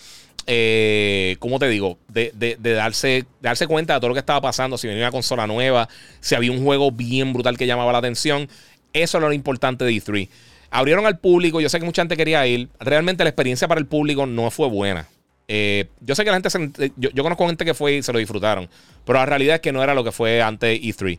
[0.46, 1.98] eh, ¿cómo te digo?
[2.08, 5.04] De, de- de darse, de darse cuenta de todo lo que estaba pasando, si venía
[5.04, 5.88] una consola nueva,
[6.20, 8.48] si había un juego bien brutal que llamaba la atención.
[8.92, 10.28] Eso era lo importante de E3.
[10.72, 12.68] Abrieron al público, yo sé que mucha gente quería ir.
[12.80, 15.06] Realmente la experiencia para el público no fue buena.
[15.52, 18.12] Eh, yo sé que la gente, se- yo, yo conozco gente que fue y se
[18.12, 18.68] lo disfrutaron,
[19.04, 21.18] pero la realidad es que no era lo que fue antes E3.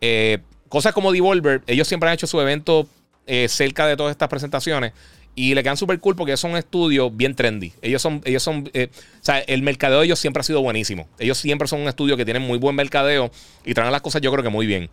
[0.00, 0.38] Eh,
[0.68, 2.86] cosas como Devolver, ellos siempre han hecho su evento
[3.26, 4.92] eh, cerca de todas estas presentaciones
[5.34, 7.72] y le quedan súper cool porque son un estudio bien trendy.
[7.82, 11.08] Ellos son, ellos son, eh, o sea, el mercadeo de ellos siempre ha sido buenísimo.
[11.18, 13.32] Ellos siempre son un estudio que tienen muy buen mercadeo
[13.64, 14.88] y traen las cosas yo creo que muy bien.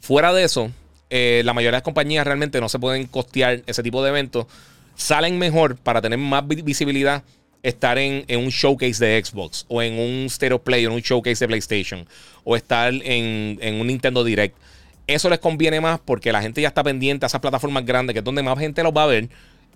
[0.00, 0.72] Fuera de eso,
[1.10, 4.46] eh, la mayoría de las compañías realmente no se pueden costear ese tipo de eventos.
[4.96, 7.22] Salen mejor para tener más vi- visibilidad
[7.64, 11.00] estar en, en un showcase de Xbox o en un Stereo Play o en un
[11.00, 12.06] showcase de PlayStation
[12.44, 14.54] o estar en, en un Nintendo Direct.
[15.06, 18.18] Eso les conviene más porque la gente ya está pendiente a esas plataformas grandes que
[18.18, 19.28] es donde más gente los va a ver.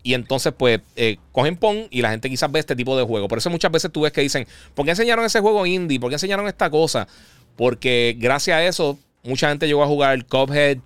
[0.03, 3.27] Y entonces, pues, eh, cogen pon y la gente quizás ve este tipo de juego.
[3.27, 5.99] Por eso muchas veces tú ves que dicen, ¿por qué enseñaron ese juego indie?
[5.99, 7.09] ¿Por qué enseñaron esta cosa?
[7.57, 10.79] Porque gracias a eso, mucha gente llegó a jugar Cuphead,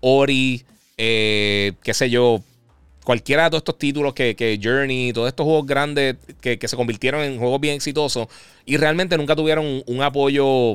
[0.00, 0.62] Ori,
[0.98, 2.42] eh, qué sé yo,
[3.10, 7.40] cualquiera de todos estos títulos que, Journey, todos estos juegos grandes que, se convirtieron en
[7.40, 8.28] juegos bien exitosos
[8.64, 10.74] y realmente nunca tuvieron un, apoyo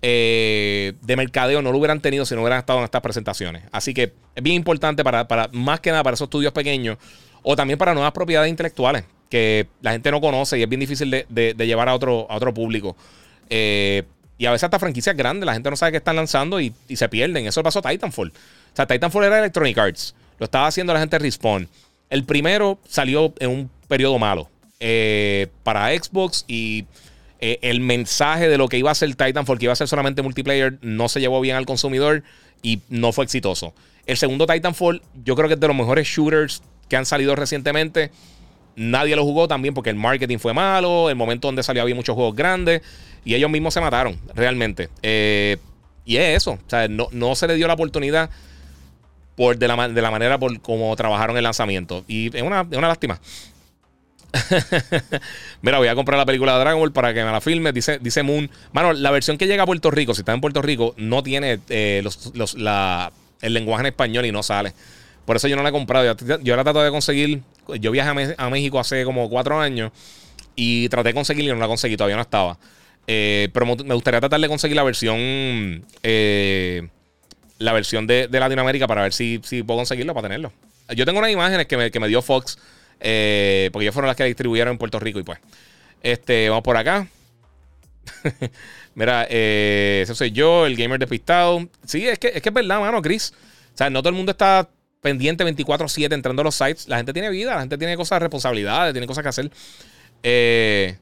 [0.00, 3.64] eh, de mercadeo, no lo hubieran tenido si no hubieran estado en estas presentaciones.
[3.70, 6.96] Así que es bien importante para, más que nada para esos estudios pequeños
[7.42, 11.10] o también para nuevas propiedades intelectuales que la gente no conoce y es bien difícil
[11.10, 12.96] de, llevar a otro, público.
[13.50, 14.04] Eh,
[14.38, 16.96] y a veces hasta franquicias grandes, la gente no sabe qué están lanzando y, y
[16.96, 17.46] se pierden.
[17.46, 18.28] Eso pasó a Titanfall.
[18.30, 20.14] O sea, Titanfall era Electronic Arts.
[20.38, 21.68] Lo estaba haciendo la gente Respawn.
[22.10, 24.48] El primero salió en un periodo malo
[24.80, 26.84] eh, para Xbox y
[27.40, 30.22] eh, el mensaje de lo que iba a ser Titanfall, que iba a ser solamente
[30.22, 32.22] multiplayer, no se llevó bien al consumidor
[32.62, 33.74] y no fue exitoso.
[34.06, 38.10] El segundo Titanfall, yo creo que es de los mejores shooters que han salido recientemente.
[38.76, 42.14] Nadie lo jugó también porque el marketing fue malo, el momento donde salió había muchos
[42.14, 42.82] juegos grandes
[43.24, 44.88] y ellos mismos se mataron, realmente.
[45.02, 45.58] Eh,
[46.04, 48.30] y es eso, o sea, no, no se le dio la oportunidad
[49.36, 52.04] por de la, de la manera por como trabajaron el lanzamiento.
[52.06, 53.20] Y es una, es una lástima.
[55.62, 57.72] Mira, voy a comprar la película de Dragon Ball para que me la filme.
[57.72, 58.50] Dice, dice Moon.
[58.72, 61.60] Mano, la versión que llega a Puerto Rico, si está en Puerto Rico, no tiene
[61.68, 64.72] eh, los, los, la, el lenguaje en español y no sale.
[65.24, 66.16] Por eso yo no la he comprado.
[66.16, 67.42] Yo, yo ahora trato de conseguir.
[67.80, 69.92] Yo viajé a, a México hace como cuatro años
[70.56, 71.96] y traté de conseguirla y no la conseguí.
[71.96, 72.58] Todavía no estaba.
[73.06, 75.84] Eh, pero me gustaría tratar de conseguir la versión.
[76.02, 76.88] eh,
[77.64, 80.52] la versión de, Latinoamérica para ver si, si puedo conseguirla para tenerlo.
[80.94, 82.58] Yo tengo unas imágenes que me, que me dio Fox.
[83.00, 85.38] eh, porque ellos fueron las que distribuyeron en Puerto Rico y pues.
[86.02, 87.08] Este, vamos por acá.
[88.94, 91.66] Mira, eh, ese soy yo, el gamer despistado.
[91.86, 93.32] Sí, es que, es que es verdad, mano, Chris.
[93.74, 94.68] O sea, no todo el mundo está
[95.00, 96.86] pendiente 24-7 entrando a los sites.
[96.88, 99.50] La gente tiene vida, la gente tiene cosas, responsabilidades, tiene cosas que hacer.
[100.22, 100.96] Eh,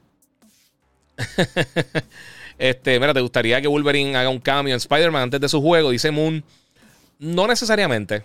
[2.57, 5.91] este, mira, ¿te gustaría que Wolverine haga un cambio en Spider-Man antes de su juego?
[5.91, 6.43] Dice Moon.
[7.19, 8.23] No necesariamente.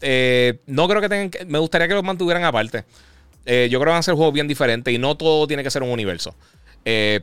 [0.00, 2.84] Eh, no creo que tengan que- Me gustaría que los mantuvieran aparte.
[3.46, 5.70] Eh, yo creo que van a ser juegos bien diferentes y no todo tiene que
[5.70, 6.34] ser un universo.
[6.84, 7.20] Eh,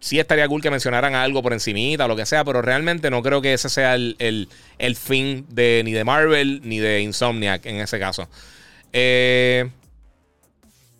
[0.00, 3.40] sí estaría cool que mencionaran algo por encimita lo que sea, pero realmente no creo
[3.40, 4.48] que ese sea el, el-
[4.78, 8.28] el fin de ni de Marvel ni de Insomniac en ese caso.
[8.92, 9.68] Eh,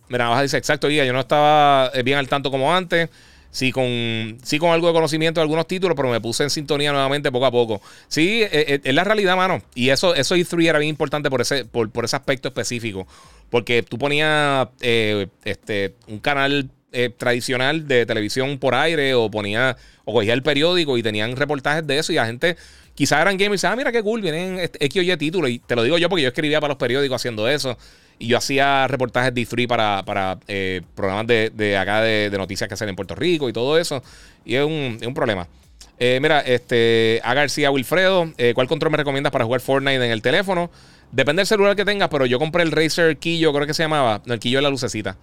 [0.09, 3.09] mira, Baja dice, exacto, Guía, yo no estaba bien al tanto como antes.
[3.55, 6.91] Sí con, sí, con algo de conocimiento de algunos títulos, pero me puse en sintonía
[6.91, 7.81] nuevamente poco a poco.
[8.09, 9.63] Sí, eh, eh, es la realidad, mano.
[9.77, 13.07] Y eso, eso E3 era bien importante por ese, por, por ese aspecto específico.
[13.51, 19.77] Porque tú ponías eh, este, un canal eh, tradicional de televisión por aire o ponía
[20.05, 22.57] o cogía el periódico y tenían reportajes de eso y la gente
[22.95, 25.51] quizás eran gamers y ah, mira qué cool, vienen este X o Y títulos.
[25.51, 27.79] Y te lo digo yo porque yo escribía para los periódicos haciendo eso.
[28.19, 32.69] Y yo hacía reportajes de free para, para eh, programas de, de acá de, noticias
[32.69, 34.03] que hacen en Puerto Rico y todo eso.
[34.45, 35.49] Y es un, es un problema.
[35.99, 40.11] Eh, mira, este, A García Wilfredo, eh, ¿cuál control me recomiendas para jugar Fortnite en
[40.11, 40.71] el teléfono?
[41.13, 44.21] Depende del celular que tengas, pero yo compré el Razer Quillo, creo que se llamaba.
[44.27, 45.17] No, el Quillo de la lucecita.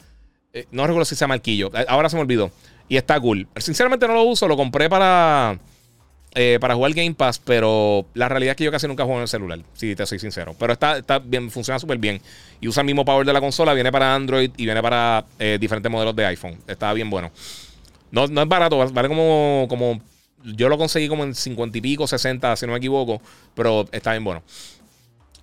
[0.72, 1.72] No recuerdo si se llama el Quillo.
[1.88, 2.51] Ahora se me olvidó.
[2.88, 3.47] Y está cool.
[3.57, 5.57] Sinceramente no lo uso, lo compré para,
[6.33, 9.23] eh, para jugar Game Pass, pero la realidad es que yo casi nunca juego en
[9.23, 10.55] el celular, si te soy sincero.
[10.57, 12.21] Pero está, está bien, funciona súper bien.
[12.61, 15.57] Y usa el mismo power de la consola, viene para Android y viene para eh,
[15.59, 16.57] diferentes modelos de iPhone.
[16.67, 17.31] Está bien bueno.
[18.11, 20.01] No, no es barato, vale como, como.
[20.43, 23.21] Yo lo conseguí como en 50 y pico, 60, si no me equivoco,
[23.53, 24.41] pero está bien bueno.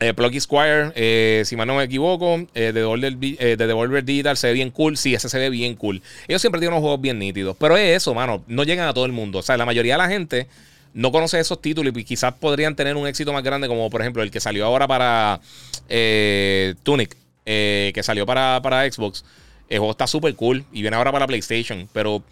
[0.00, 4.36] Eh, Plucky Squire, eh, si mal no me equivoco, eh, de, Devolver, de Devolver Digital
[4.36, 4.96] se ve bien cool.
[4.96, 6.02] Sí, ese se ve bien cool.
[6.28, 7.56] Ellos siempre tienen unos juegos bien nítidos.
[7.58, 8.44] Pero es eso, mano.
[8.46, 9.40] No llegan a todo el mundo.
[9.40, 10.46] O sea, la mayoría de la gente
[10.94, 14.22] no conoce esos títulos y quizás podrían tener un éxito más grande, como por ejemplo
[14.22, 15.40] el que salió ahora para
[15.88, 17.16] eh, Tunic,
[17.46, 19.24] eh, que salió para, para Xbox.
[19.68, 21.88] El juego está súper cool y viene ahora para PlayStation.
[21.92, 22.22] Pero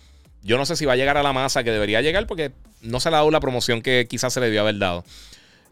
[0.42, 3.00] yo no sé si va a llegar a la masa que debería llegar porque no
[3.00, 5.04] se le ha dado la promoción que quizás se le debió haber dado.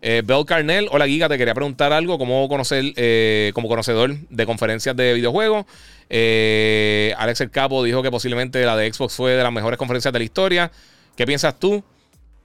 [0.02, 4.94] Eh, Carnell, hola Giga, te quería preguntar algo, como conocer, eh, como conocedor de conferencias
[4.94, 5.64] de videojuegos.
[6.10, 10.18] Alex El Capo dijo que posiblemente la de Xbox fue de las mejores conferencias de
[10.18, 10.70] la historia.
[11.16, 11.82] ¿Qué piensas tú?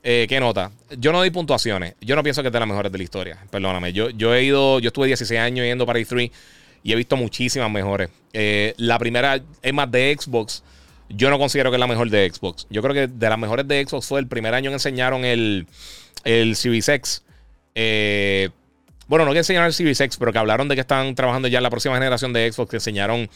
[0.01, 0.71] Eh, ¿Qué nota?
[0.97, 1.95] Yo no doy puntuaciones.
[2.01, 3.37] Yo no pienso que es de las mejores de la historia.
[3.49, 3.91] Perdóname.
[3.93, 6.31] Yo, yo he ido, yo estuve 16 años yendo para E3
[6.83, 8.09] y he visto muchísimas mejores.
[8.33, 10.63] Eh, la primera es más de Xbox.
[11.09, 12.67] Yo no considero que es la mejor de Xbox.
[12.69, 15.67] Yo creo que de las mejores de Xbox fue el primer año que enseñaron el,
[16.23, 17.23] el Series X.
[17.75, 18.49] Eh,
[19.07, 21.57] bueno, no que enseñaron el Series X, pero que hablaron de que están trabajando ya
[21.57, 22.69] en la próxima generación de Xbox.
[22.69, 23.29] Que enseñaron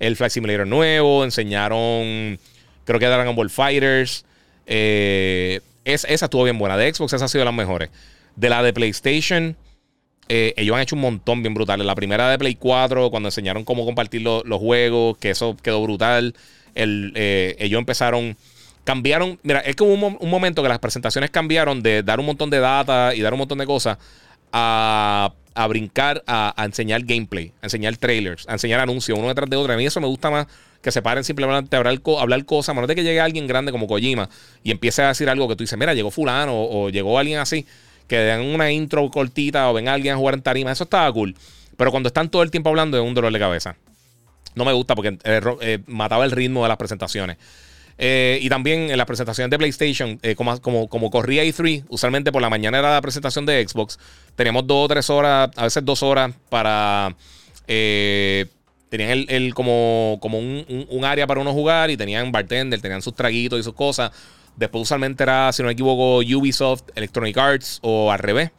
[0.00, 2.38] el Flight Simulator nuevo, enseñaron,
[2.84, 4.24] creo que Dragon Ball Fighters.
[4.66, 5.60] Eh,
[5.94, 6.76] es- esa estuvo bien buena.
[6.76, 7.90] De Xbox, esa ha sido de las mejores.
[8.36, 9.56] De la de PlayStation,
[10.28, 11.86] eh, ellos han hecho un montón bien brutales.
[11.86, 15.82] La primera de Play 4, cuando enseñaron cómo compartir lo- los juegos, que eso quedó
[15.82, 16.34] brutal.
[16.74, 18.36] El, eh, ellos empezaron,
[18.84, 19.38] cambiaron.
[19.42, 22.60] Mira, es que hubo un momento que las presentaciones cambiaron de dar un montón de
[22.60, 23.98] data y dar un montón de cosas
[24.52, 29.48] a, a brincar a, a enseñar gameplay, a enseñar trailers, a enseñar anuncios uno detrás
[29.50, 29.72] de otro.
[29.72, 30.46] A mí eso me gusta más
[30.80, 33.72] que se paren simplemente a hablar, hablar cosas, a menos de que llegue alguien grande
[33.72, 34.28] como Kojima
[34.62, 37.66] y empiece a decir algo que tú dices, mira, llegó fulano o, llegó alguien así,
[38.06, 41.34] que den una intro cortita o venga alguien a jugar en tarima, eso estaba cool.
[41.76, 43.76] Pero cuando están todo el tiempo hablando es un dolor de cabeza.
[44.54, 47.36] No me gusta porque eh, eh, mataba el ritmo de las presentaciones.
[48.00, 52.40] Eh, y también en las presentaciones de PlayStation, como, como, como corría E3, usualmente por
[52.40, 53.98] la mañana era la presentación de Xbox,
[54.36, 57.14] teníamos dos o tres horas, a veces dos horas para
[57.68, 58.46] Eh,
[58.88, 63.02] tenían el, el como, como un, un- área para uno jugar y tenían bartender, tenían
[63.02, 64.10] sus traguitos y sus cosas.
[64.56, 68.50] Después usualmente era, si no me equivoco, Ubisoft, Electronic Arts o al revés.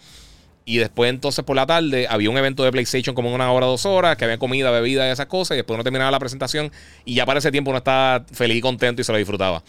[0.66, 3.86] Y después entonces por la tarde había un evento de PlayStation como una hora, dos
[3.88, 5.56] horas, que había comida, bebida y esas cosas.
[5.56, 6.72] Y después uno terminaba la presentación
[7.06, 9.64] y ya para ese tiempo uno estaba feliz y contento y se lo disfrutaba.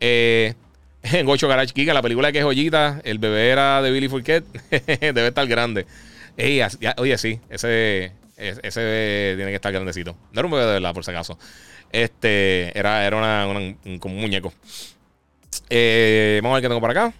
[0.00, 0.54] Eh,
[1.02, 4.44] en Gocho Garage en la película que es joyita, el bebé era de Billy Fourquet,
[5.00, 5.86] debe estar grande.
[6.98, 10.16] Oye, sí, ese, es- ese tiene que estar grandecito.
[10.32, 11.38] No era un bebé de verdad, por si acaso.
[11.92, 14.52] Este, era, era una, una- un- como un muñeco.
[15.70, 17.12] Eh, vamos a ver qué tengo por acá.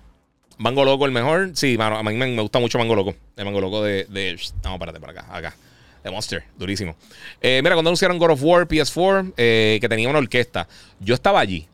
[0.59, 1.51] Mango Loco, el mejor.
[1.55, 3.15] Sí, mano, a mí me, gusta mucho Mango Loco.
[3.37, 4.05] El Mango Loco de.
[4.09, 5.27] de vamos, espérate, por acá.
[5.31, 5.55] Acá.
[6.03, 6.45] De Monster.
[6.59, 6.97] Durísimo.
[7.41, 10.69] Eh, mira, cuando anunciaron God of War PS4, eh, que tenía una orquesta,
[11.01, 11.67] yo estaba allí.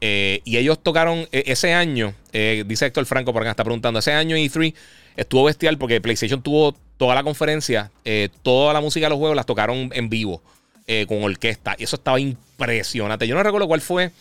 [0.00, 2.14] Y ellos tocaron ese año.
[2.32, 3.98] dice Héctor Franco por acá, está preguntando.
[3.98, 4.72] Ese año E3
[5.16, 7.90] estuvo bestial porque PlayStation tuvo toda la conferencia.
[8.04, 10.42] eh, toda la música de los juegos las tocaron en vivo.
[10.86, 11.74] eh, con orquesta.
[11.78, 13.26] Y eso estaba impresionante.
[13.26, 14.12] Yo no recuerdo cuál fue.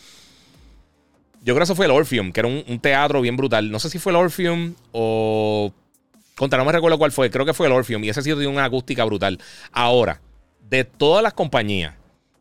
[1.42, 3.70] Yo creo que eso fue el Orpheum, que era un, teatro bien brutal.
[3.70, 5.72] No sé si fue el Orpheum o.
[6.36, 7.30] Contra, no me recuerdo cuál fue.
[7.30, 8.04] Creo que fue el Orpheum.
[8.04, 9.40] Y ese sitio tiene una acústica brutal.
[9.72, 10.20] Ahora,
[10.68, 11.94] de todas las compañías,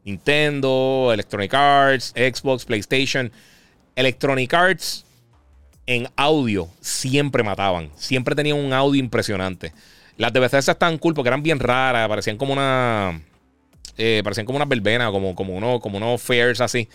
[0.05, 3.31] Nintendo, Electronic Arts, Xbox, PlayStation,
[3.95, 5.05] Electronic Arts
[5.87, 7.91] en audio siempre mataban.
[7.97, 9.73] Siempre tenían un audio impresionante.
[10.17, 12.09] Las de Bethesda estaban cool porque eran bien raras.
[12.09, 13.21] Parecían como una.
[13.97, 16.89] eh, parecían como unas verbenas, como, como, uno, como unos fairs así.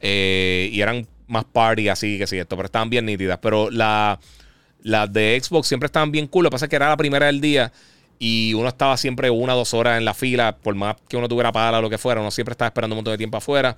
[0.00, 3.38] Eh, y eran más party así que sí, esto, pero estaban bien nítidas.
[3.40, 4.18] Pero la,
[4.82, 6.44] las de Xbox siempre estaban bien cool.
[6.44, 7.72] Lo que pasa es que era la primera del día
[8.18, 11.28] y uno estaba siempre una o dos horas en la fila, por más que uno
[11.28, 13.76] tuviera pala o lo que fuera, uno siempre estaba esperando un montón de tiempo afuera.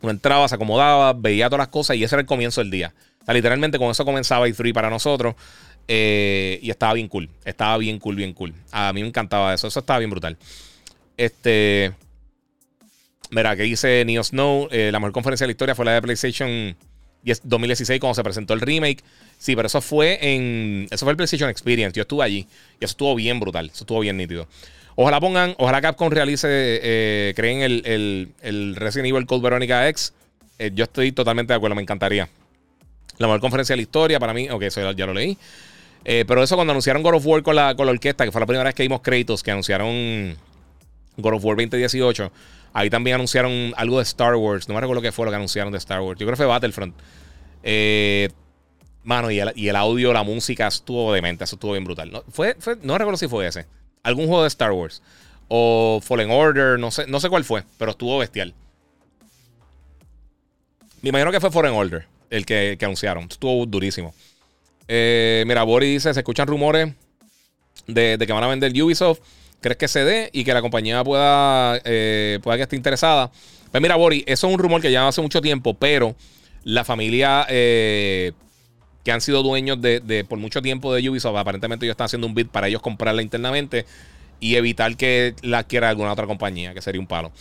[0.00, 2.92] Uno entraba, se acomodaba, veía todas las cosas y ese era el comienzo del día.
[3.20, 5.36] O sea, literalmente con eso comenzaba E3 para nosotros.
[5.88, 7.28] Eh, y estaba bien cool.
[7.44, 8.54] Estaba bien cool, bien cool.
[8.70, 9.66] A mí me encantaba eso.
[9.68, 10.36] Eso estaba bien brutal.
[11.16, 11.92] Este.
[13.30, 14.68] Mira, que dice Neo Snow.
[14.70, 16.76] eh, la mejor conferencia de la historia fue la de PlayStation
[17.22, 19.02] 10 2016 cuando se presentó el remake.
[19.38, 20.86] Sí, pero eso fue en.
[20.90, 21.94] Eso fue el PlayStation Experience.
[21.96, 22.46] Yo estuve allí.
[22.80, 23.66] Y eso estuvo bien brutal.
[23.72, 24.46] Eso estuvo bien nítido.
[24.96, 25.54] Ojalá pongan.
[25.58, 26.46] Ojalá Capcom realice.
[26.50, 30.12] eh, creen el, el, el Resident Evil Code Veronica X.
[30.74, 31.74] Yo estoy totalmente de acuerdo.
[31.74, 32.28] Me encantaría.
[33.18, 34.48] La mejor conferencia de la historia para mí.
[34.50, 35.36] Ok, eso ya lo leí.
[36.04, 38.40] Eh, pero eso cuando anunciaron God of War con la, con la orquesta, que fue
[38.40, 40.36] la primera vez que vimos créditos, que anunciaron
[41.16, 42.32] God of War 2018.
[42.72, 44.68] Ahí también anunciaron algo de Star Wars.
[44.68, 46.18] No me recuerdo qué fue lo que anunciaron de Star Wars.
[46.18, 46.94] Yo creo que fue Battlefront.
[47.62, 48.30] Eh,
[49.04, 51.44] mano, y el, y el audio, la música estuvo demente.
[51.44, 52.10] Eso estuvo bien brutal.
[52.10, 53.66] No, fue, fue- no recuerdo si fue ese.
[54.02, 55.02] Algún juego de Star Wars.
[55.48, 56.78] O Fallen Order.
[56.78, 58.54] No sé, no sé cuál fue, pero estuvo bestial.
[61.02, 63.24] Me imagino que fue Fallen Order el que, que anunciaron.
[63.30, 64.14] Estuvo durísimo.
[64.94, 66.92] Eh, mira, Boris dice: se escuchan rumores
[67.86, 69.20] de, que van a vender Ubisoft.
[69.62, 73.30] ¿Crees que se dé y que la compañía pueda, eh, pueda que esté interesada?
[73.70, 76.14] Pues mira, Boris, eso es un rumor que ya hace mucho tiempo, pero
[76.64, 78.32] la familia eh,
[79.02, 82.34] que han sido dueños de, por mucho tiempo de Ubisoft, aparentemente ellos están haciendo un
[82.34, 83.86] bid para ellos comprarla internamente
[84.40, 87.32] y evitar que la adquiera alguna otra compañía, que sería un palo.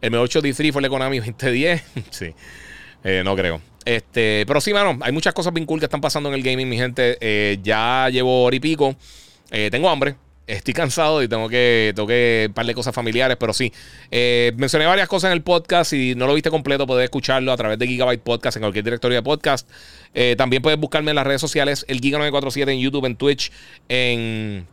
[0.00, 1.82] El mejor 8 D3 fue el Konami 2010.
[2.10, 2.32] sí.
[3.02, 3.60] Eh, no creo.
[3.84, 6.68] Este, pero sí, mano, hay muchas cosas bien cool que están pasando en el gaming,
[6.68, 7.18] mi gente.
[7.20, 8.96] Eh, ya llevo hora y pico.
[9.50, 10.16] Eh, tengo hambre.
[10.46, 13.72] Estoy cansado y tengo que, tengo que un de cosas familiares, pero sí.
[14.10, 15.90] Eh, mencioné varias cosas en el podcast.
[15.90, 19.16] Si no lo viste completo, puedes escucharlo a través de Gigabyte Podcast en cualquier directorio
[19.16, 19.68] de podcast.
[20.12, 23.50] Eh, también puedes buscarme en las redes sociales, el Giga947 en YouTube, en Twitch,
[23.88, 24.66] en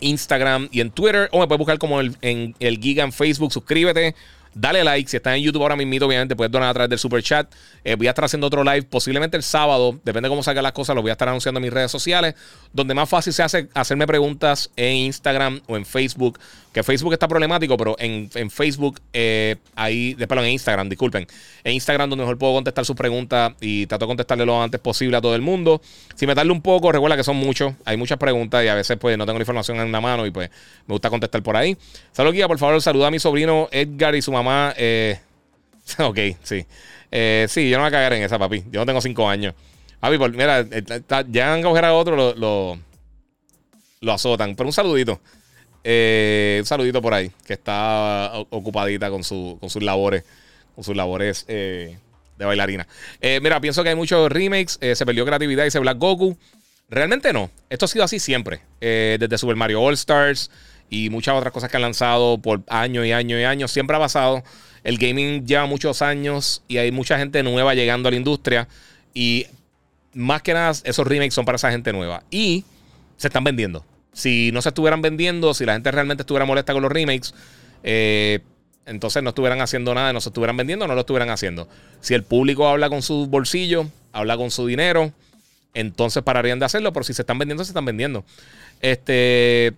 [0.00, 1.30] Instagram y en Twitter.
[1.32, 3.50] O me puedes buscar como el, en el Giga en Facebook.
[3.50, 4.14] Suscríbete.
[4.54, 5.10] Dale like.
[5.10, 7.52] Si estás en YouTube ahora mismo, obviamente puedes donar a través del super chat.
[7.82, 9.98] Eh, voy a estar haciendo otro live, posiblemente el sábado.
[10.04, 10.94] Depende de cómo salgan las cosas.
[10.94, 12.34] Lo voy a estar anunciando en mis redes sociales.
[12.72, 16.38] Donde más fácil se hace hacerme preguntas en Instagram o en Facebook.
[16.72, 21.24] Que Facebook está problemático, pero en, en Facebook, eh, ahí, perdón, en Instagram, disculpen.
[21.62, 25.16] En Instagram, donde mejor puedo contestar sus preguntas y trato de contestarle lo antes posible
[25.16, 25.80] a todo el mundo.
[26.16, 27.74] Si me tarde un poco, recuerda que son muchos.
[27.84, 30.32] Hay muchas preguntas y a veces, pues, no tengo la información en la mano y,
[30.32, 30.50] pues,
[30.86, 31.76] me gusta contestar por ahí.
[32.10, 34.43] Saludos, guía, por favor, saluda a mi sobrino Edgar y su mamá.
[34.76, 35.18] Eh,
[35.98, 36.64] ok, sí.
[37.10, 38.64] Eh, sí, yo no voy a cagar en esa, papi.
[38.70, 39.54] Yo no tengo cinco años.
[40.00, 40.82] Papi, por- mira, eh,
[41.28, 42.78] ya han coger a otro, lo,
[44.00, 44.54] lo, azotan.
[44.56, 45.20] Pero un saludito.
[45.82, 50.24] Eh, un saludito por ahí, que está ocupadita con, su, con sus labores,
[50.74, 51.98] con sus labores eh,
[52.38, 52.86] de bailarina.
[53.20, 56.36] Eh, mira, pienso que hay muchos remakes, eh, se perdió creatividad, dice Black Goku.
[56.88, 60.50] Realmente no, esto ha sido así siempre, eh, desde Super Mario All Stars
[60.90, 64.00] y muchas otras cosas que han lanzado por años y años y años, siempre ha
[64.00, 64.42] pasado.
[64.82, 68.68] El gaming lleva muchos años y hay mucha gente nueva llegando a la industria
[69.14, 69.46] y
[70.12, 72.64] más que nada esos remakes son para esa gente nueva y
[73.16, 73.84] se están vendiendo.
[74.12, 77.34] si no se estuvieran vendiendo, si la gente realmente estuviera molesta con los remakes,
[77.82, 78.40] eh,
[78.86, 81.68] entonces no estuvieran haciendo nada, no se estuvieran vendiendo, no lo estuvieran haciendo.
[82.00, 85.12] Si el público habla con su bolsillo, habla con su dinero,
[85.72, 88.24] entonces pararían de hacerlo, pero si se están vendiendo, se están vendiendo.
[88.80, 89.72] Este,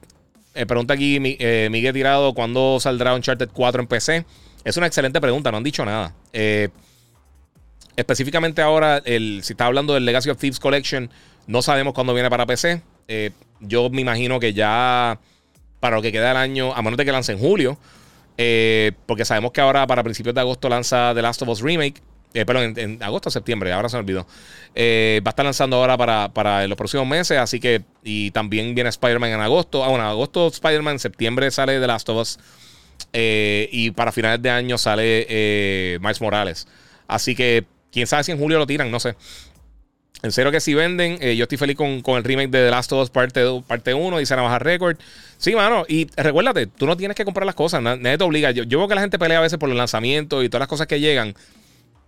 [0.56, 4.24] eh, pregunta aquí eh, Miguel Tirado, ¿cuándo saldrá Uncharted 4 en PC?
[4.64, 6.14] Es una excelente pregunta, no han dicho nada.
[6.32, 6.70] Eh,
[7.94, 11.10] específicamente ahora, el, si está hablando del Legacy of Thieves Collection,
[11.46, 12.82] no sabemos cuándo viene para PC.
[13.60, 15.20] yo me imagino que ya
[15.78, 17.78] para lo que queda del año, a menos de que lance en julio,
[19.06, 22.02] porque sabemos que ahora para principios de agosto lanza The Last of Us Remake.
[22.34, 24.26] Eh, perdón, en, agosto o septiembre, ahora se me olvidó.
[24.74, 27.82] Eh, va a estar lanzando ahora para, para, los próximos meses, así que.
[28.04, 29.82] Y también viene Spider-Man en agosto.
[29.82, 32.38] Ah, bueno, en agosto Spider-Man, en septiembre sale The Last of Us.
[33.12, 36.68] Eh, y para finales de año sale eh, Miles Morales.
[37.08, 39.16] Así que, quién sabe si en julio lo tiran, no sé.
[40.22, 42.90] En serio que si venden, yo estoy feliz con, con, el remake de The Last
[42.92, 44.98] of Us parte, parte 1, dice Navaja Record.
[45.38, 48.50] Sí, mano, y recuérdate, tú no tienes que comprar las cosas, nadie te obliga.
[48.50, 50.68] Yo, yo veo que la gente pelea a veces por los lanzamientos y todas las
[50.68, 51.34] cosas que llegan.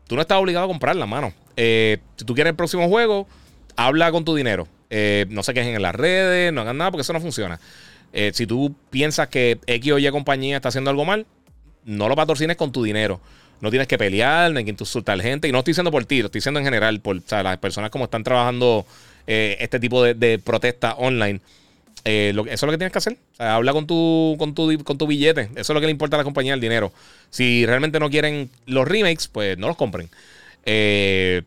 [0.08, 1.32] Tú no estás obligado a comprarla, mano.
[1.56, 3.28] Eh, si tú quieres el próximo juego,
[3.76, 4.66] habla con tu dinero.
[4.90, 7.60] Eh, no se quejen en las redes, no hagan nada porque eso no funciona.
[8.14, 11.26] Eh, si tú piensas que X o Y compañía está haciendo algo mal,
[11.84, 13.20] no lo patrocines con tu dinero.
[13.60, 15.46] No tienes que pelear, ni que insultar gente.
[15.46, 18.04] Y no estoy diciendo por ti, lo estoy diciendo en general, por las personas como
[18.04, 18.86] están trabajando
[19.26, 21.40] este tipo de, de protesta online.
[22.10, 23.18] Eh, eso es lo que tienes que hacer.
[23.36, 25.50] habla con tu, con, tu, con tu billete.
[25.56, 26.90] Eso es lo que le importa a la compañía, el dinero.
[27.28, 30.08] Si realmente no quieren los remakes, pues no los compren.
[30.64, 31.42] Eh,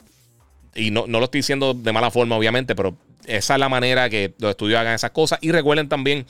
[0.76, 4.36] y no, lo estoy diciendo de mala forma, obviamente, pero esa es la manera que
[4.38, 5.40] los estudios hagan esas cosas.
[5.42, 6.28] Y recuerden también,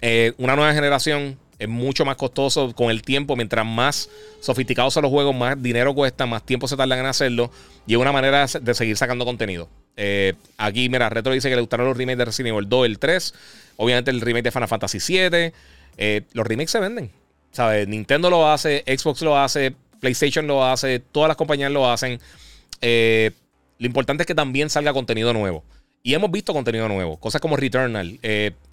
[0.00, 3.34] eh, una nueva generación es mucho más costoso con el tiempo.
[3.34, 7.50] Mientras más sofisticados son los juegos, más dinero cuesta, más tiempo se tardan en hacerlo.
[7.84, 9.68] Y es una manera de seguir sacando contenido.
[9.96, 12.98] Eh, aquí, mira, Retro dice que le gustaron los remakes de Resident Evil 2, el
[12.98, 13.34] 3.
[13.76, 15.52] Obviamente el remake de Final Fantasy 7.
[15.96, 17.10] Eh, los remakes se venden.
[17.52, 17.86] ¿Sabes?
[17.86, 22.18] Nintendo lo hace, Xbox lo hace, PlayStation lo hace, todas las compañías lo hacen.
[22.80, 23.30] Eh,
[23.78, 25.62] lo importante es que también salga contenido nuevo.
[26.02, 28.18] Y hemos visto contenido nuevo, cosas como Returnal.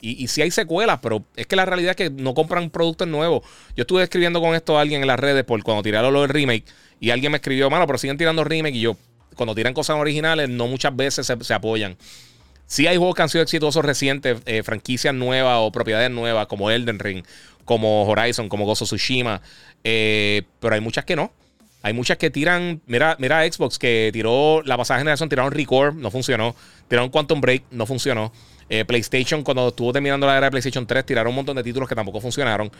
[0.01, 3.43] y, si hay secuelas, pero es que la realidad es que no compran productos nuevos.
[3.75, 6.29] Yo estuve escribiendo con esto a alguien en las redes por cuando tiraron lo del
[6.29, 6.65] remake.
[6.99, 8.75] Y alguien me escribió, mano, pero siguen tirando remake.
[8.75, 8.97] Y yo,
[9.35, 11.97] cuando tiran cosas originales, no muchas veces se, apoyan.
[12.65, 16.71] Sí hay juegos que han sido exitosos recientes, eh, franquicias nuevas o propiedades nuevas, como
[16.71, 17.23] Elden Ring,
[17.65, 19.41] como Horizon, como Gozo Tsushima.
[19.83, 21.31] Eh, pero hay muchas que no.
[21.83, 22.81] Hay muchas que tiran.
[22.85, 26.55] Mira, mira Xbox que tiró la pasada generación, tiraron Record, no funcionó.
[26.87, 28.31] Tiraron Quantum Break, no funcionó.
[28.69, 31.89] Eh, PlayStation, cuando estuvo terminando la era de PlayStation 3, tiraron un montón de títulos
[31.89, 32.71] que tampoco funcionaron.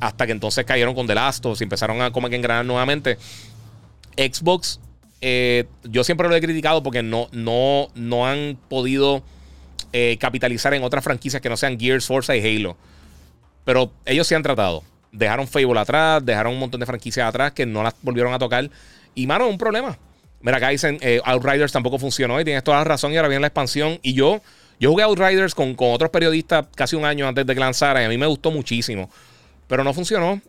[0.00, 3.18] hasta que entonces cayeron con The Last of y empezaron a como engranar nuevamente.
[4.16, 4.80] Xbox
[5.26, 9.22] eh, yo siempre lo he criticado porque no, no, no han podido
[9.90, 12.76] eh, capitalizar en otras franquicias que no sean Gears, Forza y Halo.
[13.64, 14.84] Pero ellos sí han tratado.
[15.12, 18.68] Dejaron Fable atrás, dejaron un montón de franquicias atrás que no las volvieron a tocar.
[19.14, 19.96] Y, mano, un problema.
[20.42, 23.40] Mira, acá dicen eh, Outriders tampoco funcionó y tienes toda la razón y ahora viene
[23.40, 23.98] la expansión.
[24.02, 24.42] Y yo,
[24.78, 28.04] yo jugué Outriders con, con otros periodistas casi un año antes de que lanzara y
[28.04, 29.08] a mí me gustó muchísimo.
[29.68, 30.42] Pero no funcionó.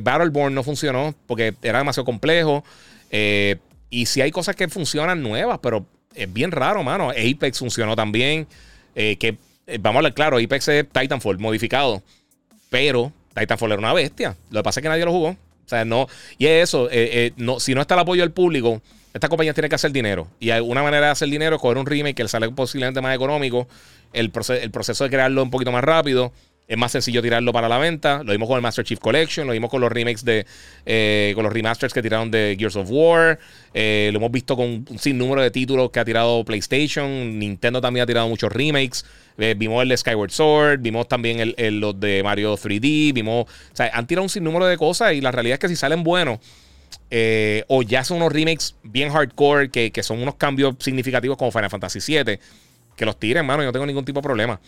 [0.00, 2.64] Battleborn no funcionó porque era demasiado complejo.
[3.10, 3.58] Eh,
[3.92, 7.10] y si hay cosas que funcionan nuevas, pero es bien raro, mano.
[7.10, 8.46] Apex funcionó también.
[8.94, 9.36] Eh, que
[9.66, 12.02] eh, vamos a hablar claro, Apex es Titanfall modificado.
[12.70, 14.34] Pero Titanfall era una bestia.
[14.50, 15.28] Lo que pasa es que nadie lo jugó.
[15.28, 16.06] O sea, no.
[16.38, 16.88] Y es eso.
[16.90, 18.80] Eh, no, si no está el apoyo del público,
[19.12, 20.26] esta compañía tiene que hacer dinero.
[20.40, 23.14] Y una manera de hacer dinero es coger un remake que le sale posiblemente más
[23.14, 23.68] económico.
[24.14, 26.32] El, el proceso de crearlo un poquito más rápido.
[26.68, 28.22] Es más sencillo tirarlo para la venta.
[28.22, 30.46] Lo vimos con el Master Chief Collection, lo vimos con los remakes de.
[30.86, 33.38] Eh, con los remasters que tiraron de Gears of War.
[33.74, 37.38] Eh, lo hemos visto con un sinnúmero de títulos que ha tirado PlayStation.
[37.38, 39.04] Nintendo también ha tirado muchos remakes.
[39.38, 43.12] Eh, vimos el de Skyward Sword, vimos también el, los de Mario 3D.
[43.12, 43.46] Vimos.
[43.46, 46.04] O sea, han tirado un sinnúmero de cosas y la realidad es que si salen
[46.04, 46.38] buenos.
[47.66, 51.70] o ya son unos remakes bien hardcore que, que, son unos cambios significativos como Final
[51.70, 52.38] Fantasy VII,
[52.96, 54.60] que los tiren, mano, yo no tengo ningún tipo de problema.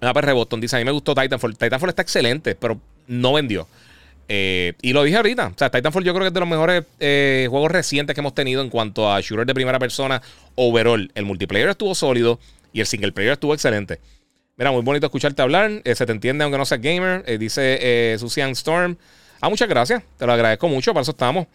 [0.00, 1.56] Ah, pues Rebotón dice: A mí me gustó Titanfall.
[1.56, 3.66] Titanfall está excelente, pero no vendió.
[4.28, 5.48] Eh, y lo dije ahorita.
[5.48, 8.34] O sea, Titanfall yo creo que es de los mejores eh, juegos recientes que hemos
[8.34, 10.22] tenido en cuanto a shooter de primera persona
[10.54, 11.10] overall.
[11.14, 12.38] El multiplayer estuvo sólido
[12.72, 13.98] y el single player estuvo excelente.
[14.56, 15.82] Mira, muy bonito escucharte hablar.
[15.84, 17.24] Eh, se te entiende aunque no seas gamer.
[17.38, 18.96] dice Susan Storm.
[19.40, 20.02] Ah, muchas gracias.
[20.16, 20.92] Te lo agradezco mucho.
[20.92, 21.48] Para eso estamos.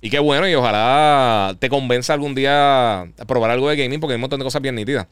[0.00, 0.48] Y qué bueno.
[0.48, 4.38] Y ojalá te convenza algún día a probar algo de gaming porque hay un montón
[4.38, 5.08] de cosas bien nítidas.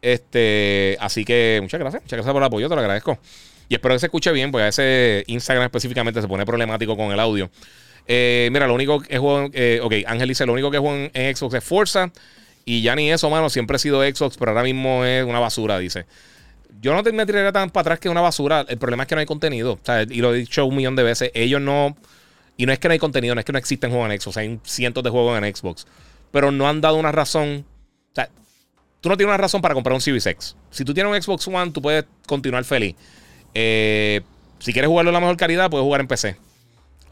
[0.00, 2.02] Este, así que muchas gracias.
[2.02, 3.18] Muchas gracias por el apoyo, te lo agradezco.
[3.68, 7.12] Y espero que se escuche bien, porque a ese Instagram específicamente se pone problemático con
[7.12, 7.50] el audio.
[8.06, 9.50] Eh, mira, lo único que juego.
[9.52, 12.10] Eh, ok, Ángel dice: Lo único que juego en, Xbox es Forza
[12.64, 15.78] Y ya ni eso, mano, siempre he sido Xbox, pero ahora mismo es una basura,
[15.78, 16.06] dice.
[16.80, 18.64] Yo no te me tiraría tan para atrás que una basura.
[18.68, 19.74] El problema es que no hay contenido.
[19.74, 21.30] O sea, y lo he dicho un millón de veces.
[21.34, 21.96] Ellos no.
[22.56, 24.36] Y no es que no hay contenido, no es que no existen juegos en Xbox.
[24.38, 25.86] Hay cientos de juegos en Xbox.
[26.30, 27.64] Pero no han dado una razón.
[29.00, 30.56] Tú no tienes una razón para comprar un Series.
[30.70, 32.94] Si tú tienes un Xbox One, tú puedes continuar feliz.
[33.54, 34.20] Eh,
[34.58, 36.36] si quieres jugarlo en la mejor calidad, puedes jugar en PC.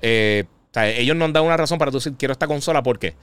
[0.03, 2.83] Eh, o sea, ellos no han dado una razón para tú decir, quiero esta consola,
[2.83, 3.15] ¿por qué?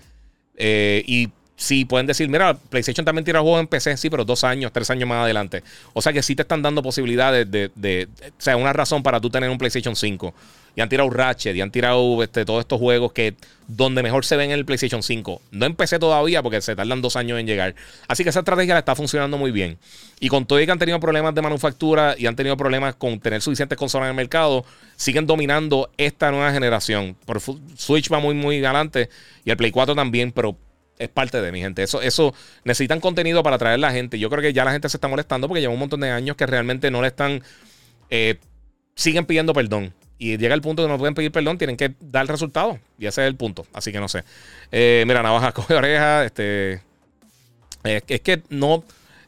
[0.55, 4.43] Eh, y sí, pueden decir, mira, PlayStation también tira juegos en PC, sí, pero dos
[4.43, 5.61] años, tres años más adelante.
[5.93, 9.03] O sea que sí te están dando posibilidades de, de- de- o sea, una razón
[9.03, 10.33] para tú tener un PlayStation 5.
[10.75, 13.35] Y han tirado Ratchet, y han tirado este, todos estos juegos que
[13.67, 15.41] donde mejor se ven en el PlayStation 5.
[15.51, 17.75] No empecé todavía porque se tardan dos años en llegar.
[18.07, 19.77] Así que esa estrategia le está funcionando muy bien.
[20.19, 23.19] Y con todo y que han tenido problemas de manufactura y han tenido problemas con
[23.19, 27.15] tener suficientes consolas en el mercado, siguen dominando esta nueva generación.
[27.25, 27.39] Por
[27.77, 29.09] Switch va muy, muy adelante
[29.45, 30.57] y el Play 4 también, pero
[30.97, 31.83] es parte de mi gente.
[31.83, 32.33] Eso, eso
[32.63, 34.19] necesitan contenido para atraer a la gente.
[34.19, 36.35] Yo creo que ya la gente se está molestando porque lleva un montón de años
[36.35, 37.43] que realmente no le están.
[38.09, 38.37] eh,
[38.95, 39.93] siguen pidiendo perdón.
[40.23, 42.77] Y llega el punto que no pueden pedir perdón, tienen que dar resultados.
[42.97, 43.67] Y ese es el punto.
[43.73, 44.23] Así que no sé.
[44.71, 46.23] Eh, mira, navaja coge oreja.
[46.23, 46.75] Este.
[47.83, 48.85] Es, es que no.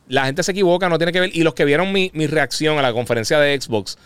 [0.07, 1.35] La gente se equivoca, no tiene que ver.
[1.35, 3.97] Y los que vieron mi, mi reacción a la conferencia de Xbox,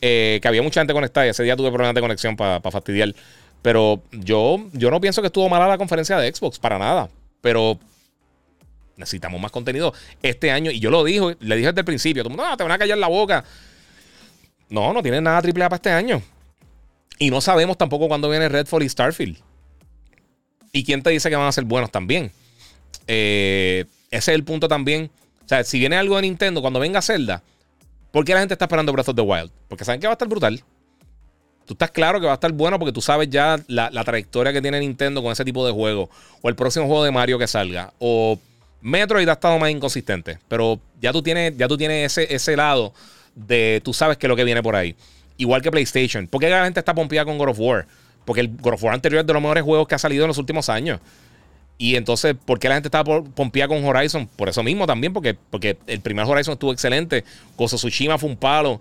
[0.00, 3.14] eh, que había mucha gente conectada, y ese día tuve problemas de conexión para fastidiar.
[3.62, 7.08] Pero yo, yo no pienso que estuvo mala la conferencia de Xbox, para nada.
[7.40, 7.78] Pero
[8.96, 9.94] necesitamos más contenido
[10.24, 10.72] este año.
[10.72, 13.06] Y yo lo dije, le dije desde el principio: no, te van a callar la
[13.06, 13.44] boca.
[14.68, 16.20] No, no tienen nada triple A para este año.
[17.18, 19.38] Y no sabemos tampoco cuándo viene Redfall y Starfield.
[20.72, 22.32] ¿Y quién te dice que van a ser buenos también?
[23.06, 25.10] Eh, ese es el punto también.
[25.44, 27.42] O sea, si viene algo de Nintendo, cuando venga Zelda,
[28.10, 29.50] ¿por qué la gente está esperando Breath of the Wild?
[29.68, 30.62] Porque saben que va a estar brutal.
[31.66, 34.52] Tú estás claro que va a estar bueno porque tú sabes ya la, la trayectoria
[34.52, 36.10] que tiene Nintendo con ese tipo de juego.
[36.40, 37.92] O el próximo juego de Mario que salga.
[37.98, 38.38] O
[38.80, 40.38] Metroid ha estado más inconsistente.
[40.48, 42.92] Pero ya tú tienes, ya tú tienes ese, ese lado
[43.34, 44.96] de tú sabes que es lo que viene por ahí.
[45.42, 46.28] Igual que PlayStation.
[46.28, 47.84] ¿Por qué la gente está pompeada con God of War?
[48.24, 50.28] Porque el God of War anterior es de los mejores juegos que ha salido en
[50.28, 51.00] los últimos años.
[51.78, 54.28] Y entonces, ¿por qué la gente estaba pompeada con Horizon?
[54.36, 57.24] Por eso mismo también, porque, porque el primer Horizon estuvo excelente.
[57.58, 58.80] Gozo Tsushima fue un palo.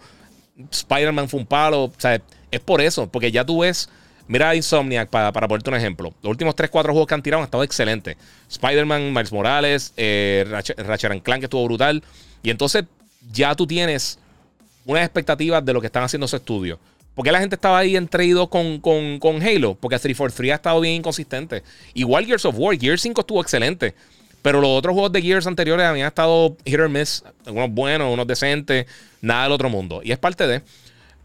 [0.70, 1.86] Spider-Man fue un palo.
[1.86, 2.22] O sea,
[2.52, 3.90] es por eso, porque ya tú ves.
[4.28, 6.14] Mira Insomniac, para, para ponerte un ejemplo.
[6.22, 8.18] Los últimos 3-4 juegos que han tirado han estado excelentes.
[8.52, 12.04] Spider-Man, Miles Morales, eh, Ratchet, Ratchet Clank, que estuvo brutal.
[12.44, 12.86] Y entonces
[13.32, 14.20] ya tú tienes
[14.92, 16.80] unas expectativas de lo que están haciendo su estudio.
[17.16, 19.76] ¿Por qué la gente estaba ahí entreído con, con, con Halo?
[19.76, 21.64] Porque 343 ha estado bien inconsistente.
[21.94, 23.94] Igual Gears of War, Gears 5 estuvo excelente.
[24.42, 27.24] Pero los otros juegos de Gears anteriores habían estado hit or miss.
[27.46, 28.88] Unos buenos, unos decentes,
[29.22, 30.02] nada del otro mundo.
[30.04, 30.62] Y es parte de.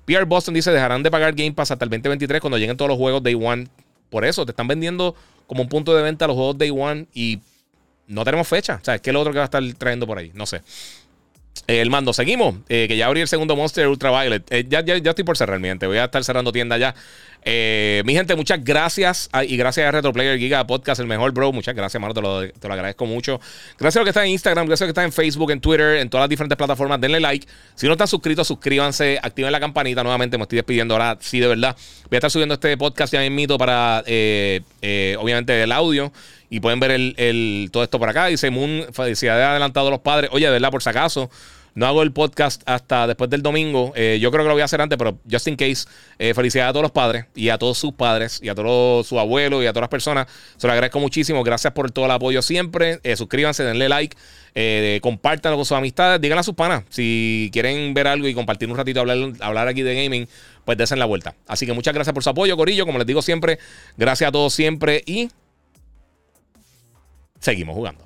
[0.05, 2.99] PR Boston dice: dejarán de pagar Game Pass hasta el 2023 cuando lleguen todos los
[2.99, 3.69] juegos Day One.
[4.11, 5.15] Por eso, te están vendiendo
[5.47, 7.41] como un punto de venta los juegos Day One y
[8.07, 8.79] no tenemos fecha.
[8.81, 10.31] O sea, ¿qué es lo otro que va a estar trayendo por ahí?
[10.35, 10.61] No sé.
[11.67, 12.57] Eh, el mando, seguimos.
[12.69, 14.45] Eh, que ya abrí el segundo Monster Ultraviolet.
[14.51, 15.87] Eh, ya, ya, ya estoy por cerrar, mi gente.
[15.87, 16.95] Voy a estar cerrando tienda ya.
[17.49, 19.29] Eh, mi gente, muchas gracias.
[19.33, 21.53] Ah, y gracias a Retroplayer Giga Podcast, el mejor, bro.
[21.53, 22.13] Muchas gracias, mano.
[22.13, 23.41] Te lo, te lo agradezco mucho.
[23.79, 25.61] Gracias a los que están en Instagram, gracias a los que están en Facebook, en
[25.61, 27.01] Twitter, en todas las diferentes plataformas.
[27.01, 27.47] Denle like.
[27.77, 29.21] Si no están suscritos, suscríbanse.
[29.23, 30.03] Activen la campanita.
[30.03, 31.19] Nuevamente me estoy despidiendo ahora.
[31.21, 31.77] Sí, de verdad.
[32.11, 36.13] Voy a estar subiendo este podcast ya mismito para, eh, eh, obviamente, el audio.
[36.51, 38.27] Y pueden ver el, el- todo esto por acá.
[38.27, 40.31] Dice Moon, felicidades adelantado a los padres.
[40.33, 41.31] Oye, de verdad, por si acaso.
[41.75, 43.93] No hago el podcast hasta después del domingo.
[43.97, 45.85] Eh, yo creo que lo voy a hacer antes, pero just in case.
[46.19, 49.19] eh, felicidades a todos los padres y a todos sus padres y a todos sus
[49.19, 50.27] abuelos y a todas las personas.
[50.57, 51.45] Se lo agradezco muchísimo.
[51.45, 52.99] Gracias por todo el apoyo siempre.
[53.03, 54.17] Eh, suscríbanse, denle like,
[55.03, 56.19] compártanlo con sus amistades.
[56.19, 56.85] Díganle a sus panas.
[56.89, 60.27] Si quieren ver algo y compartir un ratito, hablar, hablar aquí de gaming,
[60.65, 61.35] pues desen la vuelta.
[61.47, 62.87] Así que muchas gracias por su apoyo, Corillo.
[62.87, 63.59] Como les digo siempre,
[63.99, 65.29] gracias a todos siempre y
[67.47, 68.06] seguimos jugando.